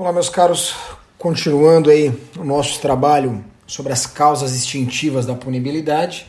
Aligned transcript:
Olá, 0.00 0.14
meus 0.14 0.30
caros, 0.30 0.74
continuando 1.18 1.90
aí 1.90 2.10
o 2.38 2.42
nosso 2.42 2.80
trabalho 2.80 3.44
sobre 3.66 3.92
as 3.92 4.06
causas 4.06 4.56
extintivas 4.56 5.26
da 5.26 5.34
punibilidade. 5.34 6.26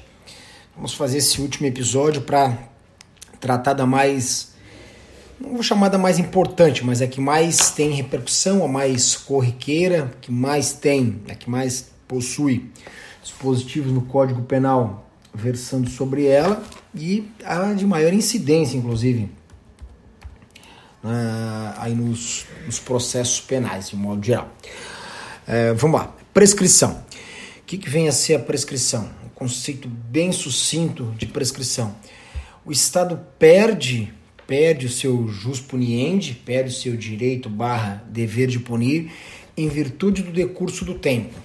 Vamos 0.75 0.93
fazer 0.93 1.19
esse 1.19 1.39
último 1.39 1.67
episódio 1.67 2.21
para 2.21 2.57
tratar 3.39 3.71
da 3.71 3.85
mais, 3.85 4.51
não 5.39 5.53
vou 5.53 5.63
chamar 5.63 5.87
da 5.87 5.97
mais 5.97 6.19
importante, 6.19 6.83
mas 6.83 6.99
é 6.99 7.07
que 7.07 7.21
mais 7.21 7.69
tem 7.69 7.91
repercussão, 7.91 8.61
a 8.65 8.67
mais 8.67 9.15
corriqueira, 9.15 10.11
que 10.19 10.33
mais 10.33 10.73
tem, 10.73 11.21
a 11.29 11.33
que 11.33 11.49
mais 11.49 11.91
possui 12.09 12.69
dispositivos 13.23 13.93
no 13.93 14.01
Código 14.01 14.41
Penal 14.41 15.09
versando 15.33 15.89
sobre 15.89 16.25
ela 16.25 16.61
e 16.93 17.25
a 17.45 17.71
de 17.71 17.85
maior 17.85 18.11
incidência, 18.11 18.75
inclusive 18.75 19.29
uh, 21.03 21.73
aí 21.77 21.93
nos, 21.93 22.45
nos, 22.65 22.79
processos 22.79 23.39
penais, 23.41 23.89
de 23.89 23.95
modo 23.95 24.25
geral. 24.25 24.49
Uh, 25.47 25.75
vamos 25.75 25.99
lá, 25.99 26.15
prescrição. 26.33 27.03
O 27.59 27.63
que, 27.65 27.77
que 27.77 27.89
vem 27.89 28.07
a 28.07 28.11
ser 28.11 28.35
a 28.35 28.39
prescrição? 28.39 29.09
Um 29.25 29.29
conceito 29.29 29.87
bem 29.87 30.31
sucinto 30.31 31.13
de 31.17 31.25
prescrição. 31.25 31.95
O 32.65 32.71
Estado 32.71 33.19
perde 33.39 34.13
perde 34.51 34.85
o 34.85 34.89
seu 34.89 35.29
jus 35.29 35.61
puniendi, 35.61 36.33
perde 36.33 36.71
o 36.71 36.73
seu 36.73 36.97
direito 36.97 37.49
barra 37.49 38.03
dever 38.09 38.47
de 38.47 38.59
punir 38.59 39.09
em 39.55 39.69
virtude 39.69 40.21
do 40.23 40.29
decurso 40.29 40.83
do 40.83 40.95
tempo. 40.95 41.39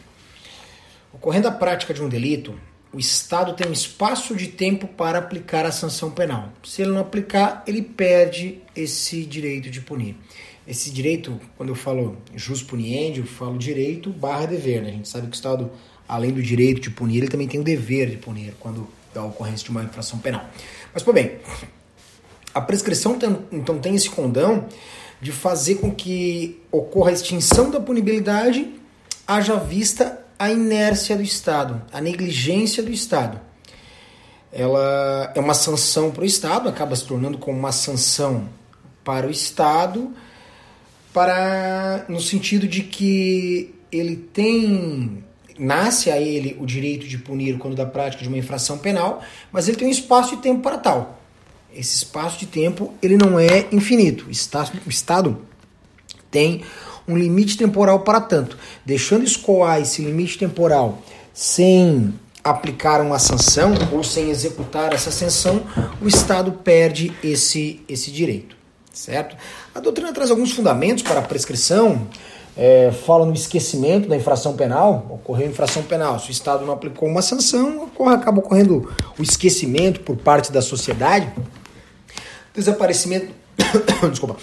Ocorrendo 1.12 1.46
a 1.46 1.52
prática 1.52 1.94
de 1.94 2.02
um 2.02 2.08
delito, 2.08 2.58
o 2.92 2.98
Estado 2.98 3.54
tem 3.54 3.68
um 3.68 3.72
espaço 3.72 4.34
de 4.34 4.48
tempo 4.48 4.86
para 4.86 5.18
aplicar 5.18 5.66
a 5.66 5.72
sanção 5.72 6.10
penal. 6.10 6.52
Se 6.64 6.82
ele 6.82 6.92
não 6.92 7.00
aplicar, 7.00 7.62
ele 7.66 7.82
perde 7.82 8.60
esse 8.74 9.24
direito 9.24 9.70
de 9.70 9.80
punir. 9.80 10.16
Esse 10.66 10.90
direito, 10.90 11.40
quando 11.56 11.68
eu 11.68 11.74
falo 11.74 12.16
jus 12.34 12.62
puniendi, 12.62 13.20
eu 13.20 13.26
falo 13.26 13.58
direito 13.58 14.10
barra 14.10 14.46
dever. 14.46 14.82
Né? 14.82 14.88
A 14.88 14.92
gente 14.92 15.08
sabe 15.08 15.26
que 15.26 15.32
o 15.32 15.34
Estado, 15.34 15.70
além 16.08 16.32
do 16.32 16.42
direito 16.42 16.80
de 16.80 16.90
punir, 16.90 17.18
ele 17.18 17.28
também 17.28 17.46
tem 17.46 17.60
o 17.60 17.64
dever 17.64 18.10
de 18.10 18.16
punir 18.16 18.54
quando 18.58 18.88
dá 19.14 19.22
ocorrência 19.24 19.64
de 19.64 19.70
uma 19.70 19.84
infração 19.84 20.18
penal. 20.18 20.44
Mas, 20.92 21.02
por 21.02 21.14
bem, 21.14 21.36
a 22.52 22.60
prescrição 22.60 23.18
então 23.52 23.78
tem 23.78 23.94
esse 23.94 24.10
condão 24.10 24.66
de 25.20 25.32
fazer 25.32 25.76
com 25.76 25.94
que 25.94 26.60
ocorra 26.72 27.10
a 27.10 27.12
extinção 27.12 27.70
da 27.70 27.80
punibilidade, 27.80 28.74
haja 29.26 29.56
vista 29.56 30.25
a 30.38 30.50
inércia 30.50 31.16
do 31.16 31.22
Estado, 31.22 31.82
a 31.92 32.00
negligência 32.00 32.82
do 32.82 32.90
Estado. 32.90 33.40
Ela 34.52 35.32
é 35.34 35.40
uma 35.40 35.54
sanção 35.54 36.10
para 36.10 36.22
o 36.22 36.26
Estado, 36.26 36.68
acaba 36.68 36.94
se 36.96 37.04
tornando 37.04 37.38
como 37.38 37.58
uma 37.58 37.72
sanção 37.72 38.48
para 39.04 39.26
o 39.26 39.30
Estado, 39.30 40.12
para 41.12 42.04
no 42.08 42.20
sentido 42.20 42.66
de 42.66 42.82
que 42.82 43.74
ele 43.90 44.16
tem 44.16 45.24
nasce 45.58 46.10
a 46.10 46.20
ele 46.20 46.56
o 46.60 46.66
direito 46.66 47.06
de 47.06 47.16
punir 47.16 47.56
quando 47.58 47.74
da 47.74 47.86
prática 47.86 48.22
de 48.22 48.28
uma 48.28 48.36
infração 48.36 48.76
penal, 48.78 49.22
mas 49.50 49.68
ele 49.68 49.76
tem 49.76 49.88
um 49.88 49.90
espaço 49.90 50.36
de 50.36 50.42
tempo 50.42 50.60
para 50.60 50.76
tal. 50.76 51.18
Esse 51.74 51.96
espaço 51.96 52.38
de 52.38 52.46
tempo 52.46 52.92
ele 53.02 53.16
não 53.16 53.38
é 53.38 53.66
infinito. 53.72 54.26
O 54.26 54.30
Estado 54.30 55.46
tem 56.30 56.62
um 57.08 57.16
limite 57.16 57.56
temporal 57.56 58.00
para 58.00 58.20
tanto. 58.20 58.58
Deixando 58.84 59.24
escoar 59.24 59.80
esse 59.80 60.02
limite 60.02 60.38
temporal 60.38 60.98
sem 61.32 62.14
aplicar 62.42 63.00
uma 63.00 63.18
sanção 63.18 63.74
ou 63.92 64.04
sem 64.04 64.30
executar 64.30 64.92
essa 64.92 65.10
sanção, 65.10 65.62
o 66.00 66.06
Estado 66.06 66.52
perde 66.52 67.12
esse, 67.22 67.82
esse 67.88 68.10
direito, 68.10 68.56
certo? 68.92 69.36
A 69.74 69.80
doutrina 69.80 70.12
traz 70.12 70.30
alguns 70.30 70.52
fundamentos 70.52 71.02
para 71.02 71.18
a 71.18 71.22
prescrição, 71.22 72.06
é, 72.56 72.92
fala 73.04 73.26
no 73.26 73.34
esquecimento 73.34 74.08
da 74.08 74.16
infração 74.16 74.56
penal, 74.56 75.06
ocorreu 75.10 75.48
infração 75.48 75.82
penal, 75.82 76.20
se 76.20 76.28
o 76.28 76.30
Estado 76.30 76.64
não 76.64 76.72
aplicou 76.72 77.08
uma 77.08 77.20
sanção, 77.20 77.82
ocorre, 77.82 78.14
acaba 78.14 78.38
ocorrendo 78.38 78.90
o 79.18 79.22
esquecimento 79.22 80.00
por 80.00 80.16
parte 80.16 80.52
da 80.52 80.62
sociedade, 80.62 81.30
desaparecimento, 82.54 83.34
desculpa, 84.08 84.36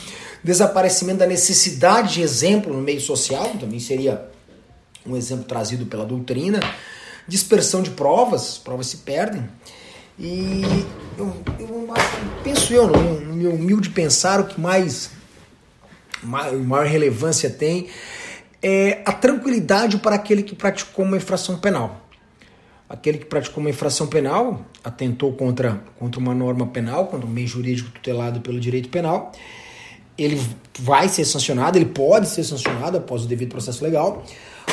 desaparecimento 0.44 1.20
da 1.20 1.26
necessidade 1.26 2.16
de 2.16 2.22
exemplo 2.22 2.74
no 2.74 2.82
meio 2.82 3.00
social, 3.00 3.50
também 3.60 3.80
seria 3.80 4.30
um 5.06 5.16
exemplo 5.16 5.46
trazido 5.46 5.86
pela 5.86 6.06
doutrina, 6.06 6.60
dispersão 7.28 7.82
de 7.82 7.92
provas, 7.92 8.58
provas 8.58 8.88
se 8.88 8.98
perdem. 8.98 9.48
E 10.20 10.62
eu, 11.18 11.34
eu 11.60 11.94
penso 12.44 12.74
eu, 12.74 12.88
no 12.88 13.34
meu 13.34 13.54
humilde 13.54 13.90
pensar, 13.90 14.40
o 14.40 14.46
que 14.46 14.60
mais 14.60 15.12
maior 16.24 16.86
relevância 16.86 17.50
tem 17.50 17.88
é 18.62 19.02
a 19.06 19.12
tranquilidade 19.12 19.98
para 19.98 20.16
aquele 20.16 20.44
que 20.44 20.56
praticou 20.56 21.04
uma 21.04 21.18
infração 21.18 21.58
penal. 21.58 22.02
Aquele 22.88 23.18
que 23.18 23.26
praticou 23.26 23.62
uma 23.62 23.70
infração 23.70 24.08
penal, 24.08 24.66
atentou 24.84 25.34
contra, 25.34 25.82
contra 25.98 26.20
uma 26.20 26.34
norma 26.34 26.68
penal, 26.68 27.08
contra 27.08 27.26
um 27.26 27.30
meio 27.30 27.48
jurídico 27.48 27.90
tutelado 27.90 28.40
pelo 28.40 28.60
direito 28.60 28.90
penal, 28.90 29.32
ele 30.18 30.42
vai 30.80 31.10
ser 31.10 31.26
sancionado, 31.26 31.78
ele 31.78 31.86
pode 31.86 32.28
ser 32.28 32.44
sancionado 32.44 32.98
após 32.98 33.24
o 33.24 33.28
devido 33.28 33.50
processo 33.50 33.84
legal. 33.84 34.24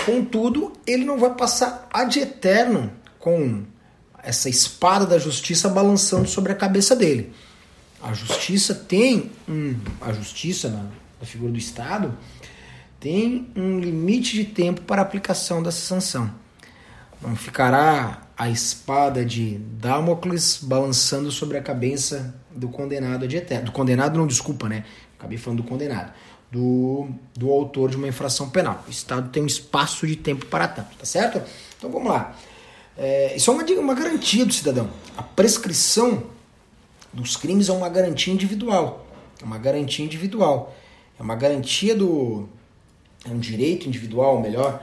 Contudo, 0.04 0.72
ele 0.86 1.04
não 1.04 1.18
vai 1.18 1.34
passar 1.34 1.88
ad 1.92 2.18
eterno 2.18 2.90
com 3.18 3.62
essa 4.22 4.48
espada 4.48 5.06
da 5.06 5.18
justiça 5.18 5.68
balançando 5.68 6.28
sobre 6.28 6.52
a 6.52 6.54
cabeça 6.54 6.94
dele. 6.94 7.32
A 8.02 8.12
justiça 8.12 8.74
tem 8.74 9.30
um, 9.48 9.76
a 10.00 10.12
justiça 10.12 10.68
na, 10.68 10.84
na 11.20 11.26
figura 11.26 11.52
do 11.52 11.58
Estado 11.58 12.16
tem 13.00 13.50
um 13.56 13.80
limite 13.80 14.34
de 14.34 14.44
tempo 14.44 14.82
para 14.82 15.00
aplicação 15.00 15.62
dessa 15.62 15.80
sanção. 15.80 16.30
Não 17.20 17.34
ficará 17.34 18.22
a 18.36 18.48
espada 18.48 19.24
de 19.24 19.58
Damocles 19.58 20.60
balançando 20.62 21.30
sobre 21.30 21.56
a 21.56 21.62
cabeça 21.62 22.34
do 22.50 22.68
condenado 22.68 23.26
de 23.26 23.36
eterno. 23.36 23.66
Do 23.66 23.72
condenado, 23.72 24.18
não, 24.18 24.26
desculpa, 24.26 24.68
né? 24.68 24.84
Acabei 25.20 25.36
falando 25.36 25.62
do 25.62 25.68
condenado, 25.68 26.12
do, 26.50 27.08
do 27.36 27.50
autor 27.50 27.90
de 27.90 27.96
uma 27.96 28.08
infração 28.08 28.48
penal. 28.48 28.82
O 28.88 28.90
Estado 28.90 29.28
tem 29.28 29.42
um 29.42 29.46
espaço 29.46 30.06
de 30.06 30.16
tempo 30.16 30.46
para 30.46 30.66
tanto, 30.66 30.96
tá 30.96 31.04
certo? 31.04 31.42
Então 31.76 31.90
vamos 31.90 32.10
lá. 32.10 32.34
É, 32.96 33.36
isso 33.36 33.50
é 33.50 33.54
uma, 33.54 33.64
uma 33.80 33.94
garantia 33.94 34.44
do 34.46 34.52
cidadão. 34.52 34.90
A 35.16 35.22
prescrição 35.22 36.24
dos 37.12 37.36
crimes 37.36 37.68
é 37.68 37.72
uma 37.72 37.88
garantia 37.88 38.32
individual. 38.32 39.06
É 39.40 39.44
uma 39.44 39.58
garantia 39.58 40.04
individual. 40.04 40.74
É 41.18 41.22
uma 41.22 41.36
garantia 41.36 41.94
do. 41.94 42.48
É 43.24 43.30
um 43.30 43.38
direito 43.38 43.86
individual, 43.86 44.40
melhor. 44.40 44.82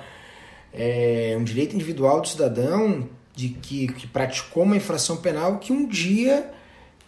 É 0.72 1.36
um 1.38 1.44
direito 1.44 1.74
individual 1.74 2.22
do 2.22 2.28
cidadão 2.28 3.10
de 3.36 3.50
que, 3.50 3.88
que 3.88 4.06
praticou 4.08 4.64
uma 4.64 4.78
infração 4.78 5.18
penal 5.18 5.58
que 5.58 5.74
um 5.74 5.88
dia 5.88 6.52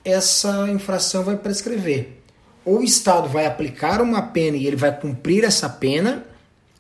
essa 0.04 0.70
infração 0.70 1.24
vai 1.24 1.36
prescrever 1.36 2.19
ou 2.66 2.80
o 2.80 2.84
Estado 2.84 3.28
vai 3.28 3.46
aplicar 3.46 4.02
uma 4.02 4.22
pena 4.22 4.58
e 4.58 4.68
ele 4.68 4.76
vai 4.76 4.98
cumprir 4.98 5.44
essa 5.44 5.70
pena, 5.70 6.26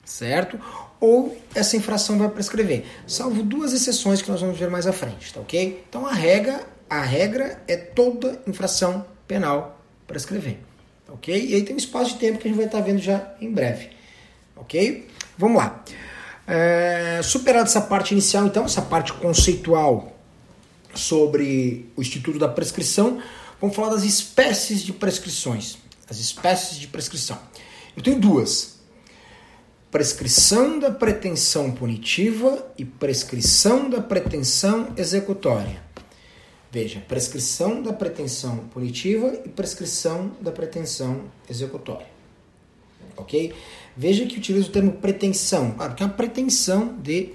certo? 0.03 0.59
Ou 0.99 1.37
essa 1.55 1.77
infração 1.77 2.17
vai 2.17 2.29
prescrever. 2.29 2.85
Salvo 3.07 3.41
duas 3.41 3.73
exceções 3.73 4.21
que 4.21 4.29
nós 4.29 4.41
vamos 4.41 4.57
ver 4.57 4.69
mais 4.69 4.85
à 4.85 4.93
frente, 4.93 5.33
tá 5.33 5.39
ok? 5.39 5.83
Então 5.87 6.05
a 6.05 6.13
regra, 6.13 6.67
a 6.89 7.01
regra 7.01 7.61
é 7.67 7.77
toda 7.77 8.41
infração 8.45 9.05
penal 9.27 9.79
prescrever, 10.05 10.57
tá 11.05 11.13
ok? 11.13 11.33
E 11.33 11.55
aí 11.55 11.63
tem 11.63 11.75
um 11.75 11.79
espaço 11.79 12.13
de 12.13 12.19
tempo 12.19 12.39
que 12.39 12.47
a 12.47 12.51
gente 12.51 12.57
vai 12.57 12.65
estar 12.65 12.81
vendo 12.81 12.99
já 12.99 13.33
em 13.39 13.51
breve, 13.51 13.89
ok? 14.55 15.07
Vamos 15.37 15.57
lá. 15.57 15.83
É, 16.51 17.21
essa 17.21 17.81
parte 17.81 18.11
inicial, 18.11 18.47
então, 18.47 18.65
essa 18.65 18.81
parte 18.81 19.13
conceitual 19.13 20.11
sobre 20.95 21.91
o 21.95 22.01
Instituto 22.01 22.39
da 22.39 22.47
Prescrição, 22.47 23.21
Vamos 23.59 23.75
falar 23.75 23.89
das 23.89 24.03
espécies 24.03 24.81
de 24.81 24.93
prescrições. 24.93 25.77
As 26.09 26.17
espécies 26.17 26.77
de 26.77 26.87
prescrição. 26.87 27.37
Eu 27.95 28.01
tenho 28.01 28.19
duas: 28.19 28.79
prescrição 29.91 30.79
da 30.79 30.89
pretensão 30.89 31.71
punitiva 31.71 32.65
e 32.77 32.85
prescrição 32.85 33.89
da 33.89 34.01
pretensão 34.01 34.93
executória. 34.95 35.83
Veja, 36.71 37.03
prescrição 37.07 37.81
da 37.81 37.91
pretensão 37.91 38.57
punitiva 38.69 39.41
e 39.43 39.49
prescrição 39.49 40.31
da 40.39 40.51
pretensão 40.51 41.23
executória. 41.49 42.07
Ok? 43.17 43.53
Veja 43.97 44.25
que 44.25 44.37
utilizo 44.37 44.69
o 44.69 44.71
termo 44.71 44.93
pretensão, 44.93 45.71
claro 45.71 45.95
que 45.95 46.03
é 46.03 46.05
a 46.05 46.09
pretensão 46.09 46.95
de 46.97 47.33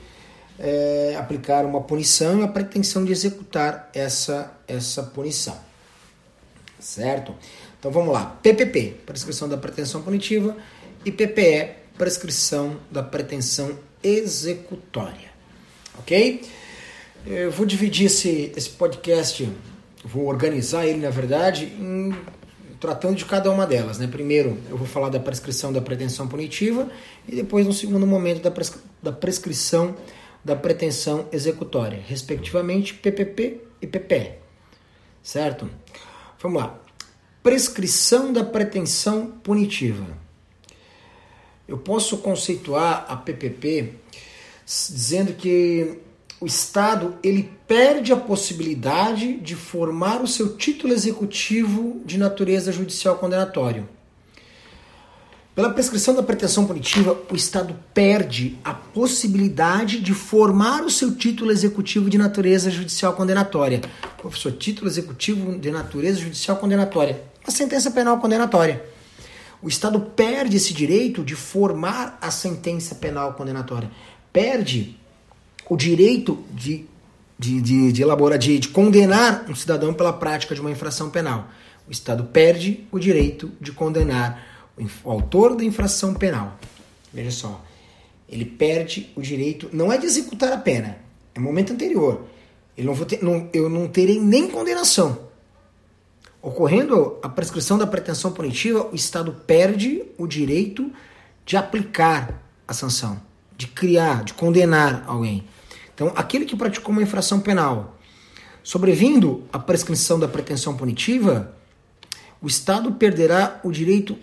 é, 0.58 1.16
aplicar 1.18 1.66
uma 1.66 1.82
punição 1.82 2.40
e 2.40 2.44
a 2.44 2.48
pretensão 2.48 3.04
de 3.04 3.12
executar 3.12 3.90
essa, 3.92 4.56
essa 4.66 5.02
punição 5.02 5.63
certo? 6.84 7.34
Então 7.78 7.90
vamos 7.90 8.12
lá. 8.12 8.38
PPP, 8.42 8.96
prescrição 9.06 9.48
da 9.48 9.56
pretensão 9.56 10.02
punitiva, 10.02 10.56
e 11.04 11.10
PPE, 11.10 11.70
prescrição 11.98 12.76
da 12.90 13.02
pretensão 13.02 13.78
executória. 14.02 15.32
Ok? 15.98 16.42
Eu 17.26 17.50
vou 17.50 17.64
dividir 17.64 18.06
esse, 18.06 18.52
esse 18.54 18.70
podcast, 18.70 19.48
vou 20.04 20.26
organizar 20.26 20.86
ele, 20.86 21.00
na 21.00 21.10
verdade, 21.10 21.64
em 21.64 22.14
tratando 22.80 23.16
de 23.16 23.24
cada 23.24 23.50
uma 23.50 23.66
delas. 23.66 23.98
Né? 23.98 24.06
Primeiro, 24.06 24.58
eu 24.68 24.76
vou 24.76 24.86
falar 24.86 25.08
da 25.08 25.18
prescrição 25.18 25.72
da 25.72 25.80
pretensão 25.80 26.28
punitiva 26.28 26.90
e 27.26 27.34
depois, 27.34 27.66
no 27.66 27.72
segundo 27.72 28.06
momento, 28.06 28.42
da, 28.42 28.50
prescri 28.50 28.80
da 29.02 29.10
prescrição 29.10 29.96
da 30.44 30.54
pretensão 30.54 31.26
executória, 31.32 32.02
respectivamente 32.06 32.92
PPP 32.92 33.60
e 33.80 33.86
PPE. 33.86 34.32
Certo? 35.22 35.70
Vamos 36.44 36.60
lá. 36.60 36.78
Prescrição 37.42 38.30
da 38.30 38.44
pretensão 38.44 39.28
punitiva. 39.42 40.06
Eu 41.66 41.78
posso 41.78 42.18
conceituar 42.18 43.06
a 43.08 43.16
PPP 43.16 43.94
dizendo 44.66 45.32
que 45.32 46.00
o 46.38 46.44
Estado 46.44 47.16
ele 47.22 47.50
perde 47.66 48.12
a 48.12 48.16
possibilidade 48.18 49.38
de 49.38 49.56
formar 49.56 50.20
o 50.20 50.28
seu 50.28 50.54
título 50.58 50.92
executivo 50.92 52.02
de 52.04 52.18
natureza 52.18 52.70
judicial 52.70 53.16
condenatório. 53.16 53.88
Pela 55.54 55.70
prescrição 55.70 56.16
da 56.16 56.22
pretensão 56.22 56.66
punitiva, 56.66 57.16
o 57.30 57.36
Estado 57.36 57.76
perde 57.94 58.58
a 58.64 58.74
possibilidade 58.74 60.00
de 60.00 60.12
formar 60.12 60.82
o 60.82 60.90
seu 60.90 61.14
título 61.14 61.52
executivo 61.52 62.10
de 62.10 62.18
natureza 62.18 62.72
judicial 62.72 63.12
condenatória. 63.12 63.80
Professor, 64.18 64.50
título 64.50 64.90
executivo 64.90 65.56
de 65.56 65.70
natureza 65.70 66.18
judicial 66.18 66.56
condenatória. 66.56 67.22
Uma 67.44 67.52
sentença 67.52 67.88
penal 67.92 68.18
condenatória. 68.18 68.84
O 69.62 69.68
Estado 69.68 70.00
perde 70.00 70.56
esse 70.56 70.74
direito 70.74 71.22
de 71.22 71.36
formar 71.36 72.18
a 72.20 72.32
sentença 72.32 72.96
penal 72.96 73.34
condenatória. 73.34 73.88
Perde 74.32 74.98
o 75.70 75.76
direito 75.76 76.44
de, 76.50 76.84
de, 77.38 77.60
de, 77.60 77.92
de 77.92 78.02
elaborar, 78.02 78.38
de, 78.38 78.58
de 78.58 78.68
condenar 78.70 79.44
um 79.48 79.54
cidadão 79.54 79.94
pela 79.94 80.12
prática 80.12 80.52
de 80.52 80.60
uma 80.60 80.72
infração 80.72 81.10
penal. 81.10 81.46
O 81.86 81.92
Estado 81.92 82.24
perde 82.24 82.84
o 82.90 82.98
direito 82.98 83.52
de 83.60 83.70
condenar 83.70 84.53
o 84.76 85.10
autor 85.10 85.56
da 85.56 85.64
infração 85.64 86.14
penal, 86.14 86.58
veja 87.12 87.30
só, 87.30 87.64
ele 88.28 88.44
perde 88.44 89.12
o 89.14 89.22
direito, 89.22 89.68
não 89.72 89.92
é 89.92 89.98
de 89.98 90.06
executar 90.06 90.52
a 90.52 90.58
pena, 90.58 90.98
é 91.34 91.38
momento 91.38 91.72
anterior. 91.72 92.24
Não 92.76 92.92
vou 92.92 93.06
ter, 93.06 93.22
não, 93.22 93.48
eu 93.52 93.68
não 93.68 93.86
terei 93.86 94.18
nem 94.18 94.50
condenação. 94.50 95.28
Ocorrendo 96.42 97.18
a 97.22 97.28
prescrição 97.28 97.78
da 97.78 97.86
pretensão 97.86 98.32
punitiva, 98.32 98.88
o 98.90 98.94
Estado 98.94 99.32
perde 99.46 100.02
o 100.18 100.26
direito 100.26 100.90
de 101.46 101.56
aplicar 101.56 102.42
a 102.66 102.74
sanção, 102.74 103.20
de 103.56 103.68
criar, 103.68 104.24
de 104.24 104.34
condenar 104.34 105.04
alguém. 105.06 105.44
Então, 105.94 106.12
aquele 106.16 106.44
que 106.44 106.56
praticou 106.56 106.90
uma 106.90 107.02
infração 107.02 107.40
penal, 107.40 107.96
sobrevindo 108.62 109.44
a 109.52 109.58
prescrição 109.58 110.18
da 110.18 110.26
pretensão 110.26 110.76
punitiva, 110.76 111.54
o 112.42 112.46
Estado 112.48 112.92
perderá 112.92 113.60
o 113.62 113.70
direito 113.70 114.18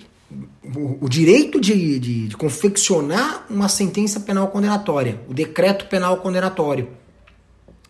o, 1.01 1.09
direito 1.09 1.59
de, 1.59 1.99
de, 1.99 2.27
de, 2.27 2.37
confeccionar 2.37 3.45
uma 3.49 3.67
sentença 3.67 4.19
penal 4.19 4.47
condenatória, 4.47 5.19
o 5.27 5.33
decreto 5.33 5.87
penal 5.87 6.17
condenatório. 6.17 6.89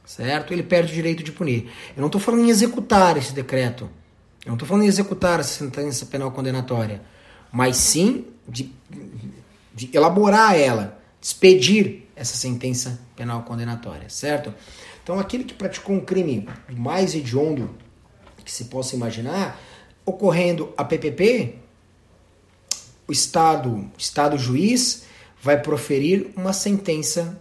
Certo? 0.06 0.52
Ele 0.52 0.64
perde 0.64 0.92
o 0.92 0.96
direito 0.96 1.24
de 1.24 1.32
punir. 1.32 1.70
Eu 1.96 2.02
não 2.02 2.08
estou 2.08 2.20
falando 2.20 2.44
em 2.46 2.50
executar 2.50 3.18
esse 3.18 3.34
decreto. 3.34 3.90
Eu 4.44 4.50
não 4.50 4.54
estou 4.56 4.68
falando 4.68 4.84
em 4.84 4.88
executar 4.88 5.40
essa 5.40 5.64
sentença 5.64 6.06
penal 6.06 6.32
condenatória. 6.32 7.02
Mas 7.52 7.78
sim 7.78 8.26
de, 8.48 8.74
de 9.74 9.90
elaborar 9.94 10.56
ela, 10.56 11.00
expedir 11.22 12.08
essa 12.16 12.36
sentença 12.36 13.00
penal 13.16 13.44
condenatória. 13.44 14.10
Certo? 14.10 14.54
Então, 15.04 15.20
aquele 15.20 15.44
que 15.44 15.54
praticou 15.54 15.96
um 15.96 16.02
crime 16.02 16.48
mais 16.70 17.16
hediondo 17.16 17.70
que 18.44 18.52
se 18.52 18.66
possa 18.66 18.96
imaginar, 18.96 19.60
ocorrendo 20.06 20.74
a 20.76 20.84
PPP, 20.84 21.56
o 23.12 23.14
Estado, 23.14 23.92
Estado 23.98 24.38
juiz, 24.38 25.04
vai 25.42 25.62
proferir 25.62 26.32
uma 26.34 26.54
sentença, 26.54 27.38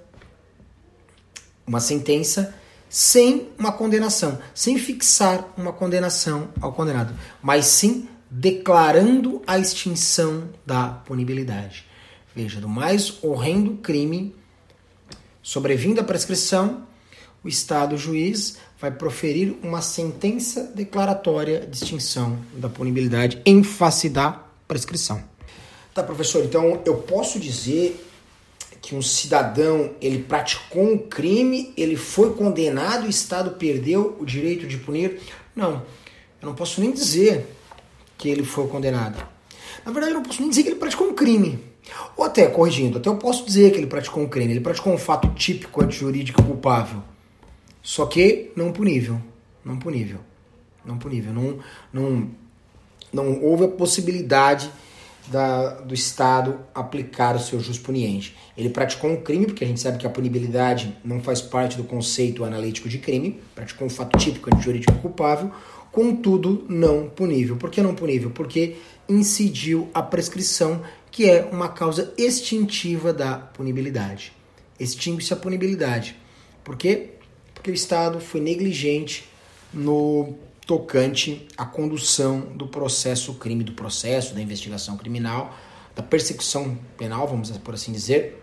uma 1.64 1.78
sentença 1.78 2.52
sem 2.88 3.50
uma 3.56 3.70
condenação, 3.70 4.40
sem 4.52 4.76
fixar 4.76 5.46
uma 5.56 5.72
condenação 5.72 6.48
ao 6.60 6.72
condenado, 6.72 7.14
mas 7.40 7.66
sim 7.66 8.08
declarando 8.28 9.42
a 9.46 9.60
extinção 9.60 10.48
da 10.66 10.88
punibilidade. 10.88 11.86
Veja, 12.34 12.60
do 12.60 12.68
mais 12.68 13.22
horrendo 13.22 13.76
crime, 13.76 14.34
sobrevindo 15.40 16.00
a 16.00 16.04
prescrição, 16.04 16.82
o 17.44 17.48
Estado 17.48 17.96
juiz 17.96 18.58
vai 18.80 18.90
proferir 18.90 19.56
uma 19.62 19.82
sentença 19.82 20.64
declaratória 20.74 21.64
de 21.64 21.76
extinção 21.76 22.40
da 22.54 22.68
punibilidade 22.68 23.40
em 23.46 23.62
face 23.62 24.08
da 24.08 24.32
prescrição. 24.66 25.29
Tá, 25.92 26.02
professor, 26.02 26.44
então 26.44 26.80
eu 26.84 26.98
posso 26.98 27.40
dizer 27.40 28.06
que 28.80 28.94
um 28.94 29.02
cidadão 29.02 29.92
ele 30.00 30.22
praticou 30.22 30.84
um 30.84 30.98
crime, 30.98 31.72
ele 31.76 31.96
foi 31.96 32.32
condenado, 32.34 33.06
o 33.06 33.10
Estado 33.10 33.52
perdeu 33.52 34.16
o 34.20 34.24
direito 34.24 34.66
de 34.66 34.76
punir? 34.76 35.20
Não, 35.54 35.82
eu 36.40 36.46
não 36.48 36.54
posso 36.54 36.80
nem 36.80 36.92
dizer 36.92 37.46
que 38.16 38.28
ele 38.28 38.44
foi 38.44 38.68
condenado. 38.68 39.22
Na 39.84 39.92
verdade, 39.92 40.12
eu 40.12 40.18
não 40.18 40.22
posso 40.22 40.40
nem 40.40 40.50
dizer 40.50 40.62
que 40.62 40.68
ele 40.68 40.78
praticou 40.78 41.08
um 41.08 41.14
crime. 41.14 41.58
Ou 42.16 42.24
até, 42.24 42.46
corrigindo, 42.46 42.98
até 42.98 43.08
eu 43.08 43.16
posso 43.16 43.44
dizer 43.44 43.72
que 43.72 43.78
ele 43.78 43.86
praticou 43.86 44.22
um 44.22 44.28
crime, 44.28 44.52
ele 44.52 44.60
praticou 44.60 44.92
um 44.92 44.98
fato 44.98 45.28
típico 45.34 45.82
antijurídico 45.82 46.42
culpável. 46.42 47.02
Só 47.82 48.06
que 48.06 48.52
não 48.54 48.72
punível. 48.72 49.20
Não 49.64 49.78
punível. 49.78 50.20
Não 50.84 50.98
punível. 50.98 51.32
Não, 51.32 51.58
não, 51.92 52.30
não 53.12 53.42
houve 53.42 53.64
a 53.64 53.68
possibilidade 53.68 54.70
da, 55.30 55.74
do 55.80 55.94
Estado 55.94 56.60
aplicar 56.74 57.36
o 57.36 57.38
seu 57.38 57.60
jus 57.60 57.78
puniente. 57.78 58.36
Ele 58.56 58.68
praticou 58.68 59.10
um 59.10 59.16
crime, 59.16 59.46
porque 59.46 59.64
a 59.64 59.66
gente 59.66 59.80
sabe 59.80 59.98
que 59.98 60.06
a 60.06 60.10
punibilidade 60.10 60.96
não 61.04 61.20
faz 61.20 61.40
parte 61.40 61.76
do 61.76 61.84
conceito 61.84 62.44
analítico 62.44 62.88
de 62.88 62.98
crime, 62.98 63.40
praticou 63.54 63.86
um 63.86 63.90
fato 63.90 64.18
típico 64.18 64.54
de 64.54 64.62
jurídico 64.62 64.92
culpável, 64.94 65.50
contudo 65.92 66.66
não 66.68 67.08
punível. 67.08 67.56
Por 67.56 67.70
que 67.70 67.80
não 67.80 67.94
punível? 67.94 68.30
Porque 68.30 68.76
incidiu 69.08 69.88
a 69.94 70.02
prescrição, 70.02 70.82
que 71.10 71.28
é 71.28 71.48
uma 71.50 71.68
causa 71.68 72.12
extintiva 72.18 73.12
da 73.12 73.36
punibilidade. 73.36 74.32
Extingue-se 74.78 75.32
a 75.32 75.36
punibilidade. 75.36 76.16
Por 76.64 76.76
quê? 76.76 77.10
Porque 77.54 77.70
o 77.70 77.74
Estado 77.74 78.20
foi 78.20 78.40
negligente 78.40 79.28
no 79.72 80.34
tocante 80.70 81.48
à 81.56 81.64
condução 81.64 82.42
do 82.54 82.64
processo 82.64 83.34
crime, 83.34 83.64
do 83.64 83.72
processo 83.72 84.32
da 84.32 84.40
investigação 84.40 84.96
criminal, 84.96 85.52
da 85.96 86.02
persecução 86.02 86.78
penal, 86.96 87.26
vamos 87.26 87.50
por 87.58 87.74
assim 87.74 87.90
dizer, 87.90 88.40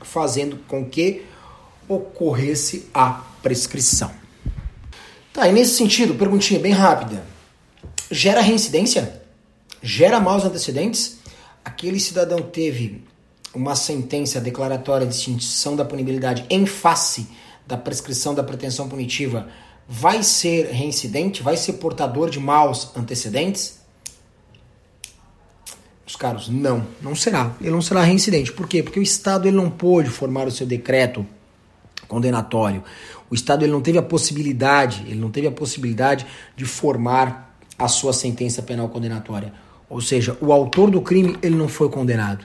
fazendo 0.00 0.56
com 0.66 0.88
que 0.88 1.26
ocorresse 1.86 2.88
a 2.94 3.22
prescrição. 3.42 4.10
Tá, 5.30 5.46
e 5.46 5.52
nesse 5.52 5.74
sentido, 5.74 6.14
perguntinha 6.14 6.58
bem 6.58 6.72
rápida. 6.72 7.22
Gera 8.10 8.40
reincidência? 8.40 9.20
Gera 9.82 10.18
maus 10.18 10.46
antecedentes? 10.46 11.18
Aquele 11.62 12.00
cidadão 12.00 12.40
teve 12.40 13.04
uma 13.54 13.76
sentença 13.76 14.40
declaratória 14.40 15.06
de 15.06 15.14
extinção 15.14 15.76
da 15.76 15.84
punibilidade 15.84 16.46
em 16.48 16.64
face 16.64 17.26
da 17.66 17.76
prescrição 17.76 18.34
da 18.34 18.42
pretensão 18.42 18.88
punitiva 18.88 19.50
vai 19.88 20.22
ser 20.22 20.66
reincidente, 20.66 21.42
vai 21.42 21.56
ser 21.56 21.74
portador 21.74 22.28
de 22.28 22.38
maus 22.38 22.94
antecedentes? 22.94 23.78
Os 26.06 26.14
caros, 26.14 26.48
não, 26.48 26.86
não 27.00 27.14
será. 27.14 27.54
Ele 27.60 27.70
não 27.70 27.80
será 27.80 28.02
reincidente. 28.02 28.52
Por 28.52 28.68
quê? 28.68 28.82
Porque 28.82 29.00
o 29.00 29.02
Estado 29.02 29.48
ele 29.48 29.56
não 29.56 29.70
pôde 29.70 30.10
formar 30.10 30.46
o 30.46 30.50
seu 30.50 30.66
decreto 30.66 31.26
condenatório. 32.06 32.82
O 33.30 33.34
Estado 33.34 33.64
ele 33.64 33.72
não 33.72 33.80
teve 33.80 33.98
a 33.98 34.02
possibilidade, 34.02 35.04
ele 35.06 35.20
não 35.20 35.30
teve 35.30 35.46
a 35.46 35.52
possibilidade 35.52 36.26
de 36.56 36.64
formar 36.64 37.58
a 37.78 37.88
sua 37.88 38.12
sentença 38.12 38.62
penal 38.62 38.88
condenatória. 38.88 39.52
Ou 39.88 40.00
seja, 40.00 40.36
o 40.40 40.52
autor 40.52 40.90
do 40.90 41.00
crime 41.00 41.38
ele 41.42 41.56
não 41.56 41.68
foi 41.68 41.88
condenado. 41.88 42.44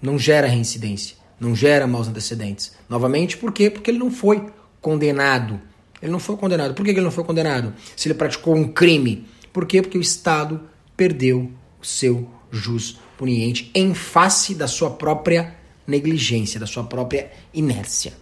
Não 0.00 0.18
gera 0.18 0.46
reincidência, 0.46 1.16
não 1.38 1.54
gera 1.54 1.86
maus 1.86 2.08
antecedentes. 2.08 2.72
Novamente, 2.88 3.36
por 3.36 3.52
quê? 3.52 3.70
Porque 3.70 3.90
ele 3.90 3.98
não 3.98 4.10
foi 4.10 4.46
condenado. 4.80 5.60
Ele 6.02 6.10
não 6.10 6.18
foi 6.18 6.36
condenado. 6.36 6.74
Por 6.74 6.84
que 6.84 6.90
ele 6.90 7.00
não 7.00 7.10
foi 7.10 7.24
condenado? 7.24 7.74
Se 7.96 8.08
ele 8.08 8.14
praticou 8.14 8.54
um 8.56 8.68
crime. 8.68 9.26
Por 9.52 9.66
quê? 9.66 9.82
Porque 9.82 9.98
o 9.98 10.00
Estado 10.00 10.60
perdeu 10.96 11.50
o 11.80 11.86
seu 11.86 12.28
jus 12.50 12.98
puniente 13.16 13.70
em 13.74 13.94
face 13.94 14.54
da 14.54 14.66
sua 14.66 14.90
própria 14.90 15.54
negligência, 15.86 16.58
da 16.58 16.66
sua 16.66 16.84
própria 16.84 17.30
inércia. 17.52 18.14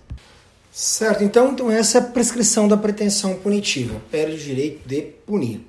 Certo, 0.73 1.25
então, 1.25 1.53
então 1.53 1.71
essa 1.71 1.99
é 1.99 2.01
a 2.01 2.05
prescrição 2.05 2.69
da 2.69 2.77
pretensão 2.77 3.35
punitiva. 3.37 4.01
Perde 4.11 4.35
o 4.35 4.39
direito 4.39 4.89
de 4.89 5.03
punir. 5.03 5.61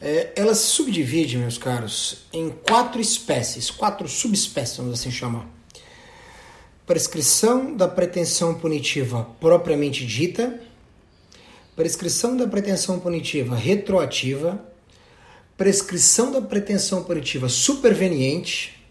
É, 0.00 0.32
ela 0.36 0.54
se 0.54 0.66
subdivide, 0.66 1.38
meus 1.38 1.56
caros, 1.56 2.26
em 2.32 2.50
quatro 2.50 3.00
espécies, 3.00 3.70
quatro 3.70 4.08
subespécies, 4.08 4.76
vamos 4.76 5.00
assim 5.00 5.10
chamar. 5.10 5.48
Prescrição 6.86 7.74
da 7.74 7.88
pretensão 7.88 8.54
punitiva 8.54 9.26
propriamente 9.40 10.04
dita, 10.04 10.60
prescrição 11.76 12.34
da 12.34 12.48
pretensão 12.48 12.98
punitiva 12.98 13.54
retroativa, 13.54 14.64
prescrição 15.58 16.32
da 16.32 16.40
pretensão 16.40 17.04
punitiva 17.04 17.50
superveniente. 17.50 18.82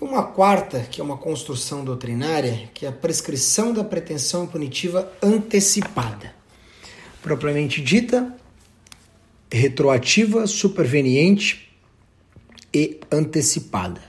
E 0.00 0.04
uma 0.04 0.24
quarta, 0.24 0.80
que 0.80 1.00
é 1.00 1.04
uma 1.04 1.16
construção 1.16 1.84
doutrinária, 1.84 2.68
que 2.74 2.84
é 2.84 2.88
a 2.88 2.92
prescrição 2.92 3.72
da 3.72 3.84
pretensão 3.84 4.46
punitiva 4.46 5.10
antecipada. 5.22 6.34
Propriamente 7.22 7.80
dita, 7.80 8.34
retroativa, 9.50 10.46
superveniente 10.46 11.72
e 12.74 13.00
antecipada. 13.10 14.00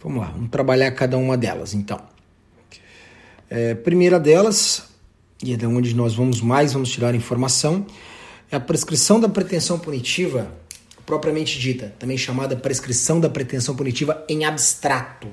Vamos 0.00 0.20
lá, 0.20 0.30
vamos 0.30 0.50
trabalhar 0.50 0.92
cada 0.92 1.16
uma 1.16 1.36
delas 1.36 1.74
então. 1.74 2.00
É, 3.50 3.74
primeira 3.74 4.20
delas, 4.20 4.87
e 5.42 5.52
é 5.52 5.56
de 5.56 5.66
onde 5.66 5.94
nós 5.94 6.14
vamos 6.14 6.40
mais 6.40 6.72
vamos 6.72 6.90
tirar 6.90 7.14
informação, 7.14 7.86
é 8.50 8.56
a 8.56 8.60
prescrição 8.60 9.20
da 9.20 9.28
pretensão 9.28 9.78
punitiva 9.78 10.52
propriamente 11.04 11.58
dita, 11.58 11.94
também 11.98 12.18
chamada 12.18 12.54
prescrição 12.56 13.18
da 13.18 13.30
pretensão 13.30 13.74
punitiva 13.74 14.24
em 14.28 14.44
abstrato, 14.44 15.28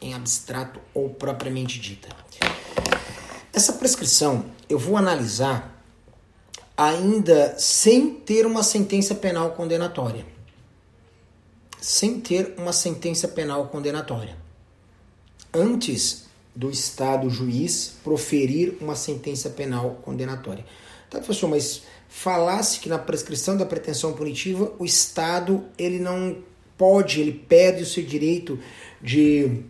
em 0.00 0.12
abstrato 0.12 0.80
ou 0.92 1.08
propriamente 1.08 1.80
dita. 1.80 2.08
Essa 3.52 3.72
prescrição 3.74 4.44
eu 4.68 4.78
vou 4.78 4.96
analisar 4.96 5.82
ainda 6.76 7.54
sem 7.58 8.10
ter 8.14 8.44
uma 8.46 8.62
sentença 8.62 9.14
penal 9.14 9.52
condenatória. 9.52 10.26
Sem 11.80 12.20
ter 12.20 12.54
uma 12.58 12.72
sentença 12.72 13.28
penal 13.28 13.68
condenatória. 13.68 14.36
Antes 15.52 16.26
do 16.54 16.70
Estado 16.70 17.28
juiz 17.28 17.96
proferir 18.04 18.76
uma 18.80 18.94
sentença 18.94 19.50
penal 19.50 20.00
condenatória. 20.02 20.64
Tá, 21.10 21.18
professor, 21.18 21.48
mas 21.48 21.82
falasse 22.08 22.80
que 22.80 22.88
na 22.88 22.98
prescrição 22.98 23.56
da 23.56 23.66
pretensão 23.66 24.12
punitiva 24.12 24.72
o 24.78 24.84
Estado 24.84 25.64
ele 25.76 25.98
não 25.98 26.38
pode, 26.78 27.20
ele 27.20 27.32
perde 27.32 27.82
o 27.82 27.86
seu 27.86 28.04
direito 28.04 28.58
de 29.02 29.64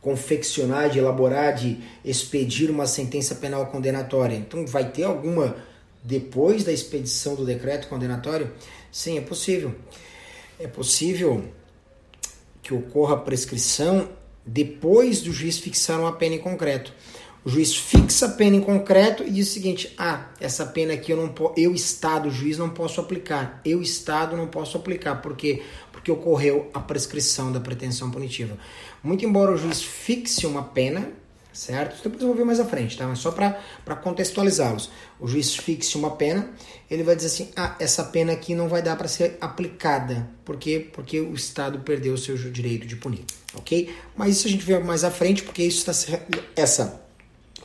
confeccionar, 0.00 0.88
de 0.90 0.98
elaborar, 0.98 1.54
de 1.54 1.80
expedir 2.04 2.70
uma 2.70 2.86
sentença 2.86 3.34
penal 3.34 3.66
condenatória. 3.66 4.36
Então 4.36 4.66
vai 4.66 4.90
ter 4.90 5.04
alguma 5.04 5.56
depois 6.02 6.62
da 6.62 6.72
expedição 6.72 7.34
do 7.34 7.44
decreto 7.44 7.88
condenatório? 7.88 8.52
Sim, 8.92 9.18
é 9.18 9.20
possível. 9.20 9.74
É 10.58 10.68
possível 10.68 11.44
que 12.62 12.72
ocorra 12.72 13.16
prescrição 13.16 14.08
depois 14.46 15.20
do 15.20 15.32
juiz 15.32 15.58
fixar 15.58 15.98
uma 15.98 16.12
pena 16.12 16.36
em 16.36 16.38
concreto. 16.38 16.92
O 17.44 17.48
juiz 17.48 17.76
fixa 17.76 18.26
a 18.26 18.30
pena 18.30 18.56
em 18.56 18.60
concreto 18.60 19.22
e 19.22 19.30
diz 19.30 19.48
o 19.48 19.52
seguinte: 19.52 19.94
ah, 19.96 20.30
essa 20.40 20.66
pena 20.66 20.94
aqui 20.94 21.12
eu 21.12 21.16
não 21.16 21.32
eu 21.56 21.72
Estado, 21.74 22.30
juiz, 22.30 22.58
não 22.58 22.70
posso 22.70 23.00
aplicar. 23.00 23.60
Eu 23.64 23.80
Estado 23.80 24.36
não 24.36 24.48
posso 24.48 24.76
aplicar. 24.76 25.22
Por 25.22 25.36
quê? 25.36 25.62
Porque 25.92 26.10
ocorreu 26.10 26.70
a 26.74 26.80
prescrição 26.80 27.52
da 27.52 27.60
pretensão 27.60 28.10
punitiva. 28.10 28.58
Muito 29.02 29.24
embora 29.24 29.52
o 29.52 29.56
juiz 29.56 29.82
fixe 29.82 30.44
uma 30.46 30.62
pena, 30.62 31.08
certo? 31.56 32.02
Depois 32.02 32.20
eu 32.20 32.28
vou 32.28 32.36
ver 32.36 32.44
mais 32.44 32.60
à 32.60 32.64
frente, 32.64 32.96
tá? 32.96 33.06
Mas 33.06 33.18
só 33.18 33.32
para 33.32 33.96
contextualizá-los. 33.96 34.90
O 35.18 35.26
juiz 35.26 35.56
fixe 35.56 35.96
uma 35.96 36.10
pena, 36.12 36.50
ele 36.90 37.02
vai 37.02 37.16
dizer 37.16 37.28
assim: 37.28 37.50
ah, 37.56 37.74
essa 37.80 38.04
pena 38.04 38.32
aqui 38.32 38.54
não 38.54 38.68
vai 38.68 38.82
dar 38.82 38.96
para 38.96 39.08
ser 39.08 39.38
aplicada. 39.40 40.28
Por 40.44 40.56
quê? 40.56 40.88
Porque 40.92 41.20
o 41.20 41.34
Estado 41.34 41.80
perdeu 41.80 42.14
o 42.14 42.18
seu 42.18 42.36
direito 42.36 42.86
de 42.86 42.96
punir, 42.96 43.24
ok? 43.54 43.94
Mas 44.14 44.36
isso 44.36 44.46
a 44.46 44.50
gente 44.50 44.64
vê 44.64 44.78
mais 44.78 45.04
à 45.04 45.10
frente, 45.10 45.42
porque 45.42 45.62
isso 45.62 45.90
está 45.90 46.20
essa 46.54 47.02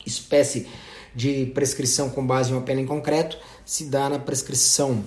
espécie 0.05 0.67
de 1.13 1.47
prescrição 1.47 2.09
com 2.09 2.25
base 2.25 2.51
em 2.51 2.53
uma 2.53 2.61
pena 2.61 2.81
em 2.81 2.85
concreto 2.85 3.37
se 3.65 3.85
dá 3.85 4.09
na 4.09 4.17
prescrição 4.17 5.03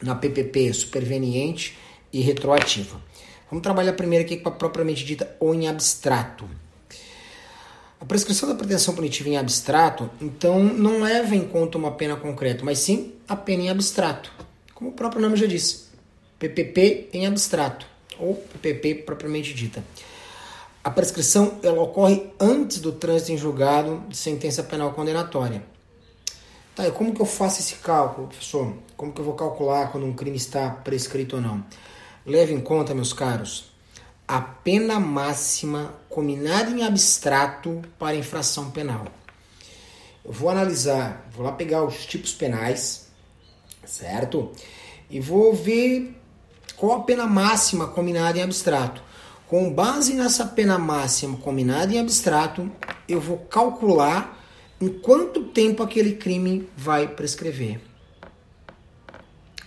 na 0.00 0.14
PPP 0.14 0.72
superveniente 0.72 1.76
e 2.12 2.20
retroativa. 2.20 3.00
Vamos 3.50 3.62
trabalhar 3.62 3.94
primeiro 3.94 4.24
aqui 4.24 4.36
com 4.36 4.48
a 4.48 4.52
propriamente 4.52 5.04
dita 5.04 5.36
ou 5.40 5.54
em 5.54 5.68
abstrato. 5.68 6.48
A 8.00 8.04
prescrição 8.04 8.48
da 8.48 8.54
pretensão 8.54 8.94
punitiva 8.94 9.28
em 9.28 9.36
abstrato, 9.36 10.08
então, 10.20 10.62
não 10.62 11.02
leva 11.02 11.34
em 11.34 11.46
conta 11.46 11.76
uma 11.76 11.90
pena 11.90 12.14
concreta, 12.14 12.64
mas 12.64 12.78
sim 12.78 13.12
a 13.26 13.34
pena 13.34 13.64
em 13.64 13.70
abstrato, 13.70 14.32
como 14.72 14.90
o 14.90 14.92
próprio 14.92 15.20
nome 15.20 15.36
já 15.36 15.46
diz, 15.46 15.88
PPP 16.38 17.10
em 17.12 17.26
abstrato, 17.26 17.86
ou 18.18 18.34
PPP 18.34 19.02
propriamente 19.02 19.52
dita. 19.52 19.82
A 20.82 20.90
prescrição 20.90 21.58
ela 21.62 21.82
ocorre 21.82 22.30
antes 22.38 22.80
do 22.80 22.92
trânsito 22.92 23.32
em 23.32 23.36
julgado 23.36 24.04
de 24.08 24.16
sentença 24.16 24.62
penal 24.62 24.92
condenatória. 24.92 25.62
Tá, 26.76 26.86
e 26.86 26.92
como 26.92 27.12
que 27.12 27.20
eu 27.20 27.26
faço 27.26 27.58
esse 27.58 27.74
cálculo, 27.74 28.28
professor? 28.28 28.72
Como 28.96 29.12
que 29.12 29.20
eu 29.20 29.24
vou 29.24 29.34
calcular 29.34 29.90
quando 29.90 30.06
um 30.06 30.12
crime 30.12 30.36
está 30.36 30.70
prescrito 30.70 31.34
ou 31.34 31.42
não? 31.42 31.64
Leve 32.24 32.54
em 32.54 32.60
conta, 32.60 32.94
meus 32.94 33.12
caros, 33.12 33.72
a 34.28 34.40
pena 34.40 35.00
máxima 35.00 35.94
combinada 36.18 36.68
em 36.68 36.82
abstrato 36.82 37.80
para 37.96 38.16
infração 38.16 38.72
penal. 38.72 39.06
Eu 40.24 40.32
vou 40.32 40.50
analisar, 40.50 41.24
vou 41.30 41.46
lá 41.46 41.52
pegar 41.52 41.84
os 41.84 42.04
tipos 42.06 42.32
penais, 42.32 43.06
certo? 43.84 44.50
E 45.08 45.20
vou 45.20 45.54
ver 45.54 46.20
qual 46.76 46.98
a 46.98 47.04
pena 47.04 47.24
máxima 47.24 47.86
combinada 47.86 48.36
em 48.36 48.42
abstrato. 48.42 49.00
Com 49.46 49.72
base 49.72 50.12
nessa 50.12 50.44
pena 50.44 50.76
máxima 50.76 51.36
combinada 51.36 51.94
em 51.94 52.00
abstrato, 52.00 52.68
eu 53.08 53.20
vou 53.20 53.38
calcular 53.38 54.44
em 54.80 54.88
quanto 54.88 55.44
tempo 55.44 55.84
aquele 55.84 56.16
crime 56.16 56.68
vai 56.76 57.06
prescrever. 57.06 57.80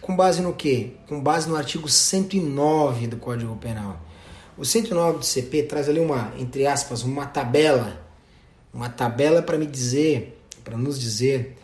Com 0.01 0.17
base 0.17 0.41
no 0.41 0.53
quê? 0.53 0.95
Com 1.07 1.23
base 1.23 1.47
no 1.47 1.55
artigo 1.55 1.87
109 1.87 3.07
do 3.07 3.15
Código 3.15 3.55
Penal. 3.55 4.10
O 4.61 4.63
109 4.63 5.17
do 5.17 5.25
CP 5.25 5.63
traz 5.63 5.89
ali 5.89 5.99
uma, 5.99 6.35
entre 6.37 6.67
aspas, 6.67 7.01
uma 7.01 7.25
tabela, 7.25 7.99
uma 8.71 8.89
tabela 8.89 9.41
para 9.41 9.57
me 9.57 9.65
dizer, 9.65 10.39
para 10.63 10.77
nos 10.77 11.01
dizer 11.01 11.57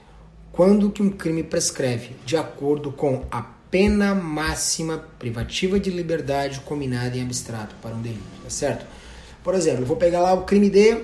quando 0.51 0.89
que 0.89 1.03
um 1.03 1.11
crime 1.11 1.43
prescreve, 1.43 2.15
de 2.25 2.35
acordo 2.35 2.91
com 2.91 3.23
a 3.29 3.43
pena 3.69 4.15
máxima 4.15 4.97
privativa 5.19 5.79
de 5.79 5.91
liberdade 5.91 6.59
combinada 6.61 7.15
em 7.15 7.21
abstrato 7.21 7.75
para 7.83 7.93
um 7.93 8.01
delito, 8.01 8.23
tá 8.43 8.49
certo? 8.49 8.87
Por 9.43 9.53
exemplo, 9.53 9.83
eu 9.83 9.85
vou 9.85 9.97
pegar 9.97 10.21
lá 10.21 10.33
o 10.33 10.41
crime 10.41 10.67
de 10.67 10.99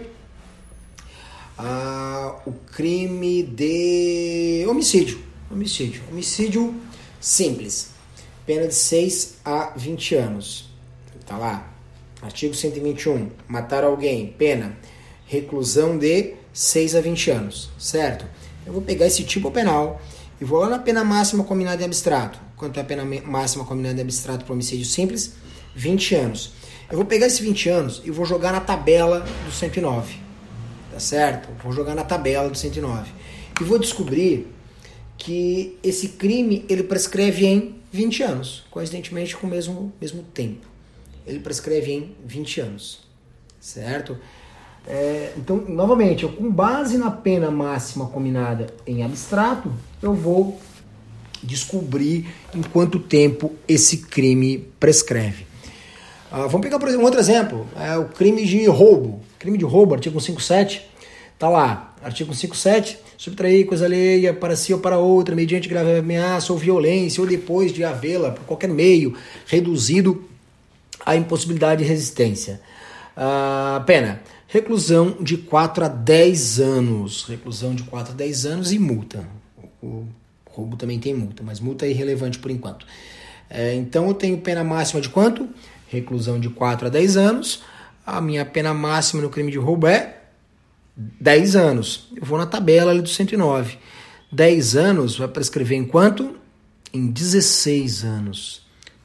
ah, 1.60 2.42
o 2.44 2.54
crime 2.54 3.44
de 3.44 4.66
homicídio, 4.68 5.22
homicídio, 5.52 6.02
homicídio 6.12 6.74
simples, 7.22 7.92
pena 8.48 8.68
de 8.68 8.74
6 8.74 9.36
a 9.46 9.74
20 9.78 10.16
anos. 10.16 10.74
Tá 11.26 11.38
lá, 11.38 11.73
Artigo 12.24 12.54
121. 12.54 13.30
Matar 13.50 13.84
alguém, 13.84 14.28
pena, 14.38 14.78
reclusão 15.26 15.98
de 15.98 16.36
6 16.54 16.96
a 16.96 17.02
20 17.02 17.32
anos, 17.32 17.70
certo? 17.78 18.26
Eu 18.66 18.72
vou 18.72 18.82
pegar 18.82 19.08
esse 19.08 19.24
tipo 19.26 19.52
penal 19.52 20.02
e 20.40 20.46
vou 20.46 20.60
lá 20.62 20.70
na 20.70 20.80
pena 20.80 21.04
máxima 21.04 21.44
combinada 21.44 21.82
em 21.82 21.86
abstrato. 21.86 22.40
Quanto 22.56 22.78
é 22.78 22.82
a 22.82 22.86
pena 22.86 23.04
máxima 23.26 23.66
combinada 23.66 24.00
em 24.00 24.04
abstrato 24.04 24.46
para 24.46 24.54
homicídio 24.54 24.86
simples? 24.86 25.34
20 25.76 26.16
anos. 26.16 26.54
Eu 26.90 26.96
vou 26.96 27.06
pegar 27.06 27.28
esses 27.28 27.40
20 27.40 27.70
anos 27.70 28.02
e 28.06 28.12
vou 28.12 28.26
jogar 28.26 28.54
na 28.54 28.62
tabela 28.62 29.26
do 29.46 29.52
109. 29.52 30.16
Tá 30.94 31.00
certo? 31.00 31.50
Vou 31.62 31.74
jogar 31.74 31.94
na 31.94 32.06
tabela 32.06 32.50
do 32.50 32.58
109. 32.58 33.12
E 33.60 33.64
vou 33.66 33.78
descobrir 33.78 34.48
que 35.18 35.78
esse 35.84 36.10
crime 36.10 36.64
ele 36.70 36.84
prescreve 36.84 37.46
em 37.46 37.76
20 37.92 38.24
anos, 38.24 38.64
coincidentemente 38.72 39.36
com 39.36 39.46
o 39.46 39.50
mesmo, 39.50 39.92
mesmo 40.00 40.24
tempo 40.24 40.73
ele 41.26 41.40
prescreve 41.40 41.92
em 41.92 42.16
20 42.26 42.62
anos, 42.62 43.00
certo? 43.60 44.18
É, 44.86 45.32
então, 45.38 45.64
novamente, 45.68 46.24
eu, 46.24 46.30
com 46.30 46.52
base 46.52 46.98
na 46.98 47.10
pena 47.10 47.50
máxima 47.50 48.08
combinada 48.08 48.68
em 48.86 49.04
abstrato, 49.04 49.72
eu 50.02 50.14
vou 50.14 50.60
descobrir 51.42 52.28
em 52.54 52.62
quanto 52.62 53.00
tempo 53.00 53.54
esse 53.68 53.98
crime 53.98 54.70
prescreve. 54.80 55.46
Ah, 56.32 56.48
vamos 56.48 56.62
pegar, 56.62 56.80
por 56.80 56.88
exemplo, 56.88 57.04
um 57.04 57.06
outro 57.06 57.20
exemplo, 57.20 57.68
é 57.80 57.98
o 57.98 58.06
crime 58.06 58.46
de 58.46 58.66
roubo. 58.66 59.22
Crime 59.38 59.58
de 59.58 59.66
roubo, 59.66 59.94
artigo 59.94 60.20
157, 60.20 60.90
tá 61.38 61.48
lá, 61.48 61.94
artigo 62.02 62.34
157, 62.34 62.98
subtrair 63.18 63.66
coisa 63.66 63.86
alheia 63.86 64.34
para 64.34 64.56
si 64.56 64.74
ou 64.74 64.80
para 64.80 64.98
outra, 64.98 65.36
mediante 65.36 65.70
grave 65.70 65.98
ameaça 65.98 66.52
ou 66.52 66.58
violência, 66.58 67.22
ou 67.22 67.28
depois 67.28 67.72
de 67.72 67.84
havê-la 67.84 68.32
por 68.32 68.46
qualquer 68.46 68.70
meio, 68.70 69.16
reduzido 69.46 70.24
a 71.06 71.16
impossibilidade 71.16 71.84
de 71.84 71.90
resistência. 71.90 72.62
Uh, 73.16 73.84
pena, 73.86 74.22
reclusão 74.48 75.18
de 75.20 75.38
4 75.38 75.86
a 75.86 75.88
10 75.88 76.60
anos. 76.60 77.26
Reclusão 77.28 77.76
de 77.76 77.84
4 77.84 78.14
a 78.14 78.16
10 78.16 78.46
anos 78.46 78.72
e 78.72 78.80
multa. 78.80 79.28
O 79.82 80.08
roubo 80.46 80.78
também 80.78 81.00
tem 81.00 81.14
multa, 81.14 81.44
mas 81.44 81.60
multa 81.60 81.86
é 81.86 81.90
irrelevante 81.90 82.40
por 82.40 82.52
enquanto. 82.52 82.86
É, 83.50 83.74
então 83.76 84.08
eu 84.08 84.14
tenho 84.14 84.38
pena 84.38 84.64
máxima 84.64 85.02
de 85.02 85.10
quanto? 85.10 85.50
Reclusão 85.88 86.40
de 86.40 86.50
4 86.50 86.88
a 86.88 86.90
10 86.90 87.18
anos. 87.18 87.64
A 88.06 88.20
minha 88.22 88.46
pena 88.46 88.74
máxima 88.74 89.22
no 89.22 89.30
crime 89.30 89.52
de 89.52 89.58
roubo 89.58 89.88
é 89.88 90.18
10 90.96 91.56
anos. 91.56 92.10
Eu 92.16 92.26
vou 92.26 92.38
na 92.38 92.46
tabela 92.46 92.92
ali 92.92 93.02
do 93.02 93.10
109. 93.10 93.78
10 94.32 94.76
anos 94.76 95.18
vai 95.18 95.28
prescrever 95.28 95.78
em 95.78 95.86
quanto? 95.86 96.44
em 96.94 97.08
16 97.08 98.04
anos. 98.04 98.63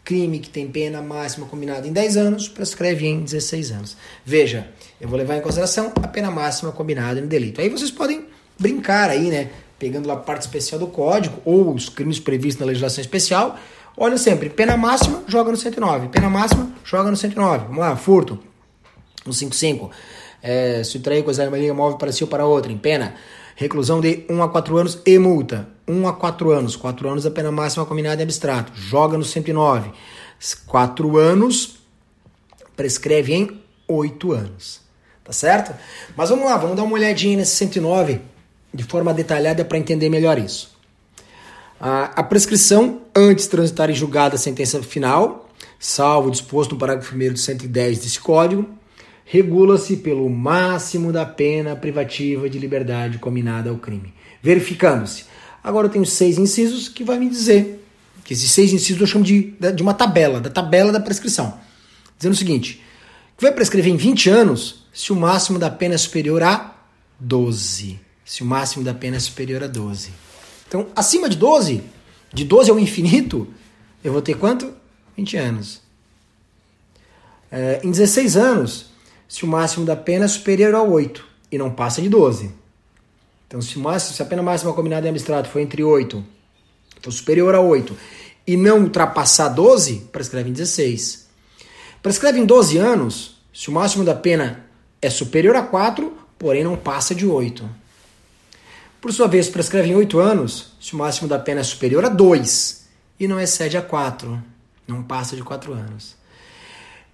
Crime 0.08 0.38
que 0.38 0.48
tem 0.48 0.66
pena 0.66 1.02
máxima 1.02 1.46
combinada 1.46 1.86
em 1.86 1.92
10 1.92 2.16
anos, 2.16 2.48
prescreve 2.48 3.06
em 3.06 3.20
16 3.20 3.72
anos. 3.72 3.94
Veja, 4.24 4.66
eu 4.98 5.06
vou 5.06 5.18
levar 5.18 5.36
em 5.36 5.42
consideração 5.42 5.92
a 6.02 6.08
pena 6.08 6.30
máxima 6.30 6.72
combinada 6.72 7.20
em 7.20 7.26
delito. 7.26 7.60
Aí 7.60 7.68
vocês 7.68 7.90
podem 7.90 8.24
brincar 8.58 9.10
aí, 9.10 9.28
né? 9.28 9.50
Pegando 9.78 10.08
lá 10.08 10.14
a 10.14 10.16
parte 10.16 10.40
especial 10.40 10.80
do 10.80 10.86
código 10.86 11.42
ou 11.44 11.74
os 11.74 11.90
crimes 11.90 12.18
previstos 12.18 12.58
na 12.58 12.64
legislação 12.64 13.02
especial. 13.02 13.58
Olha 13.98 14.16
sempre, 14.16 14.48
pena 14.48 14.78
máxima, 14.78 15.24
joga 15.28 15.50
no 15.50 15.58
109. 15.58 16.08
Pena 16.08 16.30
máxima, 16.30 16.72
joga 16.82 17.10
no 17.10 17.16
109. 17.16 17.66
Vamos 17.66 17.80
lá, 17.80 17.94
furto, 17.94 18.38
no 19.26 19.32
55. 19.34 19.90
É, 20.42 20.82
subtrair 20.84 21.22
coisa 21.22 21.42
de 21.42 21.48
uma 21.50 21.58
linha 21.58 21.74
móvel 21.74 21.98
para 21.98 22.10
si 22.12 22.24
ou 22.24 22.30
para 22.30 22.46
outra, 22.46 22.72
em 22.72 22.78
pena. 22.78 23.14
Reclusão 23.58 24.00
de 24.00 24.24
1 24.30 24.40
a 24.40 24.48
4 24.48 24.76
anos 24.76 25.02
e 25.04 25.18
multa. 25.18 25.68
1 25.88 26.06
a 26.06 26.12
4 26.12 26.52
anos. 26.52 26.76
4 26.76 27.08
anos 27.08 27.26
a 27.26 27.30
pena 27.32 27.50
máxima 27.50 27.84
combinada 27.84 28.22
em 28.22 28.24
abstrato. 28.24 28.70
Joga 28.72 29.18
no 29.18 29.24
109. 29.24 29.90
4 30.64 31.18
anos 31.18 31.80
prescreve 32.76 33.34
em 33.34 33.60
8 33.88 34.30
anos. 34.30 34.80
Tá 35.24 35.32
certo? 35.32 35.74
Mas 36.16 36.30
vamos 36.30 36.44
lá, 36.44 36.56
vamos 36.56 36.76
dar 36.76 36.84
uma 36.84 36.94
olhadinha 36.94 37.36
nesse 37.36 37.56
109 37.56 38.20
de 38.72 38.84
forma 38.84 39.12
detalhada 39.12 39.64
para 39.64 39.76
entender 39.76 40.08
melhor 40.08 40.38
isso. 40.38 40.70
A, 41.80 42.20
a 42.20 42.22
prescrição 42.22 43.00
antes 43.12 43.46
de 43.46 43.50
transitar 43.50 43.90
em 43.90 43.94
julgada 43.94 44.36
a 44.36 44.38
sentença 44.38 44.80
final, 44.84 45.50
salvo 45.80 46.30
disposto 46.30 46.74
no 46.74 46.78
parágrafo 46.78 47.12
1 47.12 47.32
do 47.32 47.36
110 47.36 47.98
desse 47.98 48.20
código, 48.20 48.77
regula-se 49.30 49.98
pelo 49.98 50.28
máximo 50.30 51.12
da 51.12 51.26
pena 51.26 51.76
privativa 51.76 52.48
de 52.48 52.58
liberdade 52.58 53.18
combinada 53.18 53.68
ao 53.68 53.76
crime, 53.76 54.14
verificando-se. 54.42 55.26
Agora 55.62 55.86
eu 55.86 55.90
tenho 55.90 56.06
seis 56.06 56.38
incisos 56.38 56.88
que 56.88 57.04
vai 57.04 57.18
me 57.18 57.28
dizer, 57.28 57.84
que 58.24 58.32
esses 58.32 58.50
seis 58.50 58.72
incisos 58.72 58.98
eu 58.98 59.06
chamo 59.06 59.24
de, 59.24 59.54
de 59.74 59.82
uma 59.82 59.92
tabela, 59.92 60.40
da 60.40 60.48
tabela 60.48 60.90
da 60.90 60.98
prescrição, 60.98 61.60
dizendo 62.16 62.32
o 62.32 62.36
seguinte, 62.36 62.82
que 63.36 63.44
vai 63.44 63.52
prescrever 63.52 63.92
em 63.92 63.98
20 63.98 64.30
anos 64.30 64.86
se 64.94 65.12
o 65.12 65.16
máximo 65.16 65.58
da 65.58 65.70
pena 65.70 65.94
é 65.94 65.98
superior 65.98 66.42
a 66.42 66.74
12. 67.20 68.00
Se 68.24 68.42
o 68.42 68.46
máximo 68.46 68.82
da 68.82 68.94
pena 68.94 69.16
é 69.16 69.20
superior 69.20 69.62
a 69.62 69.66
12. 69.66 70.10
Então, 70.66 70.86
acima 70.96 71.28
de 71.28 71.36
12, 71.36 71.82
de 72.32 72.44
12 72.44 72.70
ao 72.70 72.78
infinito, 72.78 73.46
eu 74.02 74.10
vou 74.10 74.22
ter 74.22 74.36
quanto? 74.36 74.72
20 75.16 75.36
anos. 75.36 75.82
É, 77.52 77.80
em 77.84 77.90
16 77.90 78.36
anos, 78.36 78.86
se 79.28 79.44
o 79.44 79.46
máximo 79.46 79.84
da 79.84 79.94
pena 79.94 80.24
é 80.24 80.28
superior 80.28 80.74
a 80.74 80.82
8 80.82 81.24
e 81.52 81.58
não 81.58 81.70
passa 81.70 82.00
de 82.00 82.08
12. 82.08 82.50
Então, 83.46 83.60
se, 83.60 83.78
máximo, 83.78 84.16
se 84.16 84.22
a 84.22 84.26
pena 84.26 84.42
máxima 84.42 84.72
combinada 84.72 85.06
em 85.06 85.10
abstrato 85.10 85.48
for 85.48 85.60
entre 85.60 85.84
8, 85.84 86.24
for 87.02 87.12
superior 87.12 87.54
a 87.54 87.60
8 87.60 87.96
e 88.46 88.56
não 88.56 88.80
ultrapassar 88.80 89.48
12, 89.48 90.08
prescreve 90.10 90.48
em 90.48 90.52
16. 90.52 91.28
Prescreve 92.02 92.40
em 92.40 92.46
12 92.46 92.78
anos, 92.78 93.38
se 93.52 93.68
o 93.68 93.72
máximo 93.72 94.04
da 94.04 94.14
pena 94.14 94.64
é 95.00 95.10
superior 95.10 95.56
a 95.56 95.62
4, 95.62 96.12
porém 96.38 96.64
não 96.64 96.76
passa 96.76 97.14
de 97.14 97.26
8. 97.26 97.68
Por 99.00 99.12
sua 99.12 99.28
vez, 99.28 99.48
prescreve 99.48 99.90
em 99.90 99.94
8 99.94 100.18
anos, 100.18 100.72
se 100.80 100.94
o 100.94 100.96
máximo 100.96 101.28
da 101.28 101.38
pena 101.38 101.60
é 101.60 101.64
superior 101.64 102.04
a 102.04 102.08
2 102.08 102.86
e 103.20 103.28
não 103.28 103.38
excede 103.38 103.76
a 103.76 103.82
4, 103.82 104.42
não 104.86 105.02
passa 105.02 105.36
de 105.36 105.42
4 105.42 105.72
anos. 105.72 106.16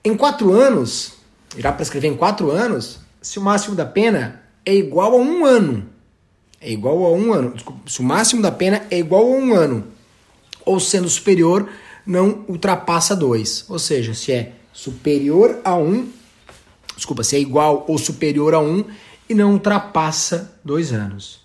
Em 0.04 0.16
4 0.16 0.52
anos, 0.52 1.14
irá 1.56 1.72
prescrever 1.72 2.10
em 2.10 2.16
quatro 2.16 2.50
anos 2.50 3.00
se 3.20 3.38
o 3.38 3.42
máximo 3.42 3.74
da 3.74 3.86
pena 3.86 4.42
é 4.64 4.74
igual 4.74 5.12
a 5.12 5.16
um 5.16 5.44
ano. 5.44 5.88
É 6.60 6.70
igual 6.70 7.04
a 7.04 7.12
um 7.12 7.32
ano. 7.32 7.52
Desculpa, 7.54 7.80
se 7.86 8.00
o 8.00 8.04
máximo 8.04 8.42
da 8.42 8.52
pena 8.52 8.82
é 8.90 8.98
igual 8.98 9.22
a 9.22 9.36
um 9.36 9.54
ano. 9.54 9.84
Ou 10.64 10.80
sendo 10.80 11.08
superior, 11.08 11.68
não 12.06 12.44
ultrapassa 12.48 13.14
dois. 13.14 13.64
Ou 13.68 13.78
seja, 13.78 14.14
se 14.14 14.32
é 14.32 14.52
superior 14.72 15.60
a 15.64 15.76
um, 15.76 16.08
desculpa, 16.96 17.22
se 17.22 17.36
é 17.36 17.38
igual 17.40 17.84
ou 17.88 17.98
superior 17.98 18.54
a 18.54 18.60
um 18.60 18.84
e 19.28 19.34
não 19.34 19.52
ultrapassa 19.52 20.58
dois 20.64 20.92
anos. 20.92 21.40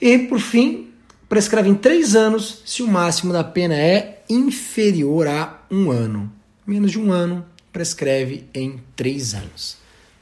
E, 0.00 0.18
por 0.18 0.40
fim, 0.40 0.88
prescreve 1.28 1.68
em 1.68 1.74
três 1.74 2.16
anos 2.16 2.62
se 2.64 2.82
o 2.82 2.88
máximo 2.88 3.32
da 3.32 3.44
pena 3.44 3.74
é 3.74 4.22
inferior 4.28 5.26
a 5.26 5.62
um 5.70 5.90
ano. 5.90 6.32
Menos 6.66 6.92
de 6.92 6.98
um 6.98 7.12
ano, 7.12 7.44
prescreve 7.72 8.48
em 8.54 8.80
três 8.96 9.34
anos. 9.34 9.76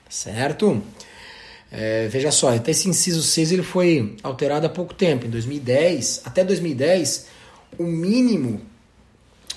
Certo? 0.08 0.82
É, 1.70 2.08
veja 2.08 2.30
só, 2.30 2.54
até 2.54 2.70
esse 2.70 2.88
inciso 2.88 3.22
6 3.22 3.52
ele 3.52 3.62
foi 3.62 4.16
alterado 4.22 4.66
há 4.66 4.70
pouco 4.70 4.94
tempo. 4.94 5.26
Em 5.26 5.30
2010, 5.30 6.22
até 6.24 6.42
2010, 6.44 7.26
o 7.78 7.84
mínimo. 7.84 8.60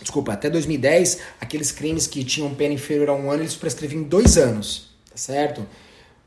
Desculpa, 0.01 0.33
até 0.33 0.49
2010, 0.49 1.19
aqueles 1.39 1.71
crimes 1.71 2.07
que 2.07 2.23
tinham 2.23 2.53
pena 2.53 2.73
inferior 2.73 3.09
a 3.09 3.13
um 3.13 3.31
ano, 3.31 3.43
eles 3.43 3.55
prescreviam 3.55 4.01
em 4.01 4.03
dois 4.05 4.37
anos. 4.37 4.91
Tá 5.09 5.17
certo? 5.17 5.65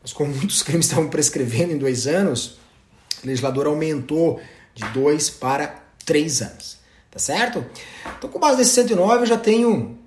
Mas 0.00 0.12
como 0.12 0.35
muitos 0.35 0.62
crimes 0.64 0.87
estavam 0.87 1.09
prescrevendo 1.09 1.72
em 1.72 1.79
dois 1.79 2.07
anos, 2.07 2.59
o 3.22 3.27
legislador 3.27 3.66
aumentou 3.66 4.40
de 4.74 4.85
dois 4.90 5.29
para 5.29 5.83
três 6.05 6.40
anos. 6.40 6.79
Tá 7.11 7.18
certo? 7.18 7.64
Então, 8.18 8.31
com 8.31 8.38
base 8.38 8.59
nesse 8.59 8.72
109, 8.72 9.22
eu 9.22 9.27
já 9.27 9.37
tenho 9.37 9.98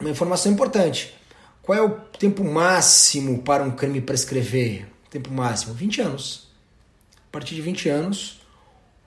uma 0.00 0.10
informação 0.10 0.52
importante. 0.52 1.14
Qual 1.62 1.78
é 1.78 1.82
o 1.82 1.90
tempo 2.18 2.44
máximo 2.44 3.42
para 3.42 3.64
um 3.64 3.70
crime 3.70 4.00
prescrever? 4.00 4.86
Tempo 5.10 5.32
máximo, 5.32 5.72
20 5.74 6.02
anos. 6.02 6.48
A 7.16 7.32
partir 7.32 7.54
de 7.54 7.62
20 7.62 7.88
anos, 7.88 8.40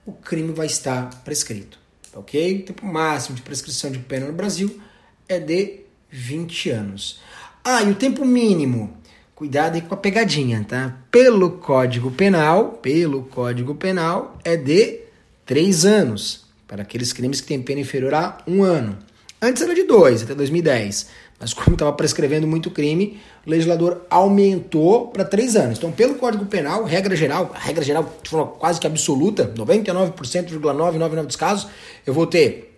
o 0.04 0.12
crime 0.12 0.52
vai 0.52 0.66
estar 0.66 1.22
prescrito. 1.22 1.78
Tá 2.10 2.18
ok? 2.18 2.60
O 2.60 2.62
tempo 2.64 2.86
máximo 2.86 3.36
de 3.36 3.42
prescrição 3.42 3.90
de 3.90 3.98
pena 3.98 4.26
no 4.26 4.32
Brasil 4.32 4.80
é 5.28 5.38
de 5.38 5.80
20 6.10 6.70
anos. 6.70 7.20
Ah, 7.62 7.82
e 7.82 7.90
o 7.90 7.94
tempo 7.94 8.24
mínimo. 8.24 8.96
Cuidado 9.34 9.76
aí 9.76 9.82
com 9.82 9.94
a 9.94 9.98
pegadinha, 9.98 10.64
tá? 10.66 10.96
Pelo 11.12 11.58
Código 11.58 12.10
Penal, 12.10 12.72
pelo 12.82 13.24
Código 13.24 13.74
Penal, 13.74 14.36
é 14.42 14.56
de 14.56 15.00
3 15.46 15.84
anos. 15.84 16.46
Para 16.66 16.82
aqueles 16.82 17.12
crimes 17.12 17.40
que 17.40 17.46
têm 17.46 17.62
pena 17.62 17.80
inferior 17.80 18.14
a 18.14 18.38
um 18.46 18.64
ano. 18.64 18.98
Antes 19.40 19.62
era 19.62 19.74
de 19.74 19.84
2, 19.84 20.24
até 20.24 20.34
2010. 20.34 21.08
Mas 21.40 21.54
como 21.54 21.74
estava 21.74 21.92
prescrevendo 21.92 22.46
muito 22.46 22.70
crime, 22.70 23.20
o 23.46 23.50
legislador 23.50 24.04
aumentou 24.10 25.08
para 25.08 25.24
3 25.24 25.54
anos. 25.54 25.78
Então, 25.78 25.92
pelo 25.92 26.16
Código 26.16 26.44
Penal, 26.46 26.84
regra 26.84 27.14
geral, 27.14 27.52
regra 27.54 27.84
geral 27.84 28.12
de 28.22 28.28
forma 28.28 28.46
quase 28.46 28.80
que 28.80 28.86
absoluta, 28.86 29.52
99,999 29.56 31.26
dos 31.26 31.36
casos, 31.36 31.68
eu 32.04 32.12
vou 32.12 32.26
ter 32.26 32.76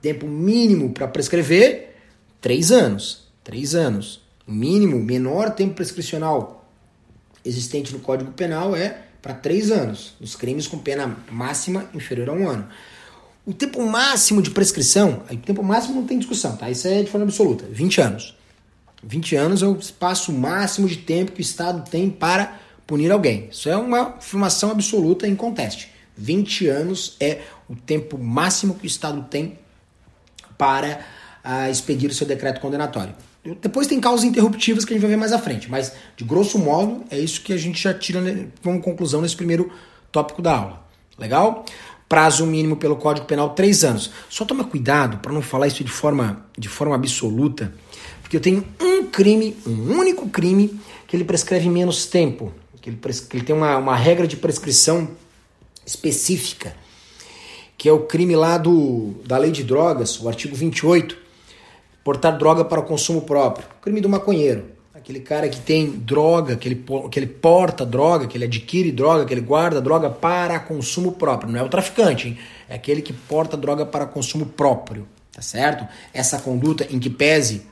tempo 0.00 0.26
mínimo 0.26 0.92
para 0.92 1.08
prescrever 1.08 1.96
3 2.40 2.70
anos. 2.70 3.26
3 3.42 3.74
anos. 3.74 4.22
O 4.46 4.52
mínimo, 4.52 5.02
menor 5.02 5.50
tempo 5.50 5.74
prescricional 5.74 6.64
existente 7.44 7.92
no 7.92 7.98
Código 7.98 8.30
Penal 8.30 8.76
é 8.76 8.98
para 9.20 9.34
3 9.34 9.72
anos, 9.72 10.14
nos 10.20 10.36
crimes 10.36 10.68
com 10.68 10.78
pena 10.78 11.16
máxima 11.28 11.90
inferior 11.92 12.28
a 12.28 12.32
um 12.32 12.48
ano. 12.48 12.68
O 13.46 13.54
tempo 13.54 13.80
máximo 13.86 14.42
de 14.42 14.50
prescrição, 14.50 15.22
o 15.30 15.36
tempo 15.36 15.62
máximo 15.62 15.94
não 15.94 16.04
tem 16.04 16.18
discussão, 16.18 16.56
tá? 16.56 16.68
Isso 16.68 16.88
é 16.88 17.04
de 17.04 17.08
forma 17.08 17.24
absoluta, 17.24 17.64
20 17.70 18.00
anos. 18.00 18.34
20 19.04 19.36
anos 19.36 19.62
é 19.62 19.66
o 19.66 19.76
espaço 19.76 20.32
máximo 20.32 20.88
de 20.88 20.96
tempo 20.96 21.30
que 21.30 21.40
o 21.40 21.42
Estado 21.42 21.88
tem 21.88 22.10
para 22.10 22.58
punir 22.88 23.12
alguém. 23.12 23.48
Isso 23.52 23.68
é 23.68 23.76
uma 23.76 24.16
afirmação 24.16 24.72
absoluta 24.72 25.28
em 25.28 25.36
conteste. 25.36 25.92
20 26.16 26.66
anos 26.66 27.16
é 27.20 27.42
o 27.68 27.76
tempo 27.76 28.18
máximo 28.18 28.74
que 28.74 28.84
o 28.84 28.88
Estado 28.88 29.24
tem 29.30 29.56
para 30.58 31.06
uh, 31.44 31.70
expedir 31.70 32.10
o 32.10 32.14
seu 32.14 32.26
decreto 32.26 32.60
condenatório. 32.60 33.14
Depois 33.62 33.86
tem 33.86 34.00
causas 34.00 34.24
interruptivas 34.24 34.84
que 34.84 34.92
a 34.92 34.94
gente 34.96 35.02
vai 35.02 35.10
ver 35.10 35.16
mais 35.16 35.32
à 35.32 35.38
frente, 35.38 35.70
mas 35.70 35.92
de 36.16 36.24
grosso 36.24 36.58
modo 36.58 37.04
é 37.10 37.18
isso 37.18 37.42
que 37.42 37.52
a 37.52 37.56
gente 37.56 37.80
já 37.80 37.94
tira 37.94 38.20
como 38.60 38.80
conclusão 38.80 39.22
nesse 39.22 39.36
primeiro 39.36 39.70
tópico 40.10 40.42
da 40.42 40.56
aula. 40.56 40.86
Legal? 41.16 41.64
Prazo 42.08 42.46
mínimo 42.46 42.76
pelo 42.76 42.96
Código 42.96 43.26
Penal, 43.26 43.50
três 43.50 43.84
anos. 43.84 44.10
Só 44.28 44.44
toma 44.44 44.64
cuidado 44.64 45.18
para 45.18 45.32
não 45.32 45.42
falar 45.42 45.66
isso 45.66 45.82
de 45.82 45.90
forma, 45.90 46.46
de 46.56 46.68
forma 46.68 46.94
absoluta, 46.94 47.72
porque 48.22 48.36
eu 48.36 48.40
tenho 48.40 48.64
um 48.80 49.04
crime, 49.04 49.56
um 49.66 49.98
único 49.98 50.28
crime, 50.28 50.78
que 51.06 51.16
ele 51.16 51.24
prescreve 51.24 51.68
menos 51.68 52.06
tempo, 52.06 52.52
que 52.80 52.90
ele, 52.90 52.98
que 52.98 53.36
ele 53.36 53.44
tem 53.44 53.54
uma, 53.54 53.76
uma 53.76 53.96
regra 53.96 54.26
de 54.26 54.36
prescrição 54.36 55.08
específica, 55.84 56.74
que 57.78 57.88
é 57.88 57.92
o 57.92 58.00
crime 58.00 58.34
lá 58.34 58.58
do, 58.58 59.14
da 59.24 59.38
lei 59.38 59.50
de 59.50 59.62
drogas, 59.62 60.20
o 60.20 60.28
artigo 60.28 60.56
28, 60.56 61.16
portar 62.02 62.36
droga 62.36 62.64
para 62.64 62.80
o 62.80 62.82
consumo 62.82 63.22
próprio, 63.22 63.66
crime 63.80 64.00
do 64.00 64.08
maconheiro 64.08 64.75
aquele 65.06 65.20
cara 65.20 65.48
que 65.48 65.60
tem 65.60 65.88
droga, 65.88 66.56
que 66.56 66.66
ele, 66.66 66.84
que 67.12 67.16
ele 67.20 67.28
porta 67.28 67.86
droga, 67.86 68.26
que 68.26 68.36
ele 68.36 68.44
adquire 68.44 68.90
droga, 68.90 69.24
que 69.24 69.32
ele 69.32 69.40
guarda 69.40 69.80
droga 69.80 70.10
para 70.10 70.58
consumo 70.58 71.12
próprio. 71.12 71.52
Não 71.52 71.60
é 71.60 71.62
o 71.62 71.68
traficante, 71.68 72.26
hein? 72.26 72.38
é 72.68 72.74
aquele 72.74 73.00
que 73.00 73.12
porta 73.12 73.56
droga 73.56 73.86
para 73.86 74.04
consumo 74.04 74.46
próprio, 74.46 75.06
tá 75.30 75.40
certo? 75.40 75.86
Essa 76.12 76.40
conduta 76.40 76.88
em 76.90 76.98
que 76.98 77.08
pese 77.08 77.62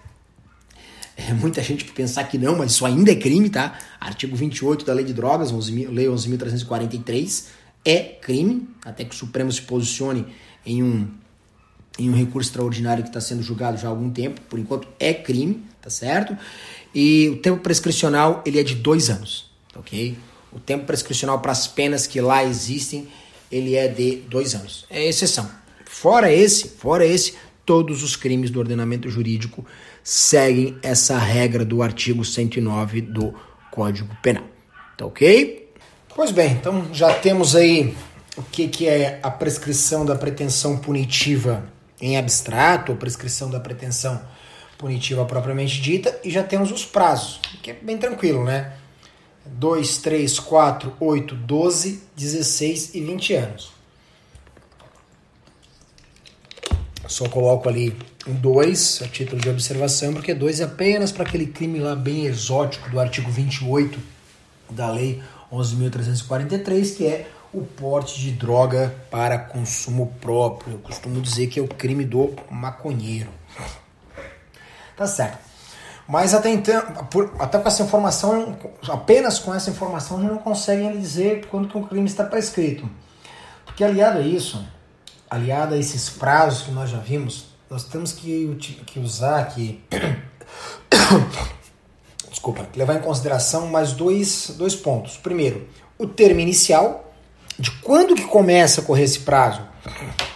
é, 1.17 1.33
muita 1.33 1.61
gente 1.61 1.85
pensar 1.87 2.23
que 2.23 2.39
não, 2.39 2.57
mas 2.57 2.71
isso 2.71 2.87
ainda 2.87 3.11
é 3.11 3.17
crime, 3.17 3.51
tá? 3.51 3.81
Artigo 3.99 4.37
28 4.37 4.85
da 4.85 4.93
Lei 4.93 5.05
de 5.05 5.13
Drogas, 5.13 5.51
11, 5.51 5.87
Lei 5.87 6.07
11.343, 6.07 7.47
é 7.85 7.99
crime, 7.99 8.69
até 8.85 9.05
que 9.05 9.13
o 9.13 9.19
Supremo 9.19 9.51
se 9.51 9.63
posicione 9.63 10.25
em 10.65 10.85
um, 10.85 11.09
em 11.99 12.11
um 12.11 12.15
recurso 12.15 12.51
extraordinário 12.51 13.03
que 13.03 13.11
está 13.11 13.21
sendo 13.21 13.43
julgado 13.43 13.77
já 13.77 13.89
há 13.89 13.91
algum 13.91 14.09
tempo, 14.09 14.41
por 14.43 14.57
enquanto 14.57 14.87
é 15.01 15.13
crime, 15.13 15.65
tá 15.83 15.91
certo? 15.91 16.37
E 16.95 17.29
o 17.29 17.37
tempo 17.37 17.61
prescricional 17.61 18.43
ele 18.47 18.61
é 18.61 18.63
de 18.63 18.75
dois 18.75 19.11
anos, 19.11 19.51
ok? 19.75 20.17
O 20.53 20.61
tempo 20.61 20.85
prescricional 20.85 21.41
para 21.41 21.53
as 21.53 21.67
penas 21.67 22.07
que 22.07 22.21
lá 22.21 22.45
existem 22.45 23.09
ele 23.51 23.75
é 23.75 23.89
de 23.89 24.17
dois 24.29 24.55
anos, 24.55 24.87
é 24.89 25.07
exceção. 25.07 25.49
Fora 25.85 26.33
esse, 26.33 26.69
fora 26.69 27.05
esse, 27.05 27.35
todos 27.65 28.03
os 28.03 28.17
crimes 28.17 28.51
do 28.51 28.59
ordenamento 28.59 29.09
jurídico 29.09 29.65
seguem 30.03 30.77
essa 30.83 31.19
regra 31.19 31.65
do 31.65 31.83
artigo 31.83 32.25
109 32.25 33.01
do 33.01 33.35
Código 33.71 34.17
Penal. 34.23 34.45
Tá 34.97 35.07
ok? 35.07 35.71
Pois 36.15 36.31
bem, 36.31 36.53
então 36.53 36.87
já 36.93 37.13
temos 37.15 37.57
aí 37.57 37.97
o 38.37 38.43
que, 38.43 38.69
que 38.69 38.87
é 38.87 39.19
a 39.23 39.31
prescrição 39.31 40.05
da 40.05 40.15
pretensão 40.15 40.77
punitiva 40.77 41.65
em 42.01 42.17
abstrato, 42.17 42.93
ou 42.93 42.99
prescrição 42.99 43.51
da 43.51 43.59
pretensão 43.59 44.21
punitiva 44.85 45.25
propriamente 45.25 45.81
dita, 45.81 46.21
e 46.23 46.31
já 46.31 46.43
temos 46.43 46.71
os 46.71 46.85
prazos, 46.85 47.41
que 47.63 47.71
é 47.71 47.75
bem 47.75 47.97
tranquilo, 47.97 48.45
né? 48.45 48.75
2, 49.47 49.97
3, 49.97 50.39
4, 50.39 50.93
8, 51.01 51.35
12, 51.35 52.03
16 52.15 52.95
e 52.95 53.01
20 53.01 53.33
anos. 53.33 53.73
Só 57.09 57.27
coloco 57.31 57.67
ali 57.67 57.97
um 58.27 58.35
2 58.35 59.01
a 59.05 59.09
título 59.09 59.41
de 59.41 59.49
observação, 59.49 60.13
porque 60.13 60.35
2 60.35 60.61
é 60.61 60.65
apenas 60.65 61.11
para 61.11 61.23
aquele 61.23 61.47
crime 61.47 61.79
lá 61.79 61.97
bem 61.97 62.27
exótico 62.27 62.91
do 62.91 63.01
artigo 63.01 63.31
28 63.31 63.99
da 64.69 64.91
Lei 64.91 65.23
11.343, 65.51 66.95
que 66.95 67.07
é 67.07 67.27
o 67.55 67.63
porte 67.63 68.21
de 68.21 68.33
droga 68.33 68.95
para 69.11 69.39
consumo 69.39 70.13
próprio. 70.21 70.75
Eu 70.75 70.79
costumo 70.81 71.23
dizer 71.23 71.47
que 71.47 71.59
é 71.59 71.63
o 71.63 71.69
crime 71.69 72.05
do 72.05 72.35
maconheiro. 72.51 73.31
Tá 74.97 75.07
certo. 75.07 75.39
Mas 76.07 76.35
até 76.35 76.51
então, 76.51 76.83
por, 77.11 77.35
até 77.39 77.59
com 77.59 77.67
essa 77.67 77.83
informação, 77.83 78.59
apenas 78.89 79.39
com 79.39 79.55
essa 79.55 79.71
informação, 79.71 80.19
não 80.19 80.37
consegue 80.37 80.99
dizer 80.99 81.47
quando 81.47 81.69
que 81.69 81.79
um 81.79 81.83
crime 81.83 82.07
está 82.07 82.25
prescrito. 82.25 82.89
Porque 83.65 83.83
aliado 83.83 84.19
a 84.19 84.23
isso, 84.23 84.65
aliado 85.31 85.75
a 85.75 85.79
esses 85.79 86.11
prazos 86.11 86.63
que 86.63 86.71
nós 86.71 86.91
já 86.91 86.99
vimos, 86.99 87.47
nós 87.71 87.85
temos 87.85 88.13
que, 88.13 88.55
que 88.87 89.01
usar 89.01 89.41
aqui. 89.41 89.83
Desculpa, 92.29 92.69
levar 92.77 92.97
em 92.97 93.01
consideração 93.01 93.69
mais 93.69 93.93
dois, 93.93 94.51
dois 94.59 94.77
pontos. 94.77 95.17
Primeiro, 95.17 95.67
o 95.99 96.07
termo 96.07 96.41
inicial, 96.41 97.15
de 97.59 97.71
quando 97.81 98.15
que 98.15 98.25
começa 98.25 98.83
a 98.83 98.85
correr 98.85 99.05
esse 99.05 99.21
prazo. 99.21 99.63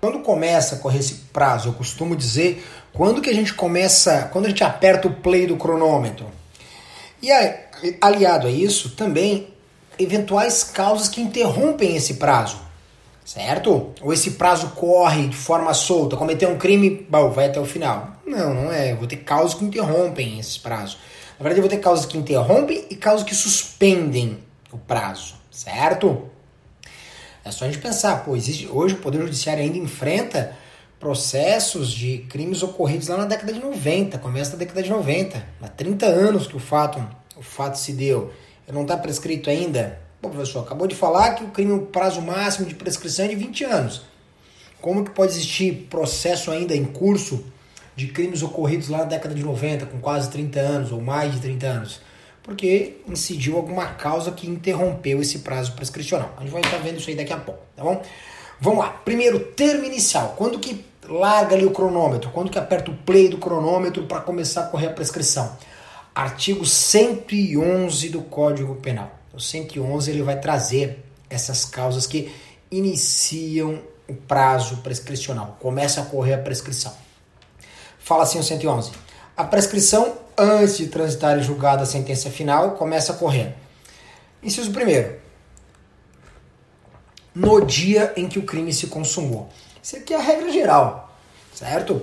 Quando 0.00 0.18
começa 0.18 0.74
a 0.74 0.78
correr 0.78 0.98
esse 0.98 1.14
prazo, 1.32 1.70
eu 1.70 1.72
costumo 1.72 2.14
dizer 2.14 2.62
quando 2.94 3.20
que 3.20 3.28
a 3.28 3.34
gente 3.34 3.52
começa, 3.52 4.30
quando 4.32 4.46
a 4.46 4.48
gente 4.48 4.64
aperta 4.64 5.06
o 5.06 5.14
play 5.14 5.46
do 5.46 5.56
cronômetro. 5.56 6.26
E 7.20 7.28
aliado 8.00 8.46
a 8.46 8.50
isso, 8.50 8.96
também 8.96 9.48
eventuais 9.98 10.64
causas 10.64 11.08
que 11.08 11.20
interrompem 11.20 11.94
esse 11.94 12.14
prazo 12.14 12.64
certo? 13.24 13.94
Ou 14.02 14.12
esse 14.12 14.32
prazo 14.32 14.70
corre 14.70 15.28
de 15.28 15.36
forma 15.36 15.72
solta, 15.72 16.16
cometer 16.16 16.46
um 16.46 16.58
crime, 16.58 17.06
bom, 17.08 17.30
vai 17.30 17.46
até 17.46 17.58
o 17.58 17.64
final. 17.64 18.16
Não, 18.26 18.52
não 18.54 18.72
é. 18.72 18.92
Eu 18.92 18.96
vou 18.96 19.06
ter 19.06 19.16
causas 19.16 19.54
que 19.54 19.64
interrompem 19.64 20.38
esses 20.38 20.58
prazos. 20.58 20.98
Na 21.38 21.42
verdade, 21.42 21.58
eu 21.58 21.62
vou 21.62 21.70
ter 21.70 21.82
causas 21.82 22.06
que 22.06 22.18
interrompem 22.18 22.84
e 22.90 22.96
causas 22.96 23.26
que 23.26 23.34
suspendem 23.34 24.38
o 24.70 24.78
prazo, 24.78 25.34
certo? 25.50 26.30
É 27.44 27.50
só 27.50 27.64
a 27.64 27.68
gente 27.68 27.80
pensar, 27.80 28.24
pô, 28.24 28.36
existe, 28.36 28.68
hoje 28.68 28.94
o 28.94 28.98
Poder 28.98 29.20
Judiciário 29.20 29.62
ainda 29.62 29.78
enfrenta 29.78 30.56
processos 31.04 31.92
de 31.92 32.24
crimes 32.30 32.62
ocorridos 32.62 33.08
lá 33.08 33.18
na 33.18 33.26
década 33.26 33.52
de 33.52 33.60
90, 33.60 34.16
começo 34.16 34.52
da 34.52 34.56
década 34.56 34.82
de 34.82 34.88
90, 34.88 35.46
há 35.60 35.68
30 35.68 36.06
anos 36.06 36.46
que 36.46 36.56
o 36.56 36.58
fato, 36.58 37.06
o 37.36 37.42
fato 37.42 37.78
se 37.78 37.92
deu. 37.92 38.32
Não 38.72 38.80
está 38.82 38.96
prescrito 38.96 39.50
ainda, 39.50 40.00
Pô, 40.22 40.30
professor, 40.30 40.60
acabou 40.60 40.86
de 40.86 40.94
falar 40.94 41.34
que 41.34 41.44
o 41.44 41.48
crime, 41.48 41.72
o 41.72 41.82
prazo 41.82 42.22
máximo 42.22 42.66
de 42.66 42.74
prescrição 42.74 43.26
é 43.26 43.28
de 43.28 43.34
20 43.34 43.64
anos. 43.64 44.06
Como 44.80 45.04
que 45.04 45.10
pode 45.10 45.32
existir 45.32 45.86
processo 45.90 46.50
ainda 46.50 46.74
em 46.74 46.86
curso 46.86 47.44
de 47.94 48.06
crimes 48.06 48.42
ocorridos 48.42 48.88
lá 48.88 49.00
na 49.00 49.04
década 49.04 49.34
de 49.34 49.42
90, 49.42 49.84
com 49.84 49.98
quase 49.98 50.30
30 50.30 50.58
anos 50.58 50.90
ou 50.90 51.02
mais 51.02 51.34
de 51.34 51.40
30 51.40 51.66
anos? 51.66 52.00
Porque 52.42 52.96
incidiu 53.06 53.58
alguma 53.58 53.84
causa 53.88 54.32
que 54.32 54.48
interrompeu 54.48 55.20
esse 55.20 55.40
prazo 55.40 55.72
prescricional. 55.72 56.32
A 56.38 56.40
gente 56.40 56.52
vai 56.52 56.62
estar 56.62 56.78
vendo 56.78 56.98
isso 56.98 57.10
aí 57.10 57.16
daqui 57.16 57.34
a 57.34 57.36
pouco, 57.36 57.60
tá 57.76 57.84
bom? 57.84 58.02
Vamos 58.58 58.78
lá. 58.78 58.88
Primeiro, 59.04 59.38
termo 59.38 59.84
inicial. 59.84 60.32
Quando 60.38 60.58
que 60.58 60.82
larga 61.08 61.54
ali 61.54 61.64
o 61.64 61.70
cronômetro? 61.70 62.30
Quando 62.30 62.50
que 62.50 62.58
aperta 62.58 62.90
o 62.90 62.96
play 62.96 63.28
do 63.28 63.38
cronômetro 63.38 64.04
para 64.04 64.20
começar 64.20 64.62
a 64.62 64.66
correr 64.66 64.88
a 64.88 64.92
prescrição? 64.92 65.56
Artigo 66.14 66.64
111 66.64 68.08
do 68.08 68.22
Código 68.22 68.76
Penal. 68.76 69.10
O 69.32 69.40
111 69.40 70.10
ele 70.10 70.22
vai 70.22 70.38
trazer 70.38 71.04
essas 71.28 71.64
causas 71.64 72.06
que 72.06 72.32
iniciam 72.70 73.82
o 74.08 74.14
prazo 74.14 74.78
prescricional, 74.78 75.56
começa 75.60 76.00
a 76.00 76.04
correr 76.04 76.34
a 76.34 76.38
prescrição. 76.38 76.94
Fala 77.98 78.24
assim 78.24 78.38
o 78.38 78.42
111. 78.42 78.92
A 79.36 79.44
prescrição, 79.44 80.18
antes 80.36 80.76
de 80.76 80.88
transitar 80.88 81.38
e 81.38 81.42
julgada 81.42 81.82
a 81.82 81.86
sentença 81.86 82.30
final, 82.30 82.72
começa 82.72 83.12
a 83.12 83.16
correr. 83.16 83.54
Inciso 84.42 84.70
primeiro. 84.70 85.16
No 87.34 87.64
dia 87.64 88.12
em 88.16 88.28
que 88.28 88.38
o 88.38 88.44
crime 88.44 88.72
se 88.72 88.86
consumou. 88.86 89.50
Isso 89.84 89.96
aqui 89.96 90.14
é 90.14 90.16
a 90.16 90.22
regra 90.22 90.50
geral, 90.50 91.14
certo? 91.52 92.00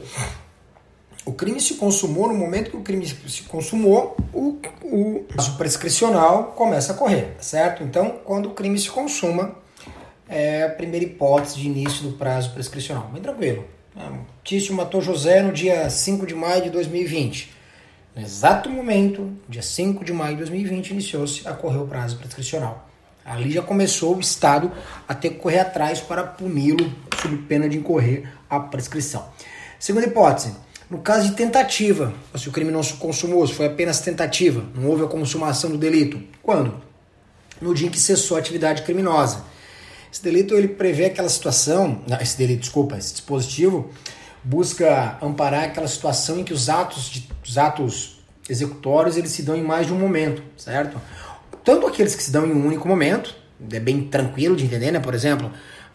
O 1.26 1.34
crime 1.34 1.60
se 1.60 1.74
consumou 1.74 2.28
no 2.28 2.36
momento 2.36 2.70
que 2.70 2.78
o 2.78 2.82
crime 2.82 3.08
se 3.08 3.42
consumou, 3.42 4.16
o, 4.32 4.60
o 4.84 5.26
prazo 5.28 5.58
prescricional 5.58 6.52
começa 6.56 6.94
a 6.94 6.96
correr, 6.96 7.36
certo? 7.40 7.82
Então, 7.82 8.20
quando 8.24 8.50
o 8.50 8.54
crime 8.54 8.78
se 8.78 8.88
consuma, 8.88 9.56
é 10.30 10.62
a 10.62 10.70
primeira 10.70 11.08
hipótese 11.08 11.56
de 11.56 11.66
início 11.66 12.04
do 12.04 12.16
prazo 12.18 12.54
prescricional. 12.54 13.10
Bem 13.12 13.20
tranquilo. 13.20 13.66
Tício 14.44 14.76
matou 14.76 15.02
José 15.02 15.42
no 15.42 15.52
dia 15.52 15.90
5 15.90 16.28
de 16.28 16.36
maio 16.36 16.62
de 16.62 16.70
2020. 16.70 17.52
No 18.16 18.22
exato 18.22 18.70
momento, 18.70 19.32
dia 19.50 19.64
5 19.64 20.06
de 20.06 20.14
maio 20.14 20.34
de 20.34 20.42
2020, 20.42 20.92
iniciou-se 20.92 21.48
a 21.48 21.54
correr 21.54 21.80
o 21.80 21.88
prazo 21.88 22.18
prescricional. 22.18 22.88
Ali 23.26 23.52
já 23.52 23.64
começou 23.64 24.16
o 24.16 24.20
Estado 24.20 24.72
a 25.08 25.16
ter 25.16 25.32
que 25.32 25.40
correr 25.40 25.60
atrás 25.60 26.00
para 26.00 26.24
puni-lo 26.24 27.11
sob 27.22 27.38
pena 27.48 27.70
de 27.70 27.78
incorrer 27.78 28.32
a 28.50 28.60
prescrição. 28.60 29.26
Segunda 29.80 30.08
hipótese, 30.08 30.56
no 30.90 31.00
caso 31.00 31.30
de 31.30 31.36
tentativa, 31.36 32.14
se 32.36 32.50
o 32.50 32.52
crime 32.52 32.72
não 32.72 32.84
se 32.84 32.94
consumou, 32.94 33.46
se 33.48 33.54
foi 33.54 33.68
apenas 33.68 34.02
tentativa, 34.02 34.66
não 34.76 34.90
houve 34.90 35.04
a 35.04 35.08
consumação 35.08 35.72
do 35.72 35.78
delito. 35.78 36.22
Quando? 36.44 36.82
No 37.62 37.74
dia 37.74 37.88
em 37.88 37.92
que 37.92 38.00
cessou 38.00 38.36
a 38.36 38.40
atividade 38.40 38.82
criminosa. 38.82 39.44
Esse 40.12 40.22
delito 40.22 40.54
ele 40.54 40.68
prevê 40.68 41.06
aquela 41.06 41.30
situação, 41.30 42.02
esse 42.20 42.38
delito, 42.38 42.62
desculpa, 42.62 42.98
esse 42.98 43.14
dispositivo 43.14 43.90
busca 44.44 45.18
amparar 45.22 45.66
aquela 45.66 45.88
situação 45.88 46.40
em 46.40 46.44
que 46.44 46.54
os 46.54 46.68
atos, 46.68 47.10
de, 47.10 47.30
os 47.48 47.58
atos 47.58 48.20
executórios 48.50 49.16
eles 49.16 49.32
se 49.32 49.44
dão 49.44 49.56
em 49.56 49.64
mais 49.64 49.88
de 49.88 49.94
um 49.94 49.98
momento, 49.98 50.44
certo? 50.58 51.00
Tanto 51.64 51.88
aqueles 51.88 52.16
que 52.16 52.24
se 52.24 52.32
dão 52.32 52.46
em 52.46 52.52
um 52.52 52.66
único 52.66 52.88
momento, 52.88 53.36
é 53.72 53.80
bem 53.80 54.04
tranquilo 54.04 54.56
de 54.56 54.66
entender, 54.66 54.92
né? 54.92 55.00
Por 55.00 55.14
exemplo, 55.14 55.52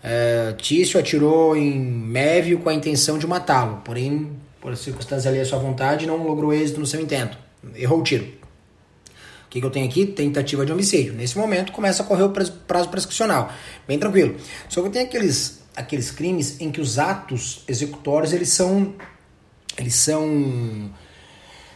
é, 0.08 0.52
Tício 0.52 1.00
atirou 1.00 1.56
em 1.56 1.76
Mévio 1.76 2.60
com 2.60 2.68
a 2.68 2.74
intenção 2.74 3.18
de 3.18 3.26
matá-lo, 3.26 3.82
porém 3.84 4.30
por 4.60 4.76
circunstância 4.76 5.28
ali 5.28 5.40
a 5.40 5.44
sua 5.44 5.58
vontade, 5.58 6.06
não 6.06 6.24
logrou 6.24 6.54
êxito 6.54 6.78
no 6.78 6.86
seu 6.86 7.00
intento. 7.00 7.36
Errou 7.74 7.98
o 7.98 8.02
tiro. 8.04 8.24
O 8.24 9.48
que, 9.50 9.60
que 9.60 9.66
eu 9.66 9.70
tenho 9.70 9.84
aqui? 9.84 10.06
Tentativa 10.06 10.64
de 10.64 10.72
homicídio. 10.72 11.12
Nesse 11.12 11.36
momento 11.36 11.72
começa 11.72 12.04
a 12.04 12.06
correr 12.06 12.22
o 12.22 12.30
prazo 12.30 12.88
prescricional. 12.88 13.52
Bem 13.86 13.98
tranquilo. 13.98 14.36
Só 14.68 14.80
que 14.80 14.90
tenho 14.90 15.06
aqueles, 15.06 15.62
aqueles 15.74 16.12
crimes 16.12 16.60
em 16.60 16.70
que 16.70 16.80
os 16.80 17.00
atos 17.00 17.64
executórios 17.66 18.32
eles 18.32 18.50
são, 18.50 18.94
eles 19.76 19.96
são 19.96 20.88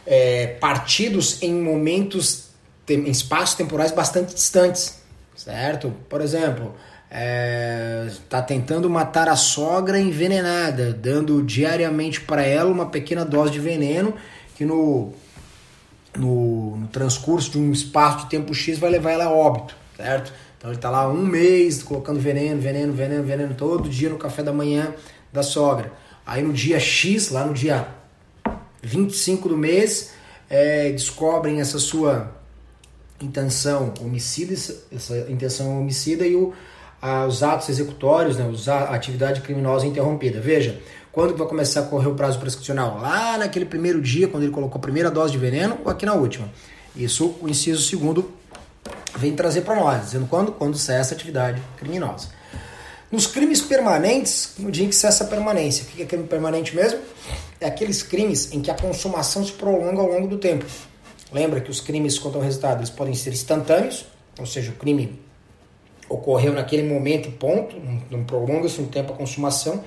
é, 0.05 0.47
partidos 0.47 1.41
em 1.41 1.53
momentos, 1.53 2.49
em 2.87 3.09
espaços 3.09 3.55
temporais 3.55 3.91
bastante 3.91 4.33
distantes. 4.33 5.01
Certo? 5.35 5.93
Por 6.07 6.21
exemplo, 6.21 6.75
está 7.11 8.37
é, 8.37 8.41
tentando 8.41 8.89
matar 8.89 9.27
a 9.27 9.35
sogra 9.35 9.99
envenenada, 9.99 10.93
dando 10.93 11.43
diariamente 11.43 12.21
para 12.21 12.41
ela 12.41 12.71
uma 12.71 12.85
pequena 12.85 13.25
dose 13.25 13.51
de 13.51 13.59
veneno 13.59 14.13
que 14.55 14.63
no, 14.63 15.11
no, 16.15 16.77
no, 16.77 16.87
transcurso 16.87 17.51
de 17.51 17.57
um 17.57 17.73
espaço 17.73 18.23
de 18.23 18.29
tempo 18.29 18.53
X 18.53 18.79
vai 18.79 18.89
levar 18.89 19.11
ela 19.11 19.25
a 19.25 19.29
óbito, 19.29 19.75
certo? 19.97 20.31
Então 20.57 20.69
ele 20.69 20.77
está 20.77 20.89
lá 20.89 21.09
um 21.09 21.25
mês 21.25 21.83
colocando 21.83 22.17
veneno, 22.17 22.61
veneno, 22.61 22.93
veneno, 22.93 23.23
veneno 23.23 23.55
todo 23.55 23.89
dia 23.89 24.09
no 24.09 24.17
café 24.17 24.41
da 24.41 24.53
manhã 24.53 24.93
da 25.33 25.43
sogra. 25.43 25.91
Aí 26.25 26.41
no 26.41 26.53
dia 26.53 26.79
X, 26.79 27.29
lá 27.29 27.43
no 27.43 27.53
dia 27.53 27.87
25 28.81 29.49
do 29.49 29.57
mês, 29.57 30.13
é, 30.49 30.91
descobrem 30.91 31.59
essa 31.59 31.77
sua 31.77 32.31
intenção 33.19 33.93
homicida, 33.99 34.53
essa 34.53 35.17
intenção 35.29 35.79
homicida 35.79 36.25
e 36.25 36.35
o 36.35 36.53
os 37.27 37.41
atos 37.41 37.69
executórios, 37.69 38.37
né, 38.37 38.45
a 38.67 38.95
atividade 38.95 39.41
criminosa 39.41 39.87
interrompida. 39.87 40.39
Veja, 40.39 40.79
quando 41.11 41.35
vai 41.35 41.47
começar 41.47 41.81
a 41.81 41.83
correr 41.83 42.07
o 42.07 42.15
prazo 42.15 42.39
prescricional? 42.39 42.99
Lá 42.99 43.37
naquele 43.37 43.65
primeiro 43.65 44.01
dia, 44.01 44.27
quando 44.27 44.43
ele 44.43 44.51
colocou 44.51 44.77
a 44.77 44.81
primeira 44.81 45.09
dose 45.09 45.31
de 45.31 45.37
veneno, 45.37 45.79
ou 45.83 45.91
aqui 45.91 46.05
na 46.05 46.13
última? 46.13 46.47
Isso 46.95 47.35
o 47.41 47.49
inciso 47.49 47.81
segundo 47.81 48.31
vem 49.17 49.35
trazer 49.35 49.61
para 49.61 49.75
nós, 49.75 50.05
dizendo 50.05 50.27
quando? 50.27 50.51
Quando 50.51 50.77
cessa 50.77 51.13
a 51.13 51.15
atividade 51.15 51.61
criminosa. 51.77 52.29
Nos 53.11 53.27
crimes 53.27 53.61
permanentes, 53.61 54.53
no 54.57 54.71
dia 54.71 54.85
em 54.85 54.89
que 54.89 54.95
cessa 54.95 55.25
a 55.25 55.27
permanência. 55.27 55.83
O 55.83 55.87
que 55.87 56.01
é 56.01 56.05
crime 56.05 56.27
permanente 56.27 56.73
mesmo? 56.73 56.99
É 57.59 57.67
aqueles 57.67 58.01
crimes 58.01 58.53
em 58.53 58.61
que 58.61 58.71
a 58.71 58.73
consumação 58.73 59.45
se 59.45 59.51
prolonga 59.51 60.01
ao 60.01 60.07
longo 60.07 60.27
do 60.27 60.37
tempo. 60.37 60.65
Lembra 61.31 61.59
que 61.59 61.69
os 61.69 61.81
crimes, 61.81 62.17
quanto 62.17 62.37
ao 62.37 62.41
resultado, 62.41 62.79
eles 62.79 62.89
podem 62.89 63.13
ser 63.13 63.31
instantâneos, 63.31 64.05
ou 64.39 64.45
seja, 64.45 64.71
o 64.71 64.75
crime 64.75 65.19
ocorreu 66.11 66.53
naquele 66.53 66.83
momento 66.83 67.31
ponto, 67.31 67.75
não 68.09 68.23
prolonga-se 68.23 68.81
um 68.81 68.87
tempo 68.87 69.13
a 69.13 69.15
consumação, 69.15 69.83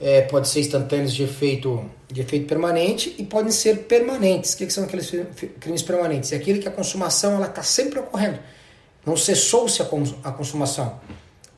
é, 0.00 0.22
pode 0.22 0.48
ser 0.48 0.60
instantâneos 0.60 1.12
de 1.12 1.24
efeito, 1.24 1.84
de 2.10 2.20
efeito 2.20 2.46
permanente 2.46 3.14
e 3.18 3.24
podem 3.24 3.50
ser 3.50 3.84
permanentes. 3.84 4.54
O 4.54 4.58
que, 4.58 4.66
que 4.66 4.72
são 4.72 4.84
aqueles 4.84 5.10
crimes 5.58 5.82
permanentes? 5.82 6.32
É 6.32 6.36
aquele 6.36 6.58
que 6.58 6.68
a 6.68 6.70
consumação 6.70 7.34
ela 7.34 7.46
está 7.46 7.62
sempre 7.62 7.98
ocorrendo. 7.98 8.38
Não 9.04 9.16
cessou-se 9.16 9.82
a, 9.82 9.86
a 10.24 10.32
consumação. 10.32 11.00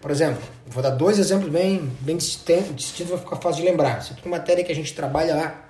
Por 0.01 0.11
exemplo, 0.11 0.41
vou 0.67 0.83
dar 0.83 0.91
dois 0.91 1.19
exemplos 1.19 1.51
bem, 1.51 1.91
bem 2.01 2.17
distintos, 2.17 2.95
vai 3.01 3.19
ficar 3.19 3.37
fácil 3.37 3.63
de 3.63 3.69
lembrar. 3.69 3.99
Isso 3.99 4.15
é 4.15 4.27
uma 4.27 4.39
matéria 4.39 4.65
que 4.65 4.73
a 4.73 4.75
gente 4.75 4.95
trabalha 4.95 5.35
lá, 5.35 5.65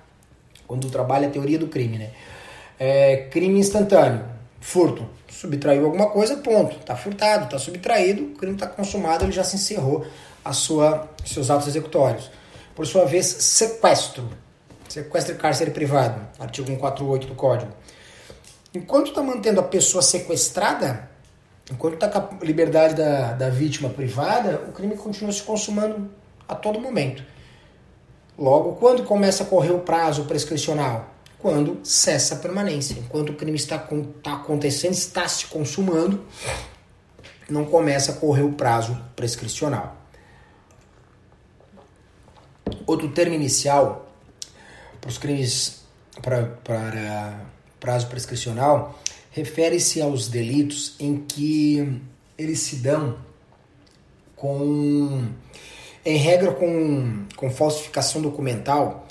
quando 0.65 0.89
trabalha 0.89 1.27
a 1.27 1.31
teoria 1.31 1.59
do 1.59 1.67
crime. 1.67 1.97
Né? 1.97 2.11
É, 2.79 3.27
crime 3.29 3.59
instantâneo, 3.59 4.23
furto. 4.61 5.05
Subtraiu 5.27 5.85
alguma 5.85 6.09
coisa, 6.09 6.37
ponto. 6.37 6.77
Está 6.77 6.95
furtado, 6.95 7.45
está 7.45 7.59
subtraído, 7.59 8.23
o 8.23 8.35
crime 8.35 8.53
está 8.53 8.67
consumado, 8.67 9.25
ele 9.25 9.33
já 9.33 9.43
se 9.43 9.57
encerrou 9.57 10.05
a 10.45 10.53
sua, 10.53 11.09
seus 11.25 11.49
atos 11.49 11.67
executórios. 11.67 12.31
Por 12.73 12.85
sua 12.87 13.03
vez, 13.03 13.25
sequestro. 13.25 14.29
Sequestro 14.87 15.35
e 15.35 15.37
cárcere 15.37 15.71
privado, 15.71 16.21
artigo 16.39 16.67
148 16.67 17.27
do 17.27 17.35
Código. 17.35 17.71
Enquanto 18.73 19.07
está 19.09 19.21
mantendo 19.21 19.59
a 19.59 19.63
pessoa 19.63 20.01
sequestrada, 20.01 21.09
enquanto 21.69 21.95
está 21.95 22.09
com 22.09 22.35
a 22.35 22.45
liberdade 22.45 22.95
da, 22.95 23.33
da 23.33 23.49
vítima 23.49 23.89
privada, 23.89 24.61
o 24.67 24.71
crime 24.71 24.95
continua 24.95 25.31
se 25.31 25.43
consumando 25.43 26.09
a 26.47 26.55
todo 26.55 26.79
momento. 26.79 27.23
Logo, 28.37 28.73
quando 28.73 29.03
começa 29.03 29.43
a 29.43 29.45
correr 29.45 29.71
o 29.71 29.79
prazo 29.79 30.25
prescricional? 30.25 31.10
Quando 31.41 31.79
cessa 31.83 32.35
a 32.35 32.37
permanência. 32.37 32.95
Enquanto 32.99 33.31
o 33.31 33.35
crime 33.35 33.57
está, 33.57 33.75
está 33.75 34.33
acontecendo, 34.33 34.93
está 34.93 35.27
se 35.27 35.47
consumando, 35.47 36.23
não 37.49 37.65
começa 37.65 38.11
a 38.11 38.15
correr 38.15 38.43
o 38.43 38.53
prazo 38.53 38.97
prescricional. 39.15 39.97
Outro 42.85 43.09
termo 43.09 43.33
inicial 43.33 44.07
para 44.99 45.09
os 45.09 45.17
crimes 45.17 45.81
para, 46.21 46.43
para 46.63 47.41
prazo 47.79 48.07
prescricional 48.07 48.99
refere-se 49.31 50.01
aos 50.01 50.27
delitos 50.27 50.95
em 50.99 51.17
que 51.17 52.01
eles 52.37 52.59
se 52.59 52.77
dão 52.77 53.17
com 54.35 55.27
em 56.03 56.17
regra 56.17 56.51
com, 56.51 57.25
com 57.35 57.49
falsificação 57.49 58.21
documental 58.21 59.07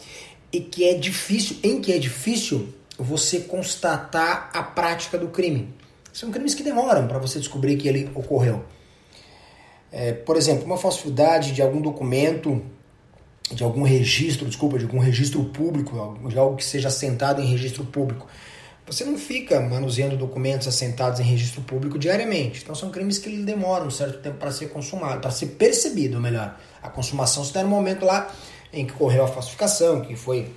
e 0.52 0.60
que 0.60 0.88
é 0.88 0.94
difícil, 0.94 1.56
em 1.62 1.80
que 1.80 1.92
é 1.92 1.98
difícil 1.98 2.68
você 2.98 3.40
constatar 3.40 4.50
a 4.52 4.62
prática 4.62 5.16
do 5.16 5.28
crime. 5.28 5.74
São 6.12 6.30
crimes 6.30 6.54
que 6.54 6.62
demoram 6.62 7.06
para 7.06 7.18
você 7.18 7.38
descobrir 7.38 7.76
que 7.76 7.88
ele 7.88 8.10
ocorreu. 8.14 8.64
É, 9.92 10.12
por 10.12 10.36
exemplo, 10.36 10.64
uma 10.64 10.76
falsidade 10.76 11.52
de 11.52 11.62
algum 11.62 11.80
documento 11.80 12.62
de 13.52 13.64
algum 13.64 13.82
registro, 13.82 14.46
desculpa, 14.46 14.78
de 14.78 14.84
algum 14.84 14.98
registro 14.98 15.42
público, 15.44 16.18
de 16.28 16.38
algo 16.38 16.56
que 16.56 16.64
seja 16.64 16.88
assentado 16.88 17.42
em 17.42 17.46
registro 17.46 17.84
público. 17.84 18.26
Você 18.86 19.04
não 19.04 19.18
fica 19.18 19.60
manuseando 19.60 20.16
documentos 20.16 20.66
assentados 20.66 21.20
em 21.20 21.22
registro 21.22 21.60
público 21.62 21.98
diariamente. 21.98 22.62
Então 22.62 22.74
são 22.74 22.90
crimes 22.90 23.18
que 23.18 23.30
demoram 23.42 23.86
um 23.86 23.90
certo 23.90 24.18
tempo 24.18 24.38
para 24.38 24.50
ser 24.50 24.68
consumado, 24.68 25.20
para 25.20 25.30
ser 25.30 25.46
percebido, 25.46 26.20
melhor. 26.20 26.58
A 26.82 26.88
consumação 26.88 27.44
se 27.44 27.52
dá 27.52 27.62
no 27.62 27.68
momento 27.68 28.04
lá 28.04 28.32
em 28.72 28.86
que 28.86 28.92
ocorreu 28.92 29.24
a 29.24 29.28
falsificação, 29.28 30.00
que 30.00 30.16
foi 30.16 30.52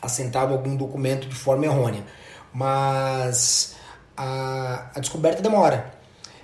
assentado 0.00 0.52
algum 0.52 0.76
documento 0.76 1.28
de 1.28 1.34
forma 1.34 1.64
errônea. 1.64 2.04
Mas 2.52 3.74
a, 4.16 4.90
a 4.94 5.00
descoberta 5.00 5.42
demora. 5.42 5.92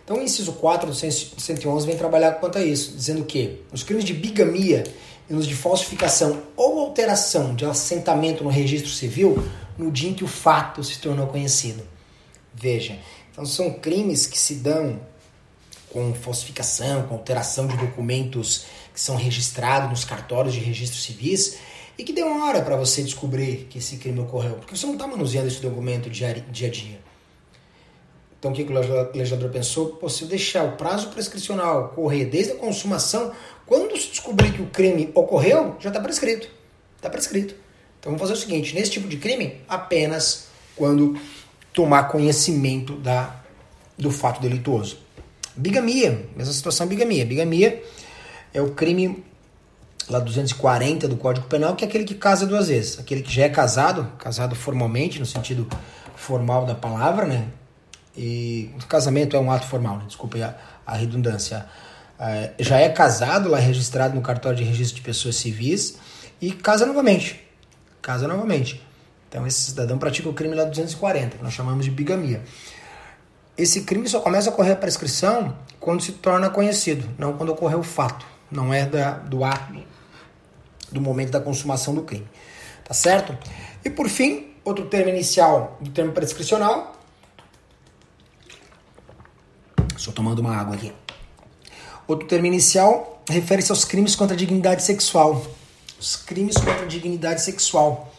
Então 0.03 0.19
o 0.19 0.23
inciso 0.23 0.55
4 0.55 0.91
do 0.91 0.95
111 0.95 1.87
vem 1.87 1.97
trabalhar 1.97 2.33
quanto 2.33 2.59
a 2.59 2.65
isso, 2.65 2.97
dizendo 2.97 3.25
que 3.25 3.63
os 3.73 3.83
crimes 3.83 4.05
de 4.05 4.13
bigamia 4.13 4.83
nos 5.29 5.47
de 5.47 5.55
falsificação 5.55 6.43
ou 6.57 6.81
alteração 6.81 7.55
de 7.55 7.65
assentamento 7.65 8.43
no 8.43 8.51
registro 8.51 8.91
civil 8.91 9.41
no 9.79 9.91
dia 9.91 10.11
em 10.11 10.15
que 10.15 10.25
o 10.25 10.29
fato 10.29 10.83
se 10.83 10.99
tornou 10.99 11.29
conhecido. 11.29 11.85
Veja, 12.53 12.99
então 13.31 13.47
são 13.47 13.73
crimes 13.73 14.27
que 14.27 14.37
se 14.37 14.57
dão 14.57 14.99
com 15.93 16.15
falsificação, 16.15 17.03
com 17.07 17.15
alteração 17.15 17.67
de 17.67 17.77
documentos 17.77 18.67
que 18.95 19.01
são 19.01 19.17
registrados 19.17 19.91
nos 19.91 20.05
cartórios 20.05 20.55
de 20.55 20.61
registros 20.61 21.03
civis 21.03 21.59
e 21.99 22.05
que 22.05 22.13
demora 22.13 22.63
para 22.63 22.77
você 22.77 23.03
descobrir 23.03 23.67
que 23.69 23.79
esse 23.79 23.97
crime 23.99 24.21
ocorreu, 24.21 24.55
porque 24.55 24.77
você 24.77 24.87
não 24.87 24.95
está 24.95 25.07
manuseando 25.07 25.49
esse 25.49 25.61
documento 25.61 26.09
dia, 26.09 26.45
dia 26.51 26.69
a 26.69 26.71
dia. 26.71 27.01
Então 28.39 28.53
o 28.53 28.55
que 28.55 28.63
o 28.63 28.73
legislador 29.15 29.51
pensou? 29.51 29.89
Pô, 29.89 30.09
se 30.09 30.23
eu 30.23 30.29
deixar 30.29 30.65
o 30.65 30.73
prazo 30.73 31.09
prescricional 31.09 31.91
correr 31.91 32.25
desde 32.25 32.53
a 32.53 32.57
consumação, 32.57 33.33
quando 33.67 33.95
se 33.99 34.09
descobrir 34.09 34.53
que 34.53 34.63
o 34.63 34.67
crime 34.67 35.11
ocorreu, 35.15 35.77
já 35.79 35.91
está 35.91 36.01
prescrito. 36.01 36.49
Está 36.97 37.11
prescrito. 37.11 37.55
Então 37.99 38.13
vamos 38.13 38.21
fazer 38.21 38.33
o 38.33 38.37
seguinte: 38.37 38.75
nesse 38.75 38.93
tipo 38.93 39.07
de 39.07 39.19
crime, 39.19 39.61
apenas 39.69 40.47
quando 40.75 41.21
tomar 41.71 42.05
conhecimento 42.05 42.95
da, 42.97 43.43
do 43.99 44.11
fato 44.11 44.41
delituoso. 44.41 44.99
Bigamia, 45.61 46.27
mesma 46.35 46.53
situação 46.53 46.87
bigamia. 46.87 47.25
Bigamia 47.27 47.83
é 48.55 48.63
o 48.63 48.71
crime 48.71 49.23
lá 50.09 50.19
240 50.19 51.07
do 51.07 51.17
Código 51.17 51.47
Penal, 51.47 51.77
que 51.77 51.85
é 51.85 51.89
aquele 51.89 52.05
que 52.05 52.15
casa 52.15 52.47
duas 52.47 52.69
vezes. 52.69 52.99
Aquele 52.99 53.23
que 53.23 53.33
já 53.33 53.45
é 53.45 53.49
casado, 53.49 54.11
casado 54.19 54.55
formalmente, 54.57 55.19
no 55.19 55.27
sentido 55.27 55.69
formal 56.17 56.65
da 56.65 56.75
palavra, 56.75 57.27
né? 57.27 57.47
E 58.17 58.71
casamento 58.89 59.37
é 59.37 59.41
um 59.41 59.51
ato 59.53 59.67
formal, 59.67 59.99
né? 59.99 60.05
desculpa 60.07 60.39
a, 60.39 60.55
a 60.93 60.97
redundância. 60.97 61.67
É, 62.19 62.53
já 62.59 62.79
é 62.79 62.89
casado, 62.89 63.49
lá 63.49 63.59
é 63.59 63.63
registrado 63.63 64.15
no 64.15 64.21
cartório 64.21 64.59
de 64.59 64.65
registro 64.65 64.97
de 64.97 65.03
pessoas 65.03 65.37
civis 65.37 65.97
e 66.41 66.53
casa 66.53 66.87
novamente. 66.87 67.41
Casa 68.03 68.27
novamente. 68.27 68.83
Então 69.29 69.47
esse 69.47 69.61
cidadão 69.61 69.97
pratica 69.97 70.29
o 70.29 70.33
crime 70.33 70.55
lá 70.55 70.65
240, 70.65 71.37
que 71.37 71.45
nós 71.45 71.53
chamamos 71.53 71.85
de 71.85 71.91
bigamia. 71.91 72.43
Esse 73.61 73.83
crime 73.83 74.09
só 74.09 74.21
começa 74.21 74.49
a 74.49 74.53
ocorrer 74.53 74.73
a 74.73 74.77
prescrição 74.77 75.57
quando 75.79 76.03
se 76.03 76.13
torna 76.13 76.49
conhecido, 76.49 77.09
não 77.19 77.35
quando 77.37 77.51
ocorreu 77.51 77.81
o 77.81 77.83
fato. 77.83 78.25
Não 78.51 78.73
é 78.73 78.87
da, 78.87 79.13
do 79.13 79.45
ato, 79.45 79.75
do 80.91 81.01
momento 81.01 81.31
da 81.31 81.41
consumação 81.41 81.95
do 81.95 82.03
crime. 82.03 82.27
Tá 82.85 82.95
certo? 82.95 83.37
E 83.85 83.91
por 83.91 84.09
fim, 84.09 84.55
outro 84.65 84.87
termo 84.87 85.11
inicial 85.11 85.77
do 85.81 85.91
termo 85.91 86.13
prescricional 86.13 87.01
Estou 89.95 90.15
tomando 90.15 90.39
uma 90.39 90.57
água 90.57 90.77
aqui. 90.77 90.95
Outro 92.09 92.27
termo 92.27 92.47
inicial 92.47 93.23
refere-se 93.29 93.71
aos 93.71 93.85
crimes 93.85 94.17
contra 94.17 94.35
a 94.35 94.39
dignidade 94.39 94.83
sexual. 94.83 95.47
Os 96.01 96.17
crimes 96.17 96.57
contra 96.57 96.85
a 96.85 96.87
dignidade 96.87 97.43
sexual. 97.43 98.10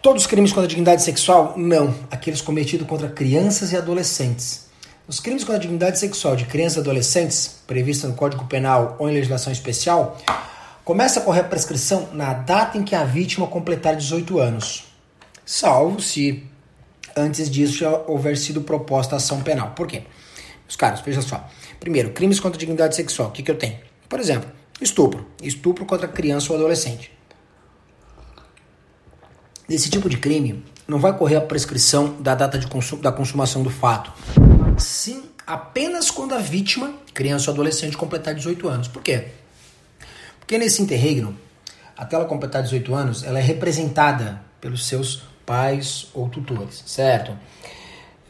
Todos 0.00 0.22
os 0.22 0.28
crimes 0.28 0.52
contra 0.52 0.66
a 0.66 0.68
dignidade 0.68 1.02
sexual? 1.02 1.54
Não. 1.56 1.92
Aqueles 2.08 2.40
cometidos 2.40 2.86
contra 2.86 3.08
crianças 3.08 3.72
e 3.72 3.76
adolescentes. 3.76 4.68
Os 5.08 5.18
crimes 5.18 5.42
contra 5.42 5.56
a 5.56 5.60
dignidade 5.60 5.98
sexual 5.98 6.36
de 6.36 6.44
crianças 6.44 6.76
e 6.76 6.80
adolescentes, 6.80 7.62
previstos 7.66 8.08
no 8.08 8.14
Código 8.14 8.44
Penal 8.44 8.94
ou 9.00 9.10
em 9.10 9.14
legislação 9.14 9.52
especial, 9.52 10.16
começa 10.84 11.18
a 11.18 11.22
correr 11.24 11.40
a 11.40 11.44
prescrição 11.44 12.10
na 12.12 12.32
data 12.32 12.78
em 12.78 12.84
que 12.84 12.94
a 12.94 13.02
vítima 13.02 13.48
completar 13.48 13.96
18 13.96 14.38
anos, 14.38 14.84
salvo 15.44 16.00
se 16.00 16.44
antes 17.16 17.50
disso 17.50 17.78
já 17.78 17.90
houver 18.06 18.36
sido 18.36 18.60
proposta 18.60 19.16
ação 19.16 19.42
penal. 19.42 19.72
Por 19.72 19.88
quê? 19.88 20.04
Os 20.68 20.76
caras, 20.76 21.00
veja 21.00 21.22
só. 21.22 21.44
Primeiro, 21.80 22.10
crimes 22.10 22.38
contra 22.38 22.56
a 22.56 22.60
dignidade 22.60 22.94
sexual. 22.94 23.30
O 23.30 23.32
que, 23.32 23.42
que 23.42 23.50
eu 23.50 23.58
tenho? 23.58 23.78
Por 24.08 24.20
exemplo, 24.20 24.48
estupro. 24.80 25.26
Estupro 25.42 25.84
contra 25.84 26.06
criança 26.06 26.52
ou 26.52 26.58
adolescente. 26.58 27.17
Nesse 29.68 29.90
tipo 29.90 30.08
de 30.08 30.16
crime, 30.16 30.64
não 30.86 30.98
vai 30.98 31.14
correr 31.14 31.36
a 31.36 31.42
prescrição 31.42 32.16
da 32.20 32.34
data 32.34 32.58
de 32.58 32.66
consum 32.66 32.96
da 32.98 33.12
consumação 33.12 33.62
do 33.62 33.68
fato. 33.68 34.10
Sim, 34.78 35.24
apenas 35.46 36.10
quando 36.10 36.34
a 36.34 36.38
vítima, 36.38 36.94
criança 37.12 37.50
ou 37.50 37.54
adolescente, 37.54 37.94
completar 37.94 38.34
18 38.34 38.66
anos. 38.66 38.88
Por 38.88 39.02
quê? 39.02 39.26
Porque 40.38 40.56
nesse 40.56 40.80
interregno, 40.80 41.36
até 41.94 42.16
ela 42.16 42.24
completar 42.24 42.62
18 42.62 42.94
anos, 42.94 43.22
ela 43.22 43.38
é 43.38 43.42
representada 43.42 44.40
pelos 44.58 44.86
seus 44.86 45.22
pais 45.44 46.08
ou 46.14 46.30
tutores, 46.30 46.82
certo? 46.86 47.36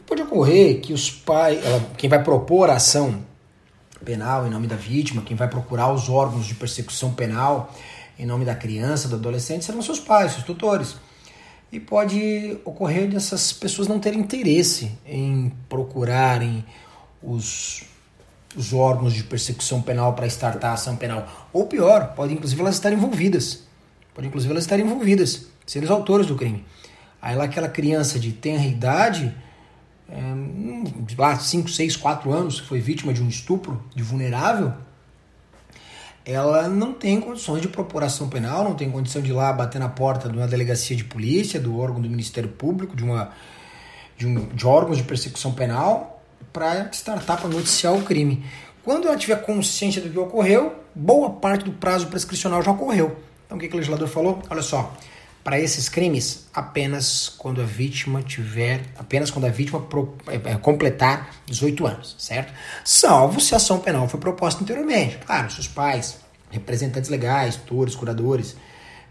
Pode 0.05 0.21
ocorrer 0.23 0.81
que 0.81 0.91
os 0.91 1.09
pais, 1.09 1.61
quem 1.95 2.09
vai 2.09 2.21
propor 2.21 2.69
a 2.69 2.73
ação 2.73 3.23
penal 4.03 4.45
em 4.45 4.49
nome 4.49 4.67
da 4.67 4.75
vítima, 4.75 5.21
quem 5.21 5.37
vai 5.37 5.47
procurar 5.47 5.89
os 5.93 6.09
órgãos 6.09 6.45
de 6.45 6.55
persecução 6.55 7.13
penal 7.13 7.73
em 8.17 8.25
nome 8.25 8.43
da 8.43 8.55
criança, 8.55 9.07
do 9.07 9.15
adolescente, 9.15 9.63
serão 9.63 9.81
seus 9.81 10.01
pais, 10.01 10.33
seus 10.33 10.43
tutores. 10.43 10.97
E 11.71 11.79
pode 11.79 12.57
ocorrer 12.65 13.09
dessas 13.09 13.53
pessoas 13.53 13.87
não 13.87 13.99
terem 13.99 14.19
interesse 14.19 14.91
em 15.05 15.51
procurarem 15.67 16.65
os, 17.21 17.83
os 18.55 18.73
órgãos 18.73 19.13
de 19.13 19.23
persecução 19.23 19.81
penal 19.81 20.13
para 20.13 20.25
startar 20.27 20.71
a 20.71 20.73
ação 20.73 20.95
penal. 20.95 21.49
Ou 21.53 21.67
pior, 21.67 22.13
pode 22.15 22.33
inclusive 22.33 22.59
elas 22.61 22.75
estarem 22.75 22.97
envolvidas. 22.97 23.63
Pode 24.15 24.27
inclusive 24.27 24.51
elas 24.51 24.63
estarem 24.63 24.85
envolvidas, 24.85 25.47
serem 25.65 25.85
os 25.85 25.91
autores 25.91 26.25
do 26.25 26.35
crime. 26.35 26.65
Aí 27.21 27.35
lá 27.35 27.43
aquela 27.43 27.69
criança 27.69 28.19
de 28.19 28.31
tenra 28.31 28.65
idade, 28.65 29.35
é, 30.09 30.21
lá 31.17 31.37
5, 31.37 31.69
6, 31.69 31.95
4 31.97 32.31
anos, 32.31 32.61
que 32.61 32.67
foi 32.67 32.79
vítima 32.79 33.13
de 33.13 33.21
um 33.21 33.27
estupro 33.27 33.83
de 33.95 34.01
vulnerável, 34.01 34.73
ela 36.29 36.67
não 36.67 36.93
tem 36.93 37.19
condições 37.19 37.61
de 37.61 37.67
propuração 37.67 38.29
penal, 38.29 38.63
não 38.63 38.75
tem 38.75 38.89
condição 38.91 39.21
de 39.21 39.31
ir 39.31 39.33
lá 39.33 39.51
bater 39.51 39.79
na 39.79 39.89
porta 39.89 40.29
de 40.29 40.37
uma 40.37 40.47
delegacia 40.47 40.95
de 40.95 41.03
polícia, 41.03 41.59
do 41.59 41.79
órgão 41.79 41.99
do 41.99 42.09
Ministério 42.09 42.49
Público, 42.49 42.95
de, 42.95 43.03
uma, 43.03 43.31
de, 44.15 44.27
um, 44.27 44.47
de 44.47 44.67
órgãos 44.67 44.97
de 44.97 45.03
persecução 45.03 45.53
penal, 45.53 46.23
para 46.53 46.89
startar, 46.91 47.39
para 47.39 47.49
noticiar 47.49 47.95
o 47.95 48.03
crime. 48.03 48.45
Quando 48.83 49.07
ela 49.07 49.17
tiver 49.17 49.41
consciência 49.41 50.01
do 50.01 50.09
que 50.09 50.19
ocorreu, 50.19 50.75
boa 50.93 51.31
parte 51.31 51.65
do 51.65 51.71
prazo 51.71 52.07
prescricional 52.07 52.61
já 52.61 52.71
ocorreu. 52.71 53.17
Então 53.45 53.57
o 53.57 53.61
que, 53.61 53.67
que 53.67 53.73
o 53.73 53.77
legislador 53.77 54.07
falou? 54.07 54.41
Olha 54.49 54.61
só, 54.61 54.95
para 55.49 55.59
esses 55.59 55.89
crimes, 55.89 56.47
apenas 56.53 57.27
quando 57.27 57.59
a 57.59 57.65
vítima 57.65 58.21
tiver, 58.21 58.83
apenas 58.99 59.31
quando 59.31 59.45
a 59.45 59.49
vítima 59.49 59.81
pro, 59.81 60.15
é, 60.27 60.35
é, 60.51 60.57
completar 60.57 61.31
18 61.47 61.87
anos, 61.87 62.15
certo? 62.19 62.53
Salvo 62.85 63.41
se 63.41 63.55
a 63.55 63.57
ação 63.57 63.79
penal 63.79 64.07
foi 64.07 64.19
proposta 64.19 64.61
anteriormente. 64.61 65.17
Claro, 65.25 65.49
seus 65.49 65.67
pais, 65.67 66.19
representantes 66.51 67.09
legais, 67.09 67.55
tutores, 67.55 67.95
curadores, 67.95 68.55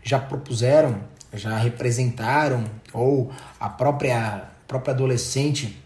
já 0.01 0.21
propuseram, 0.21 1.01
já 1.35 1.59
representaram, 1.59 2.67
ou 2.93 3.33
a 3.59 3.69
própria, 3.69 4.45
própria 4.69 4.95
adolescente 4.95 5.83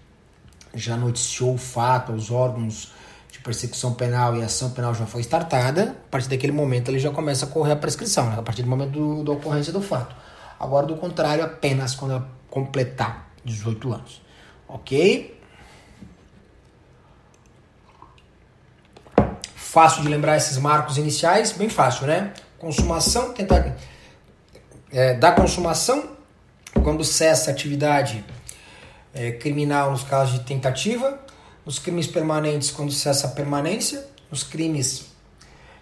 já 0.75 0.99
noticiou 0.99 1.55
o 1.55 1.59
fato 1.59 2.13
aos 2.13 2.31
órgãos 2.31 2.93
de 3.33 3.39
persecução 3.39 3.95
penal 3.95 4.37
e 4.37 4.43
a 4.43 4.45
ação 4.45 4.69
penal 4.69 4.95
já 4.95 5.07
foi 5.07 5.23
startada, 5.23 5.97
a 6.09 6.11
partir 6.11 6.29
daquele 6.29 6.53
momento 6.53 6.91
ele 6.91 6.99
já 6.99 7.11
começa 7.11 7.47
a 7.47 7.49
correr 7.49 7.73
a 7.73 7.77
prescrição, 7.77 8.29
né? 8.29 8.37
a 8.39 8.43
partir 8.43 8.63
do 8.63 8.69
momento 8.69 9.25
da 9.25 9.33
ocorrência 9.33 9.73
do 9.73 9.81
fato. 9.81 10.22
Agora, 10.63 10.87
do 10.87 10.95
contrário, 10.95 11.43
apenas 11.43 11.93
quando 11.93 12.13
ela 12.13 12.29
completar 12.49 13.33
18 13.45 13.93
anos. 13.93 14.23
Ok? 14.69 15.37
Fácil 19.57 20.03
de 20.03 20.09
lembrar 20.09 20.37
esses 20.37 20.57
marcos 20.59 20.99
iniciais? 20.99 21.51
Bem 21.51 21.69
fácil, 21.69 22.07
né? 22.07 22.33
Consumação, 22.61 23.33
tentar. 23.33 23.75
É, 24.93 25.15
da 25.15 25.33
consumação, 25.33 26.11
quando 26.85 27.03
cessa 27.03 27.51
a 27.51 27.53
atividade 27.53 28.25
é, 29.13 29.33
criminal 29.33 29.91
nos 29.91 30.05
casos 30.05 30.39
de 30.39 30.45
tentativa, 30.45 31.19
nos 31.67 31.81
crimes 31.81 32.07
permanentes, 32.07 32.71
quando 32.71 32.93
cessa 32.93 33.27
a 33.27 33.31
permanência, 33.31 34.07
nos 34.31 34.45
crimes 34.45 35.07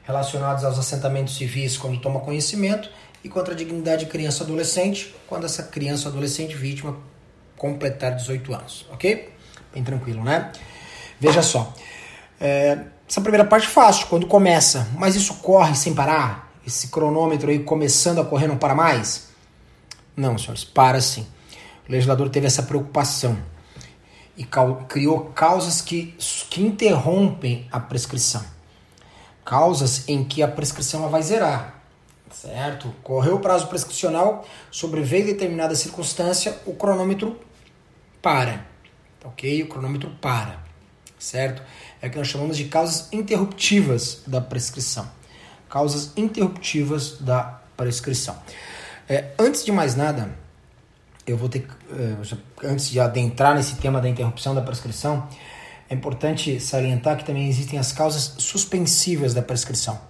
relacionados 0.05 0.65
aos 0.65 0.79
assentamentos 0.79 1.37
civis, 1.37 1.77
quando 1.77 2.01
toma 2.01 2.21
conhecimento, 2.21 2.89
e 3.23 3.29
contra 3.29 3.55
a 3.55 3.57
dignidade 3.57 4.05
de 4.05 4.11
criança 4.11 4.45
adolescente, 4.45 5.15
quando 5.27 5.45
essa 5.45 5.65
criança 5.65 6.09
adolescente 6.09 6.55
vítima 6.55 6.97
completar 7.57 8.17
18 8.17 8.55
anos, 8.55 8.87
ok? 8.91 9.33
Bem 9.73 9.85
tranquilo, 9.85 10.25
né? 10.25 10.51
Veja 11.19 11.43
só, 11.43 11.75
é, 12.41 12.79
essa 13.07 13.21
primeira 13.21 13.45
parte 13.45 13.67
é 13.67 13.71
fácil, 13.71 14.07
quando 14.07 14.27
começa, 14.27 14.89
mas 14.97 15.15
isso 15.15 15.35
corre 15.35 15.75
sem 15.75 15.95
parar? 15.95 16.51
Esse 16.67 16.89
cronômetro 16.89 17.51
aí 17.51 17.59
começando 17.59 18.21
a 18.21 18.25
correr 18.25 18.47
não 18.47 18.57
para 18.57 18.75
mais? 18.75 19.29
Não, 20.17 20.39
senhores, 20.39 20.65
para 20.65 21.01
sim. 21.01 21.27
O 21.89 21.93
legislador 21.93 22.29
teve 22.31 22.47
essa 22.47 22.63
preocupação 22.63 23.37
e 24.37 24.47
criou 24.89 25.27
causas 25.35 25.83
que, 25.83 26.15
que 26.49 26.63
interrompem 26.63 27.69
a 27.71 27.79
prescrição. 27.79 28.43
Causas 29.45 30.09
em 30.09 30.25
que 30.25 30.43
a 30.43 30.49
prescrição 30.49 31.09
vai 31.09 31.23
zerar. 31.23 31.80
Certo? 32.31 32.95
Correu 33.03 33.37
o 33.37 33.41
prazo 33.41 33.67
prescricional, 33.67 34.47
sobreveio 34.71 35.27
determinada 35.27 35.75
circunstância, 35.75 36.59
o 36.65 36.75
cronômetro 36.75 37.39
para. 38.23 38.67
Ok? 39.25 39.63
O 39.65 39.69
cronômetro 39.69 40.11
para. 40.21 40.59
Certo? 41.19 41.63
É 42.01 42.07
o 42.07 42.11
que 42.11 42.19
nós 42.19 42.29
chamamos 42.29 42.57
de 42.57 42.65
causas 42.65 43.13
interruptivas 43.13 44.23
da 44.27 44.41
prescrição. 44.41 45.11
Causas 45.69 46.13
interruptivas 46.17 47.19
da 47.21 47.61
prescrição. 47.77 48.37
É, 49.09 49.33
antes 49.39 49.65
de 49.65 49.73
mais 49.73 49.97
nada, 49.97 50.31
eu 51.27 51.37
vou 51.37 51.49
ter 51.49 51.67
é, 51.93 52.67
antes 52.67 52.89
de 52.91 53.01
adentrar 53.01 53.55
nesse 53.55 53.77
tema 53.77 54.01
da 54.01 54.09
interrupção 54.09 54.55
da 54.55 54.63
prescrição, 54.63 55.29
é 55.89 55.95
importante 55.95 56.61
salientar 56.61 57.17
que 57.17 57.25
também 57.25 57.49
existem 57.49 57.79
as 57.79 57.93
causas 57.93 58.35
suspensivas 58.39 59.35
da 59.35 59.43
prescrição. 59.43 60.01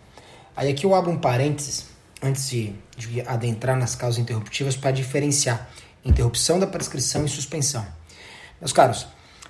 Aí 0.55 0.71
aqui 0.71 0.85
eu 0.85 0.95
abro 0.95 1.11
um 1.11 1.19
parênteses 1.19 1.87
antes 2.23 2.51
de, 2.51 2.73
de 2.97 3.21
adentrar 3.23 3.77
nas 3.77 3.95
causas 3.95 4.19
interruptivas, 4.19 4.77
para 4.77 4.91
diferenciar 4.91 5.69
interrupção 6.05 6.59
da 6.59 6.67
prescrição 6.67 7.25
e 7.25 7.29
suspensão. 7.29 7.87
Meus 8.61 8.73
caros, 8.73 9.07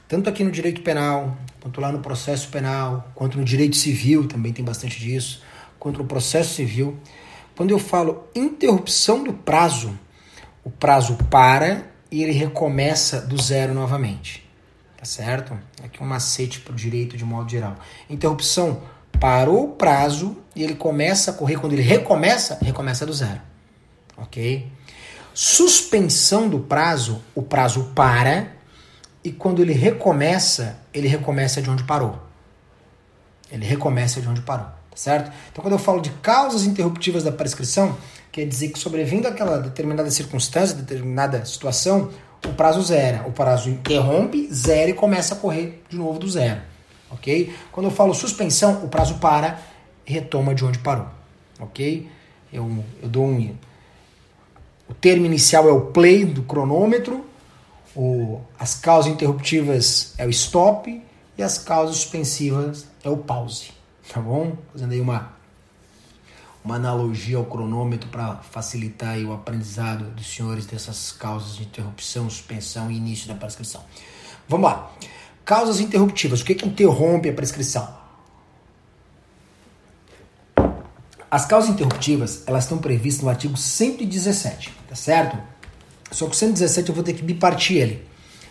tanto 0.09 0.29
aqui 0.29 0.43
no 0.43 0.51
direito 0.51 0.83
penal, 0.83 1.37
quanto 1.61 1.81
lá 1.81 1.93
no 1.93 2.01
processo 2.01 2.49
penal, 2.49 3.11
quanto 3.15 3.39
no 3.39 3.45
direito 3.45 3.77
civil, 3.77 4.27
também 4.27 4.53
tem 4.53 4.65
bastante 4.65 4.99
disso, 4.99 5.43
quanto 5.79 5.99
no 5.99 6.05
processo 6.05 6.55
civil, 6.55 6.99
quando 7.57 7.71
eu 7.71 7.79
falo 7.79 8.29
interrupção 8.35 9.23
do 9.23 9.33
prazo, 9.33 9.99
o 10.65 10.71
prazo 10.71 11.17
para 11.31 11.91
e 12.11 12.23
ele 12.23 12.33
recomeça 12.33 13.21
do 13.21 13.41
zero 13.41 13.75
novamente. 13.75 14.49
Tá 14.97 15.05
certo? 15.05 15.59
Aqui 15.83 16.03
um 16.03 16.07
macete 16.07 16.61
para 16.61 16.73
o 16.73 16.77
direito 16.77 17.17
de 17.17 17.25
modo 17.25 17.51
geral. 17.51 17.77
Interrupção 18.09 18.83
parou 19.19 19.65
o 19.65 19.69
prazo 19.69 20.37
e 20.61 20.63
ele 20.63 20.75
começa 20.75 21.31
a 21.31 21.35
correr. 21.35 21.57
Quando 21.57 21.73
ele 21.73 21.81
recomeça, 21.81 22.59
recomeça 22.61 23.07
do 23.07 23.15
zero. 23.15 23.41
Ok? 24.15 24.71
Suspensão 25.33 26.51
do 26.51 26.59
prazo, 26.61 27.23
o 27.35 27.41
prazo 27.41 27.93
para 27.95 28.53
e 29.25 29.33
quando 29.33 29.63
ele 29.63 29.73
recomeça, 29.73 30.79
ele 30.93 31.09
recomeça 31.09 31.63
de 31.63 31.71
onde 31.71 31.85
parou. 31.85 32.21
Ele 33.51 33.65
recomeça 33.65 34.21
de 34.21 34.29
onde 34.29 34.43
parou, 34.43 34.67
tá 34.67 34.97
certo? 34.97 35.33
Então, 35.51 35.63
quando 35.63 35.73
eu 35.73 35.79
falo 35.79 36.01
de 36.01 36.11
causas 36.23 36.65
interruptivas 36.65 37.25
da 37.25 37.33
prescrição, 37.33 37.97
quer 38.31 38.45
dizer 38.45 38.69
que 38.69 38.79
sobrevindo 38.79 39.27
aquela 39.27 39.59
determinada 39.59 40.11
circunstância, 40.11 40.77
determinada 40.77 41.43
situação, 41.47 42.11
o 42.47 42.53
prazo 42.53 42.83
zera. 42.83 43.27
O 43.27 43.33
prazo 43.33 43.71
interrompe, 43.71 44.47
zera 44.53 44.91
e 44.91 44.95
começa 44.95 45.35
a 45.35 45.39
correr 45.39 45.83
de 45.89 45.97
novo 45.97 46.19
do 46.19 46.29
zero 46.29 46.61
ok? 47.11 47.53
Quando 47.73 47.87
eu 47.87 47.91
falo 47.91 48.15
suspensão, 48.15 48.85
o 48.85 48.89
prazo 48.89 49.17
para 49.17 49.59
retoma 50.11 50.55
de 50.55 50.65
onde 50.65 50.79
parou, 50.79 51.09
ok? 51.59 52.09
Eu, 52.53 52.85
eu 53.03 53.09
dou 53.09 53.27
um... 53.27 53.55
O 54.89 54.95
termo 54.95 55.25
inicial 55.25 55.69
é 55.69 55.73
o 55.73 55.83
play 55.83 56.25
do 56.25 56.43
cronômetro, 56.43 57.25
o, 57.95 58.41
as 58.59 58.75
causas 58.75 59.13
interruptivas 59.13 60.15
é 60.19 60.27
o 60.27 60.31
stop 60.31 61.03
e 61.39 61.43
as 61.43 61.59
causas 61.59 61.97
suspensivas 61.97 62.87
é 63.05 63.09
o 63.09 63.17
pause, 63.17 63.71
tá 64.13 64.21
bom? 64.21 64.57
Fazendo 64.73 64.93
aí 64.93 65.01
uma, 65.01 65.33
uma 66.65 66.75
analogia 66.75 67.37
ao 67.37 67.45
cronômetro 67.45 68.09
para 68.09 68.37
facilitar 68.37 69.17
o 69.19 69.33
aprendizado 69.33 70.05
dos 70.11 70.27
senhores 70.35 70.67
dessas 70.67 71.13
causas 71.13 71.57
de 71.57 71.63
interrupção, 71.63 72.29
suspensão 72.29 72.91
e 72.91 72.97
início 72.97 73.29
da 73.29 73.35
prescrição. 73.35 73.85
Vamos 74.49 74.71
lá. 74.71 74.91
Causas 75.45 75.81
interruptivas. 75.81 76.41
O 76.41 76.45
que, 76.45 76.55
que 76.55 76.67
interrompe 76.67 77.29
a 77.29 77.33
prescrição? 77.33 78.00
As 81.31 81.47
causas 81.47 81.71
interruptivas, 81.71 82.43
elas 82.45 82.65
estão 82.65 82.79
previstas 82.79 83.23
no 83.23 83.31
artigo 83.31 83.57
117, 83.57 84.75
tá 84.89 84.97
certo? 84.97 85.39
Só 86.11 86.27
que 86.27 86.33
o 86.33 86.35
117 86.35 86.89
eu 86.89 86.95
vou 86.95 87.05
ter 87.05 87.13
que 87.13 87.23
bipartir 87.23 87.77
ele. 87.77 88.05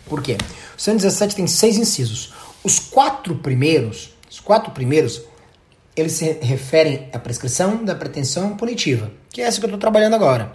Por 0.06 0.24
quê? 0.24 0.38
O 0.78 0.82
117 0.82 1.36
tem 1.36 1.46
seis 1.46 1.78
incisos. 1.78 2.34
Os 2.64 2.80
quatro 2.80 3.36
primeiros, 3.36 4.14
os 4.32 4.40
quatro 4.40 4.72
primeiros, 4.72 5.22
eles 5.94 6.14
se 6.14 6.32
referem 6.42 7.10
à 7.12 7.20
prescrição 7.20 7.84
da 7.84 7.96
pretensão 7.96 8.56
punitiva, 8.56 9.12
que 9.30 9.42
é 9.42 9.46
essa 9.46 9.60
que 9.60 9.66
eu 9.66 9.68
estou 9.68 9.80
trabalhando 9.80 10.16
agora. 10.16 10.54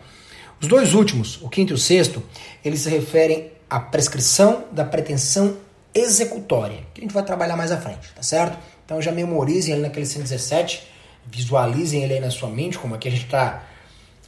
Os 0.59 0.67
dois 0.67 0.95
últimos, 0.95 1.43
o 1.43 1.51
quinto 1.51 1.75
e 1.75 1.77
o 1.77 1.79
sexto, 1.79 2.23
eles 2.65 2.81
se 2.81 2.89
referem 2.89 3.53
à 3.69 3.79
prescrição 3.79 4.65
da 4.73 4.85
pretensão 4.85 5.59
executória, 5.95 6.87
que 6.95 7.03
a 7.03 7.05
gente 7.05 7.13
vai 7.13 7.23
trabalhar 7.23 7.57
mais 7.57 7.71
à 7.71 7.77
frente, 7.77 8.09
tá 8.15 8.23
certo? 8.23 8.59
Então 8.85 9.01
já 9.03 9.13
memorizem 9.13 9.75
ele 9.75 9.83
naquele 9.83 10.07
117, 10.07 10.94
visualizem 11.27 12.03
ele 12.03 12.15
aí 12.15 12.21
na 12.21 12.31
sua 12.31 12.49
mente, 12.49 12.79
como 12.79 12.95
aqui 12.95 13.09
a 13.09 13.11
gente 13.11 13.25
está 13.25 13.65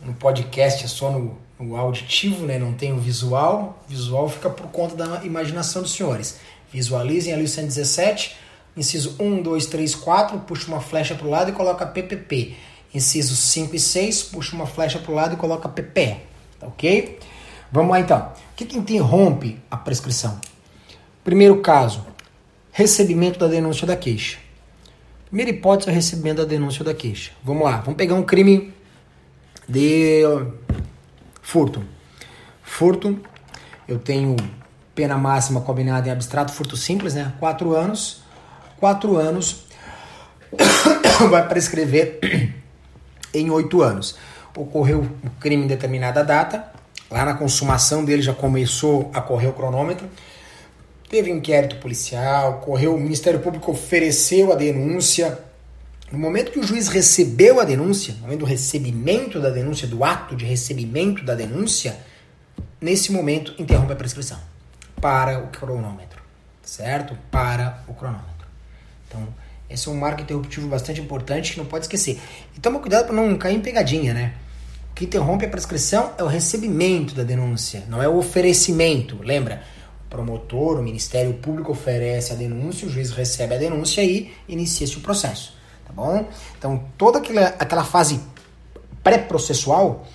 no 0.01 0.13
podcast 0.15 0.85
é 0.85 0.89
só 0.89 1.11
no, 1.11 1.39
no, 1.59 1.77
auditivo, 1.77 2.45
né? 2.45 2.59
não 2.59 2.73
tem 2.75 2.93
o 2.93 2.99
visual, 2.99 3.83
o 3.87 3.91
visual 3.91 4.29
fica 4.29 4.51
por 4.51 4.67
conta 4.69 4.95
da 4.95 5.25
imaginação 5.25 5.83
dos 5.83 5.93
senhores. 5.93 6.39
Visualizem 6.73 7.33
ali 7.33 7.45
o 7.45 7.49
117, 7.49 8.37
Inciso 8.77 9.17
1, 9.19 9.43
2, 9.43 9.67
3, 9.67 9.95
4, 9.95 10.39
puxa 10.41 10.69
uma 10.69 10.81
flecha 10.81 11.15
para 11.15 11.27
o 11.27 11.31
lado 11.31 11.51
e 11.51 11.53
coloca 11.55 11.87
PPP. 11.87 12.55
Incisos 12.95 13.39
5 13.39 13.75
e 13.75 13.81
6, 13.81 14.25
puxa 14.25 14.55
uma 14.55 14.67
flecha 14.67 14.99
para 14.99 15.11
o 15.11 15.15
lado 15.15 15.35
e 15.35 15.37
coloca 15.37 15.67
PPE. 15.67 16.21
Tá 16.61 16.67
ok? 16.67 17.19
Vamos 17.73 17.91
lá 17.91 18.01
então. 18.01 18.19
O 18.19 18.55
que, 18.55 18.67
que 18.67 18.77
interrompe 18.77 19.59
a 19.71 19.79
prescrição? 19.79 20.39
Primeiro 21.25 21.61
caso, 21.63 22.05
recebimento 22.71 23.39
da 23.39 23.47
denúncia 23.47 23.87
da 23.87 23.97
queixa. 23.97 24.39
Primeira 25.27 25.51
hipótese 25.51 25.89
é 25.89 25.93
o 25.93 25.95
recebimento 25.95 26.43
da 26.43 26.45
denúncia 26.45 26.85
da 26.85 26.95
queixa. 26.95 27.33
Vamos 27.43 27.65
lá, 27.65 27.79
vamos 27.79 27.97
pegar 27.97 28.15
um 28.15 28.23
crime 28.23 28.73
de 29.69 30.23
furto. 31.43 31.83
Furto, 32.63 33.19
eu 33.89 33.99
tenho 33.99 34.37
pena 34.95 35.19
máxima 35.19 35.61
combinada 35.61 36.09
em 36.09 36.13
abstrato, 36.13 36.53
furto 36.53 36.77
simples, 36.77 37.15
né? 37.15 37.33
Quatro 37.41 37.75
anos. 37.75 38.23
Quatro 38.79 39.17
anos 39.17 39.65
vai 41.29 41.49
prescrever 41.49 42.21
em 43.35 43.51
oito 43.51 43.83
anos. 43.83 44.17
Ocorreu 44.57 45.09
o 45.25 45.31
crime 45.41 45.65
em 45.65 45.67
determinada 45.67 46.23
data, 46.23 46.73
lá 47.11 47.25
na 47.25 47.35
consumação 47.35 48.05
dele 48.05 48.23
já 48.23 48.33
começou 48.33 49.11
a 49.13 49.21
correr 49.21 49.49
o 49.49 49.53
cronômetro. 49.53 50.09
Teve 51.09 51.31
inquérito 51.31 51.77
policial, 51.77 52.61
correu, 52.61 52.95
o 52.95 53.01
Ministério 53.01 53.41
Público 53.41 53.71
ofereceu 53.71 54.53
a 54.53 54.57
denúncia. 54.57 55.39
No 56.11 56.19
momento 56.19 56.51
que 56.51 56.59
o 56.59 56.63
juiz 56.63 56.89
recebeu 56.89 57.61
a 57.61 57.65
denúncia, 57.65 58.15
no 58.15 58.23
momento 58.23 58.41
do 58.41 58.47
recebimento 58.47 59.41
da 59.41 59.51
denúncia, 59.51 59.87
do 59.87 60.05
ato 60.05 60.35
de 60.35 60.45
recebimento 60.45 61.25
da 61.25 61.35
denúncia, 61.35 61.97
nesse 62.81 63.13
momento 63.13 63.55
interrompe 63.59 63.93
a 63.93 63.97
prescrição 63.97 64.39
para 65.01 65.39
o 65.39 65.49
cronômetro, 65.49 66.23
certo? 66.63 67.17
Para 67.31 67.85
o 67.87 67.95
cronômetro. 67.95 68.47
Então, 69.09 69.27
esse 69.69 69.89
é 69.89 69.91
um 69.91 69.97
marco 69.97 70.23
interruptivo 70.23 70.69
bastante 70.69 71.01
importante 71.01 71.53
que 71.53 71.59
não 71.59 71.67
pode 71.67 71.85
esquecer. 71.85 72.21
E 72.57 72.61
toma 72.61 72.79
cuidado 72.81 73.07
para 73.07 73.15
não 73.15 73.37
cair 73.37 73.57
em 73.57 73.61
pegadinha, 73.61 74.15
né? 74.15 74.35
O 74.91 74.95
que 74.95 75.05
interrompe 75.05 75.45
a 75.45 75.49
prescrição 75.49 76.15
é 76.17 76.23
o 76.23 76.27
recebimento 76.27 77.15
da 77.15 77.23
denúncia, 77.23 77.85
não 77.89 78.03
é 78.03 78.09
o 78.09 78.17
oferecimento. 78.17 79.21
Lembra? 79.23 79.63
Promotor, 80.17 80.79
o 80.79 80.83
Ministério 80.83 81.35
Público 81.35 81.73
oferece 81.73 82.33
a 82.33 82.37
denúncia, 82.37 82.89
o 82.89 82.91
juiz 82.91 83.11
recebe 83.11 83.55
a 83.55 83.59
denúncia 83.59 84.03
e 84.03 84.33
inicia-se 84.49 84.97
o 84.97 85.01
processo. 85.01 85.53
Tá 85.87 85.93
bom? 85.93 86.27
Então, 86.59 86.83
toda 86.97 87.19
aquela, 87.19 87.49
aquela 87.59 87.85
fase 87.85 88.19
pré-processual, 89.05 90.07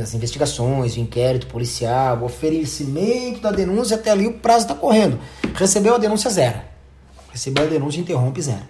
as 0.00 0.12
investigações, 0.12 0.96
o 0.96 1.00
inquérito 1.00 1.46
policial, 1.46 2.18
o 2.18 2.24
oferecimento 2.24 3.40
da 3.40 3.50
denúncia, 3.50 3.96
até 3.96 4.10
ali 4.10 4.26
o 4.26 4.34
prazo 4.34 4.66
está 4.66 4.74
correndo. 4.74 5.18
Recebeu 5.54 5.94
a 5.94 5.98
denúncia 5.98 6.30
zero. 6.30 6.60
Recebeu 7.32 7.64
a 7.64 7.66
denúncia, 7.66 8.00
interrompe 8.00 8.42
zero. 8.42 8.62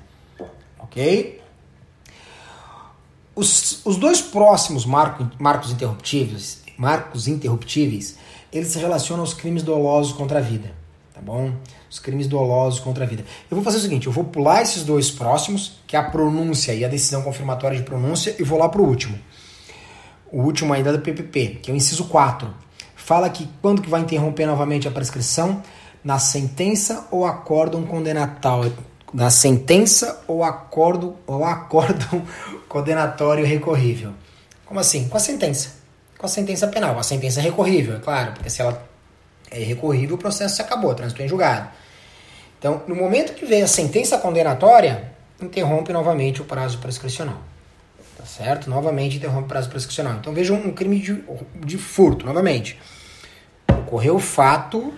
Ok? 0.79 1.43
Os, 3.35 3.85
os 3.85 3.97
dois 3.97 4.23
próximos 4.23 4.87
marco, 4.87 5.29
marcos 5.41 5.73
interruptíveis, 5.73 6.63
marcos 6.77 7.29
interruptíveis, 7.29 8.17
eles 8.53 8.69
se 8.69 8.79
relacionam 8.79 9.23
aos 9.23 9.35
crimes 9.35 9.63
dolosos 9.63 10.13
contra 10.13 10.39
a 10.39 10.43
vida, 10.43 10.73
tá 11.13 11.21
bom? 11.21 11.53
Os 11.91 11.99
crimes 11.99 12.27
dolosos 12.27 12.81
contra 12.81 13.05
a 13.05 13.07
vida. 13.07 13.25
Eu 13.51 13.57
vou 13.57 13.65
fazer 13.65 13.79
o 13.79 13.81
seguinte, 13.81 14.07
eu 14.07 14.13
vou 14.13 14.25
pular 14.25 14.63
esses 14.63 14.83
dois 14.83 15.11
próximos, 15.11 15.81
que 15.87 15.97
é 15.97 15.99
a 15.99 16.03
pronúncia 16.03 16.73
e 16.73 16.85
a 16.85 16.89
decisão 16.89 17.23
confirmatória 17.23 17.77
de 17.77 17.85
pronúncia, 17.85 18.35
e 18.39 18.43
vou 18.43 18.59
lá 18.59 18.69
para 18.69 18.81
o 18.81 18.87
último. 18.87 19.19
O 20.31 20.43
último 20.43 20.73
ainda 20.73 20.91
é 20.91 20.93
do 20.93 21.01
PPP, 21.01 21.61
que 21.63 21.71
é 21.71 21.75
o 21.75 21.77
inciso 21.77 22.05
4. 22.05 22.49
Fala 22.97 23.29
que 23.29 23.49
quando 23.61 23.83
que 23.83 23.91
vai 23.91 24.01
interromper 24.01 24.47
novamente 24.47 24.89
a 24.89 24.91
prescrição? 24.91 25.63
na 26.05 26.19
sentença 26.19 27.09
ou 27.11 27.25
acórdão 27.25 27.83
condenatório, 27.85 28.77
na 29.13 29.31
sentença 29.31 30.23
ou 30.29 30.45
acordo 30.45 31.17
ou 31.27 31.43
acórdão 31.45 32.23
condenatório 32.69 33.47
recorrível. 33.47 34.13
Como 34.67 34.79
assim? 34.79 35.09
Com 35.09 35.17
a 35.17 35.21
sentença. 35.21 35.84
Com 36.25 36.27
a 36.27 36.31
sentença 36.31 36.67
penal. 36.69 36.99
A 36.99 37.03
sentença 37.03 37.39
é 37.39 37.43
recorrível, 37.43 37.97
é 37.97 37.99
claro, 37.99 38.33
porque 38.33 38.49
se 38.49 38.63
ela 38.63 38.83
é 39.51 39.59
recorrível, 39.59 40.17
o 40.17 40.19
processo 40.19 40.57
se 40.57 40.63
acabou, 40.63 40.95
transitou 40.95 41.23
em 41.23 41.29
julgado. 41.29 41.69
Então, 42.59 42.83
no 42.89 42.97
momento 42.97 43.35
que 43.35 43.45
veio 43.45 43.63
a 43.63 43.69
sentença 43.69 44.17
condenatória, 44.17 45.13
interrompe 45.39 45.93
novamente 45.93 46.41
o 46.41 46.47
prazo 46.47 46.79
prescricional. 46.79 47.43
Tá 48.17 48.25
certo? 48.25 48.71
Novamente 48.71 49.19
interrompe 49.19 49.45
o 49.45 49.49
prazo 49.49 49.69
prescricional. 49.69 50.15
Então, 50.15 50.33
veja 50.33 50.55
um 50.55 50.73
crime 50.73 50.99
de, 50.99 51.23
de 51.57 51.77
furto, 51.77 52.25
novamente. 52.25 52.81
Ocorreu 53.69 54.17
o 54.17 54.19
fato 54.19 54.95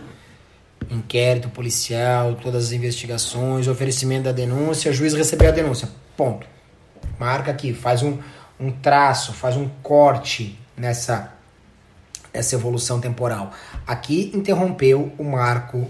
inquérito 0.89 1.49
policial, 1.49 2.37
todas 2.37 2.67
as 2.67 2.73
investigações, 2.73 3.67
oferecimento 3.67 4.27
da 4.27 4.33
denúncia, 4.33 4.93
juiz 4.93 5.13
recebeu 5.13 5.49
a 5.49 5.53
denúncia. 5.53 5.89
Ponto. 6.17 6.47
Marca 7.19 7.51
aqui, 7.51 7.75
faz 7.75 8.05
um, 8.05 8.17
um 8.61 8.71
traço, 8.71 9.33
faz 9.33 9.57
um 9.57 9.69
corte 9.83 10.57
nessa 10.77 11.33
essa 12.37 12.55
evolução 12.55 13.01
temporal. 13.01 13.53
Aqui 13.87 14.31
interrompeu 14.35 15.13
o 15.19 15.25
marco, 15.25 15.87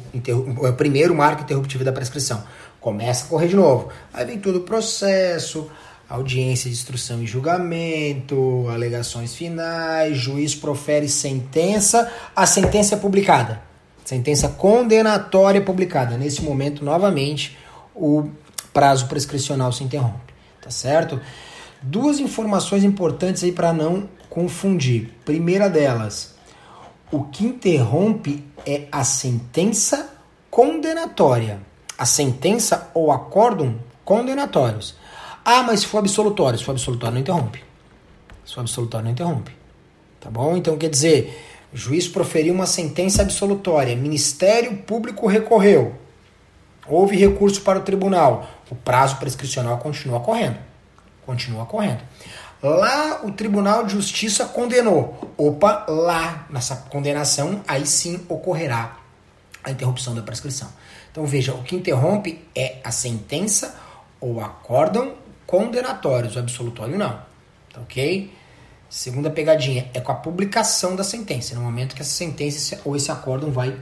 o 0.58 0.72
primeiro 0.74 1.14
marco 1.14 1.42
interruptivo 1.42 1.84
da 1.84 1.92
prescrição. 1.92 2.42
Começa 2.80 3.24
a 3.24 3.28
correr 3.28 3.48
de 3.48 3.56
novo. 3.56 3.88
Aí 4.14 4.24
vem 4.24 4.38
todo 4.38 4.58
o 4.58 4.60
processo, 4.60 5.68
audiência 6.08 6.70
de 6.70 6.76
instrução 6.76 7.20
e 7.22 7.26
julgamento, 7.26 8.66
alegações 8.70 9.34
finais, 9.34 10.16
juiz 10.16 10.54
profere 10.54 11.08
sentença, 11.08 12.10
a 12.34 12.46
sentença 12.46 12.94
é 12.94 12.98
publicada. 12.98 13.60
Sentença 14.04 14.48
condenatória 14.48 15.60
publicada. 15.60 16.16
Nesse 16.16 16.42
momento, 16.42 16.84
novamente, 16.84 17.58
o 17.92 18.28
prazo 18.72 19.08
prescricional 19.08 19.72
se 19.72 19.82
interrompe. 19.82 20.32
Tá 20.62 20.70
certo? 20.70 21.20
Duas 21.82 22.20
informações 22.20 22.84
importantes 22.84 23.42
aí 23.42 23.50
para 23.50 23.72
não 23.72 24.08
confundir. 24.36 25.14
Primeira 25.24 25.66
delas, 25.66 26.34
o 27.10 27.24
que 27.24 27.46
interrompe 27.46 28.44
é 28.66 28.86
a 28.92 29.02
sentença 29.02 30.10
condenatória. 30.50 31.58
A 31.96 32.04
sentença 32.04 32.90
ou 32.92 33.10
acórdão 33.10 33.78
condenatórios. 34.04 34.94
Ah, 35.42 35.62
mas 35.62 35.80
se 35.80 35.86
for 35.86 36.00
absolutório, 36.00 36.58
se 36.58 36.66
for 36.66 36.72
absolutório 36.72 37.14
não 37.14 37.22
interrompe. 37.22 37.64
Se 38.44 38.52
for 38.52 38.60
absolutório 38.60 39.06
não 39.06 39.12
interrompe. 39.12 39.52
Tá 40.20 40.28
bom? 40.28 40.54
Então 40.54 40.76
quer 40.76 40.90
dizer, 40.90 41.66
o 41.72 41.76
juiz 41.76 42.06
proferiu 42.06 42.52
uma 42.52 42.66
sentença 42.66 43.22
absolutória. 43.22 43.96
Ministério 43.96 44.76
Público 44.82 45.26
recorreu. 45.26 45.94
Houve 46.86 47.16
recurso 47.16 47.62
para 47.62 47.78
o 47.78 47.82
tribunal. 47.82 48.46
O 48.70 48.74
prazo 48.74 49.16
prescricional 49.16 49.78
continua 49.78 50.20
correndo. 50.20 50.58
Continua 51.24 51.64
correndo. 51.64 52.02
Lá 52.66 53.20
o 53.24 53.30
Tribunal 53.30 53.84
de 53.84 53.92
Justiça 53.92 54.44
condenou. 54.46 55.32
Opa, 55.36 55.86
lá 55.88 56.46
nessa 56.50 56.74
condenação, 56.74 57.62
aí 57.68 57.86
sim 57.86 58.20
ocorrerá 58.28 58.96
a 59.62 59.70
interrupção 59.70 60.16
da 60.16 60.22
prescrição. 60.22 60.68
Então 61.12 61.24
veja, 61.24 61.54
o 61.54 61.62
que 61.62 61.76
interrompe 61.76 62.44
é 62.56 62.78
a 62.82 62.90
sentença 62.90 63.78
ou 64.20 64.40
acórdão 64.40 65.14
condenatórios, 65.46 66.34
o 66.34 66.40
absolutório 66.40 66.98
não. 66.98 67.20
Tá 67.72 67.80
ok? 67.82 68.34
Segunda 68.90 69.30
pegadinha 69.30 69.88
é 69.94 70.00
com 70.00 70.10
a 70.10 70.16
publicação 70.16 70.96
da 70.96 71.04
sentença, 71.04 71.54
no 71.54 71.60
momento 71.60 71.94
que 71.94 72.02
essa 72.02 72.10
sentença 72.10 72.80
ou 72.84 72.96
esse 72.96 73.12
acórdão 73.12 73.52
vai 73.52 73.76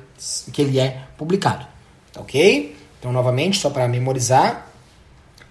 que 0.53 0.61
ele 0.61 0.78
é 0.78 1.05
publicado. 1.16 1.66
Tá 2.12 2.20
ok? 2.20 2.76
Então, 2.99 3.12
novamente, 3.12 3.59
só 3.59 3.70
para 3.70 3.89
memorizar, 3.89 4.68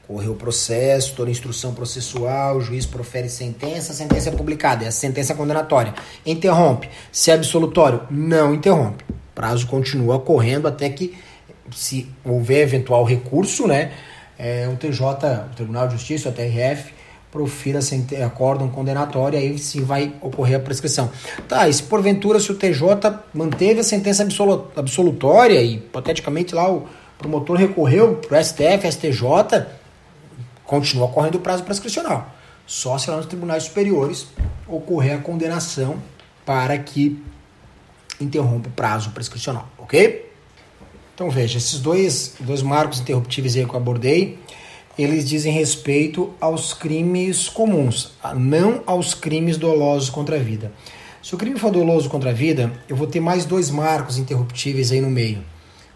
correu 0.08 0.34
o 0.34 0.36
processo, 0.36 1.14
toda 1.16 1.32
instrução 1.32 1.74
processual, 1.74 2.58
o 2.58 2.62
juiz 2.62 2.86
profere 2.86 3.30
sentença, 3.30 3.94
a 3.94 3.96
sentença 3.96 4.30
é 4.30 4.32
publicada, 4.32 4.86
é 4.86 4.88
a 4.88 4.92
sentença 4.92 5.34
condenatória. 5.34 5.94
Interrompe. 6.26 6.90
Se 7.12 7.32
é 7.32 7.34
absolutório, 7.34 8.02
não 8.10 8.54
interrompe. 8.54 9.04
O 9.10 9.34
prazo 9.34 9.66
continua 9.68 10.20
correndo 10.20 10.68
até 10.68 10.90
que, 10.90 11.18
se 11.72 12.08
houver 12.24 12.62
eventual 12.62 13.04
recurso, 13.04 13.66
né, 13.68 13.92
é, 14.38 14.68
o 14.68 14.76
TJ, 14.76 15.06
o 15.52 15.56
Tribunal 15.56 15.88
de 15.88 15.94
Justiça, 15.94 16.30
o 16.30 16.32
TRF, 16.32 16.94
profira 17.32 17.80
acórdão 18.24 18.70
condenatório, 18.70 19.40
aí 19.40 19.58
sim 19.58 19.84
vai 19.84 20.14
ocorrer 20.22 20.58
a 20.58 20.60
prescrição. 20.60 21.10
Tá, 21.48 21.68
e 21.68 21.74
se 21.74 21.82
porventura 21.82 22.40
se 22.40 22.52
o 22.52 22.56
TJ 22.56 22.88
manteve 23.34 23.80
a 23.80 23.84
sentença 23.84 24.24
absolutória 24.76 25.60
e 25.60 25.76
hipoteticamente 25.76 26.54
lá 26.54 26.72
o 26.72 26.88
promotor 27.18 27.58
recorreu 27.58 28.18
para 28.18 28.40
o 28.40 28.44
STF, 28.44 28.92
STJ, 28.92 29.66
continua 30.74 31.08
correndo 31.08 31.36
o 31.36 31.40
prazo 31.40 31.64
prescricional. 31.64 32.34
Só 32.66 32.98
se 32.98 33.08
lá 33.08 33.18
nos 33.18 33.28
tribunais 33.28 33.66
superiores 33.66 34.26
ocorrer 34.68 35.14
a 35.14 35.18
condenação 35.20 35.98
para 36.44 36.76
que 36.80 37.22
interrompa 38.20 38.70
o 38.70 38.72
prazo 38.72 39.12
prescricional, 39.12 39.70
ok? 39.78 40.32
Então 41.14 41.30
veja, 41.30 41.60
esses 41.60 41.80
dois, 41.80 42.36
dois 42.40 42.64
marcos 42.64 43.00
interruptíveis 43.00 43.56
aí 43.56 43.66
que 43.66 43.72
eu 43.72 43.78
abordei, 43.78 44.40
eles 44.98 45.30
dizem 45.30 45.54
respeito 45.54 46.34
aos 46.42 46.74
crimes 46.74 47.48
comuns, 47.48 48.14
não 48.36 48.82
aos 48.88 49.14
crimes 49.14 49.58
dolosos 49.58 50.10
contra 50.10 50.38
a 50.38 50.40
vida. 50.40 50.72
Se 51.22 51.36
o 51.36 51.38
crime 51.38 51.60
for 51.60 51.72
doloso 51.72 52.10
contra 52.10 52.32
a 52.32 52.34
vida, 52.34 52.74
eu 52.90 52.96
vou 52.96 53.06
ter 53.06 53.20
mais 53.20 53.46
dois 53.46 53.70
marcos 53.70 54.18
interruptíveis 54.18 54.92
aí 54.92 55.02
no 55.02 55.12
meio. 55.12 55.44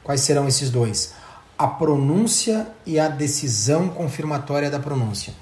Quais 0.04 0.22
serão 0.22 0.48
esses 0.48 0.70
dois? 0.70 1.16
A 1.58 1.68
pronúncia 1.68 2.68
e 2.86 3.00
a 3.00 3.08
decisão 3.08 3.90
confirmatória 3.90 4.70
da 4.70 4.80
pronúncia. 4.80 5.34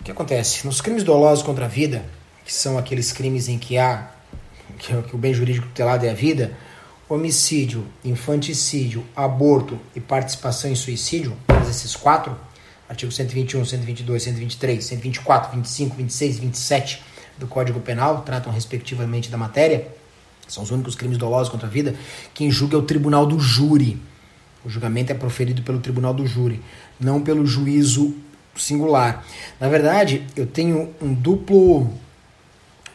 O 0.00 0.04
que 0.04 0.10
acontece? 0.10 0.66
Nos 0.66 0.80
crimes 0.80 1.04
dolosos 1.04 1.44
contra 1.44 1.66
a 1.66 1.68
vida, 1.68 2.04
que 2.44 2.52
são 2.52 2.78
aqueles 2.78 3.12
crimes 3.12 3.48
em 3.48 3.58
que 3.58 3.76
há 3.76 4.10
que, 4.78 5.02
que 5.02 5.14
o 5.14 5.18
bem 5.18 5.32
jurídico 5.32 5.66
tutelado 5.66 6.06
é 6.06 6.10
a 6.10 6.14
vida, 6.14 6.56
homicídio, 7.08 7.86
infanticídio, 8.04 9.04
aborto 9.14 9.78
e 9.94 10.00
participação 10.00 10.70
em 10.70 10.74
suicídio, 10.74 11.36
esses 11.68 11.94
quatro, 11.94 12.36
artigo 12.88 13.12
121, 13.12 13.64
122, 13.64 14.22
123, 14.22 14.84
124, 14.84 15.56
25, 15.56 15.96
26 15.96 16.36
e 16.36 16.40
27 16.40 17.02
do 17.38 17.46
Código 17.46 17.80
Penal, 17.80 18.22
tratam 18.22 18.52
respectivamente 18.52 19.30
da 19.30 19.36
matéria, 19.36 19.88
são 20.48 20.62
os 20.62 20.70
únicos 20.70 20.94
crimes 20.94 21.18
dolosos 21.18 21.48
contra 21.48 21.66
a 21.66 21.70
vida, 21.70 21.94
quem 22.32 22.50
julga 22.50 22.76
é 22.76 22.78
o 22.78 22.82
tribunal 22.82 23.26
do 23.26 23.38
júri. 23.38 24.00
O 24.66 24.68
julgamento 24.68 25.12
é 25.12 25.14
proferido 25.14 25.62
pelo 25.62 25.78
tribunal 25.78 26.12
do 26.12 26.26
júri, 26.26 26.60
não 26.98 27.22
pelo 27.22 27.46
juízo 27.46 28.12
singular. 28.56 29.24
Na 29.60 29.68
verdade, 29.68 30.26
eu 30.34 30.44
tenho 30.44 30.92
um 31.00 31.14
duplo 31.14 31.88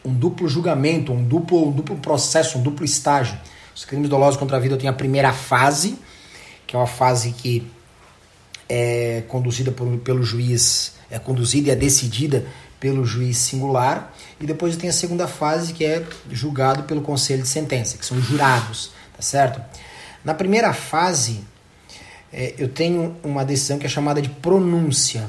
um 0.04 0.12
duplo 0.12 0.48
julgamento, 0.48 1.12
um 1.12 1.24
duplo, 1.24 1.68
um 1.68 1.72
duplo 1.72 1.96
processo, 1.96 2.58
um 2.58 2.62
duplo 2.62 2.84
estágio. 2.84 3.38
Os 3.74 3.86
crimes 3.86 4.10
dolosos 4.10 4.38
contra 4.38 4.56
a 4.58 4.60
vida 4.60 4.74
eu 4.74 4.78
tenho 4.78 4.92
a 4.92 4.96
primeira 4.96 5.32
fase, 5.32 5.96
que 6.66 6.76
é 6.76 6.78
uma 6.78 6.88
fase 6.88 7.32
que 7.32 7.66
é 8.68 9.22
conduzida 9.28 9.70
por, 9.70 9.96
pelo 9.98 10.22
juiz, 10.22 10.94
é 11.08 11.18
conduzida 11.18 11.68
e 11.68 11.70
é 11.70 11.76
decidida 11.76 12.44
pelo 12.80 13.04
juiz 13.04 13.38
singular, 13.38 14.12
e 14.40 14.44
depois 14.44 14.74
eu 14.74 14.80
tenho 14.80 14.90
a 14.90 14.94
segunda 14.94 15.28
fase, 15.28 15.72
que 15.72 15.84
é 15.84 16.04
julgado 16.30 16.82
pelo 16.82 17.00
conselho 17.00 17.42
de 17.42 17.48
sentença, 17.48 17.96
que 17.96 18.04
são 18.04 18.18
os 18.18 18.24
jurados, 18.24 18.90
tá 19.16 19.22
certo? 19.22 19.62
Na 20.24 20.34
primeira 20.34 20.72
fase, 20.72 21.44
é, 22.32 22.54
eu 22.58 22.68
tenho 22.68 23.16
uma 23.22 23.44
decisão 23.44 23.78
que 23.78 23.86
é 23.86 23.88
chamada 23.88 24.22
de 24.22 24.28
pronúncia. 24.28 25.28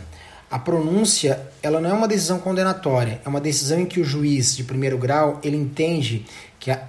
A 0.50 0.60
pronúncia, 0.60 1.42
ela 1.62 1.82
não 1.82 1.90
é 1.90 1.94
uma 1.94 2.08
decisão 2.08 2.40
condenatória, 2.40 3.20
é 3.26 3.30
uma 3.30 3.42
decisão 3.42 3.80
em 3.80 3.86
que 3.86 4.00
o 4.00 4.04
juiz 4.04 4.56
de 4.56 4.64
primeiro 4.64 4.98
grau, 4.98 5.40
ele 5.44 5.58
entende 5.58 6.26
que 6.60 6.70
a, 6.70 6.80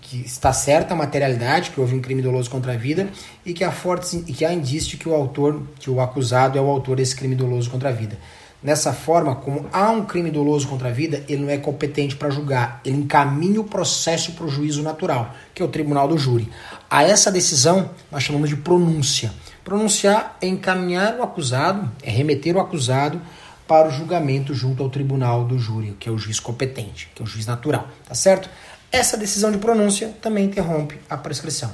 que 0.00 0.20
está 0.20 0.52
certa 0.52 0.94
a 0.94 0.96
materialidade, 0.96 1.70
que 1.70 1.80
houve 1.80 1.94
um 1.94 2.00
crime 2.00 2.20
doloso 2.20 2.50
contra 2.50 2.72
a 2.72 2.76
vida 2.76 3.08
e 3.46 3.52
que 3.52 3.62
há 3.62 3.70
fortes 3.70 4.12
e 4.12 4.32
que 4.32 4.44
há 4.44 4.52
indício 4.52 4.98
que 4.98 5.08
o 5.08 5.14
autor, 5.14 5.62
que 5.78 5.88
o 5.88 6.00
acusado 6.00 6.58
é 6.58 6.60
o 6.60 6.68
autor 6.68 6.96
desse 6.96 7.14
crime 7.14 7.34
doloso 7.34 7.70
contra 7.70 7.90
a 7.90 7.92
vida. 7.92 8.18
Nessa 8.62 8.92
forma, 8.92 9.34
como 9.34 9.66
há 9.72 9.90
um 9.90 10.04
crime 10.04 10.30
doloso 10.30 10.68
contra 10.68 10.88
a 10.88 10.92
vida, 10.92 11.24
ele 11.28 11.42
não 11.42 11.50
é 11.50 11.58
competente 11.58 12.14
para 12.14 12.30
julgar, 12.30 12.80
ele 12.84 12.96
encaminha 12.96 13.60
o 13.60 13.64
processo 13.64 14.32
para 14.32 14.46
o 14.46 14.48
juízo 14.48 14.82
natural, 14.82 15.34
que 15.52 15.60
é 15.62 15.64
o 15.64 15.68
tribunal 15.68 16.06
do 16.06 16.16
júri. 16.16 16.48
A 16.88 17.02
essa 17.02 17.30
decisão 17.30 17.90
nós 18.10 18.22
chamamos 18.22 18.48
de 18.48 18.56
pronúncia. 18.56 19.32
Pronunciar 19.64 20.36
é 20.40 20.46
encaminhar 20.46 21.16
o 21.18 21.22
acusado, 21.22 21.90
é 22.02 22.10
remeter 22.10 22.56
o 22.56 22.60
acusado 22.60 23.20
para 23.66 23.88
o 23.88 23.90
julgamento 23.90 24.52
junto 24.52 24.82
ao 24.82 24.90
tribunal 24.90 25.44
do 25.44 25.58
júri, 25.58 25.96
que 25.98 26.08
é 26.08 26.12
o 26.12 26.18
juiz 26.18 26.40
competente, 26.40 27.10
que 27.14 27.22
é 27.22 27.24
o 27.24 27.28
juiz 27.28 27.46
natural, 27.46 27.88
tá 28.06 28.14
certo? 28.14 28.50
Essa 28.90 29.16
decisão 29.16 29.50
de 29.50 29.58
pronúncia 29.58 30.14
também 30.20 30.44
interrompe 30.44 31.00
a 31.08 31.16
prescrição, 31.16 31.72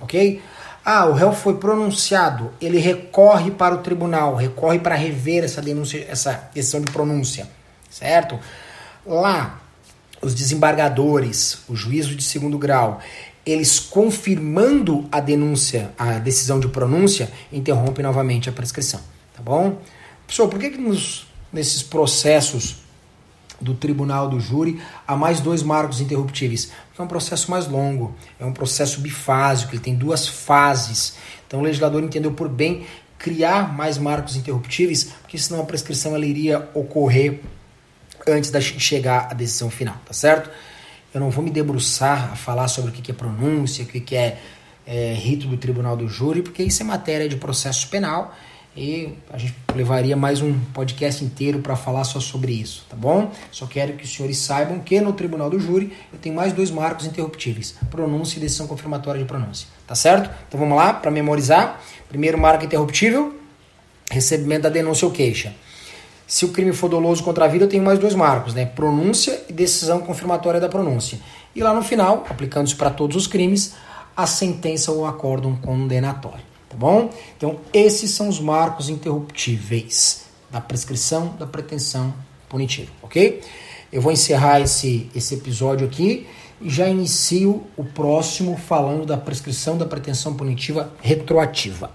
ok? 0.00 0.42
Ah, 0.84 1.06
o 1.06 1.12
réu 1.12 1.32
foi 1.32 1.56
pronunciado, 1.56 2.52
ele 2.60 2.78
recorre 2.78 3.50
para 3.50 3.74
o 3.74 3.78
tribunal, 3.78 4.34
recorre 4.34 4.78
para 4.78 4.94
rever 4.94 5.44
essa 5.44 5.60
denúncia, 5.60 6.06
essa 6.08 6.48
decisão 6.54 6.80
de 6.80 6.90
pronúncia, 6.90 7.48
certo? 7.90 8.38
Lá, 9.04 9.60
os 10.22 10.34
desembargadores, 10.34 11.58
o 11.68 11.76
juízo 11.76 12.14
de 12.14 12.24
segundo 12.24 12.58
grau, 12.58 13.00
eles 13.46 13.78
confirmando 13.78 15.06
a 15.10 15.20
denúncia, 15.20 15.92
a 15.96 16.18
decisão 16.18 16.58
de 16.58 16.68
pronúncia, 16.68 17.30
interrompem 17.52 18.04
novamente 18.04 18.48
a 18.48 18.52
prescrição, 18.52 19.00
tá 19.34 19.40
bom? 19.40 19.80
Pessoal, 20.26 20.48
por 20.48 20.58
que, 20.58 20.70
que 20.70 20.78
nos, 20.78 21.28
nesses 21.52 21.82
processos 21.82 22.84
do 23.60 23.74
tribunal 23.74 24.28
do 24.28 24.38
júri 24.38 24.80
há 25.06 25.16
mais 25.16 25.40
dois 25.40 25.62
marcos 25.62 26.00
interruptíveis. 26.00 26.66
Porque 26.88 27.00
é 27.00 27.04
um 27.04 27.08
processo 27.08 27.50
mais 27.50 27.66
longo, 27.66 28.14
é 28.38 28.44
um 28.44 28.52
processo 28.52 29.00
bifásico, 29.00 29.74
ele 29.74 29.82
tem 29.82 29.94
duas 29.94 30.28
fases. 30.28 31.16
Então 31.46 31.60
o 31.60 31.62
legislador 31.62 32.02
entendeu 32.02 32.32
por 32.32 32.48
bem 32.48 32.86
criar 33.18 33.74
mais 33.74 33.96
marcos 33.96 34.36
interruptíveis, 34.36 35.04
porque 35.22 35.38
senão 35.38 35.62
a 35.62 35.64
prescrição 35.64 36.14
ela 36.14 36.26
iria 36.26 36.68
ocorrer 36.74 37.40
antes 38.28 38.50
da 38.50 38.60
chegar 38.60 39.28
à 39.30 39.34
decisão 39.34 39.70
final, 39.70 39.96
tá 40.04 40.12
certo? 40.12 40.50
Eu 41.14 41.20
não 41.20 41.30
vou 41.30 41.42
me 41.42 41.50
debruçar 41.50 42.32
a 42.32 42.36
falar 42.36 42.68
sobre 42.68 42.90
o 42.90 42.94
que 42.94 43.10
é 43.10 43.14
pronúncia, 43.14 43.84
o 43.84 43.86
que 43.86 44.16
é, 44.16 44.38
é 44.86 45.14
rito 45.14 45.46
do 45.46 45.56
tribunal 45.56 45.96
do 45.96 46.08
júri, 46.08 46.42
porque 46.42 46.62
isso 46.62 46.82
é 46.82 46.84
matéria 46.84 47.28
de 47.28 47.36
processo 47.36 47.88
penal 47.88 48.34
e 48.76 49.14
a 49.32 49.38
gente 49.38 49.54
levaria 49.74 50.14
mais 50.14 50.42
um 50.42 50.58
podcast 50.74 51.24
inteiro 51.24 51.60
para 51.60 51.74
falar 51.74 52.04
só 52.04 52.20
sobre 52.20 52.52
isso, 52.52 52.84
tá 52.88 52.94
bom? 52.94 53.32
Só 53.50 53.66
quero 53.66 53.94
que 53.94 54.04
os 54.04 54.14
senhores 54.14 54.36
saibam 54.36 54.80
que 54.80 55.00
no 55.00 55.14
tribunal 55.14 55.48
do 55.48 55.58
júri 55.58 55.96
eu 56.12 56.18
tenho 56.18 56.34
mais 56.34 56.52
dois 56.52 56.70
marcos 56.70 57.06
interruptíveis: 57.06 57.74
pronúncia 57.90 58.36
e 58.36 58.40
decisão 58.40 58.66
confirmatória 58.66 59.20
de 59.20 59.26
pronúncia, 59.26 59.66
tá 59.86 59.94
certo? 59.94 60.30
Então 60.46 60.60
vamos 60.60 60.76
lá 60.76 60.92
para 60.92 61.10
memorizar. 61.10 61.80
Primeiro 62.08 62.36
marco 62.36 62.64
interruptível: 62.66 63.34
recebimento 64.10 64.64
da 64.64 64.68
denúncia 64.68 65.06
ou 65.06 65.12
queixa. 65.12 65.54
Se 66.26 66.44
o 66.44 66.48
crime 66.48 66.72
for 66.72 66.88
doloso 66.88 67.22
contra 67.22 67.44
a 67.44 67.48
vida, 67.48 67.64
eu 67.64 67.68
tenho 67.68 67.84
mais 67.84 67.98
dois 67.98 68.14
marcos, 68.14 68.54
né? 68.54 68.66
Pronúncia 68.66 69.44
e 69.48 69.52
decisão 69.52 70.00
confirmatória 70.00 70.60
da 70.60 70.68
pronúncia. 70.68 71.18
E 71.54 71.62
lá 71.62 71.72
no 71.72 71.82
final, 71.82 72.26
aplicando 72.28 72.66
isso 72.66 72.76
para 72.76 72.90
todos 72.90 73.16
os 73.16 73.26
crimes, 73.26 73.74
a 74.16 74.26
sentença 74.26 74.90
ou 74.90 75.06
acórdão 75.06 75.54
condenatório 75.56 76.56
tá 76.68 76.76
bom? 76.76 77.10
Então, 77.36 77.58
esses 77.72 78.10
são 78.10 78.28
os 78.28 78.38
marcos 78.38 78.88
interruptíveis 78.88 80.26
da 80.50 80.60
prescrição 80.60 81.34
da 81.38 81.46
pretensão 81.46 82.14
punitiva, 82.48 82.90
ok? 83.02 83.40
Eu 83.92 84.00
vou 84.02 84.12
encerrar 84.12 84.60
esse, 84.60 85.10
esse 85.14 85.34
episódio 85.34 85.86
aqui 85.86 86.26
e 86.60 86.68
já 86.68 86.88
inicio 86.88 87.64
o 87.76 87.84
próximo 87.84 88.56
falando 88.56 89.06
da 89.06 89.16
prescrição 89.16 89.76
da 89.76 89.86
pretensão 89.86 90.34
punitiva 90.34 90.92
retroativa. 91.00 91.90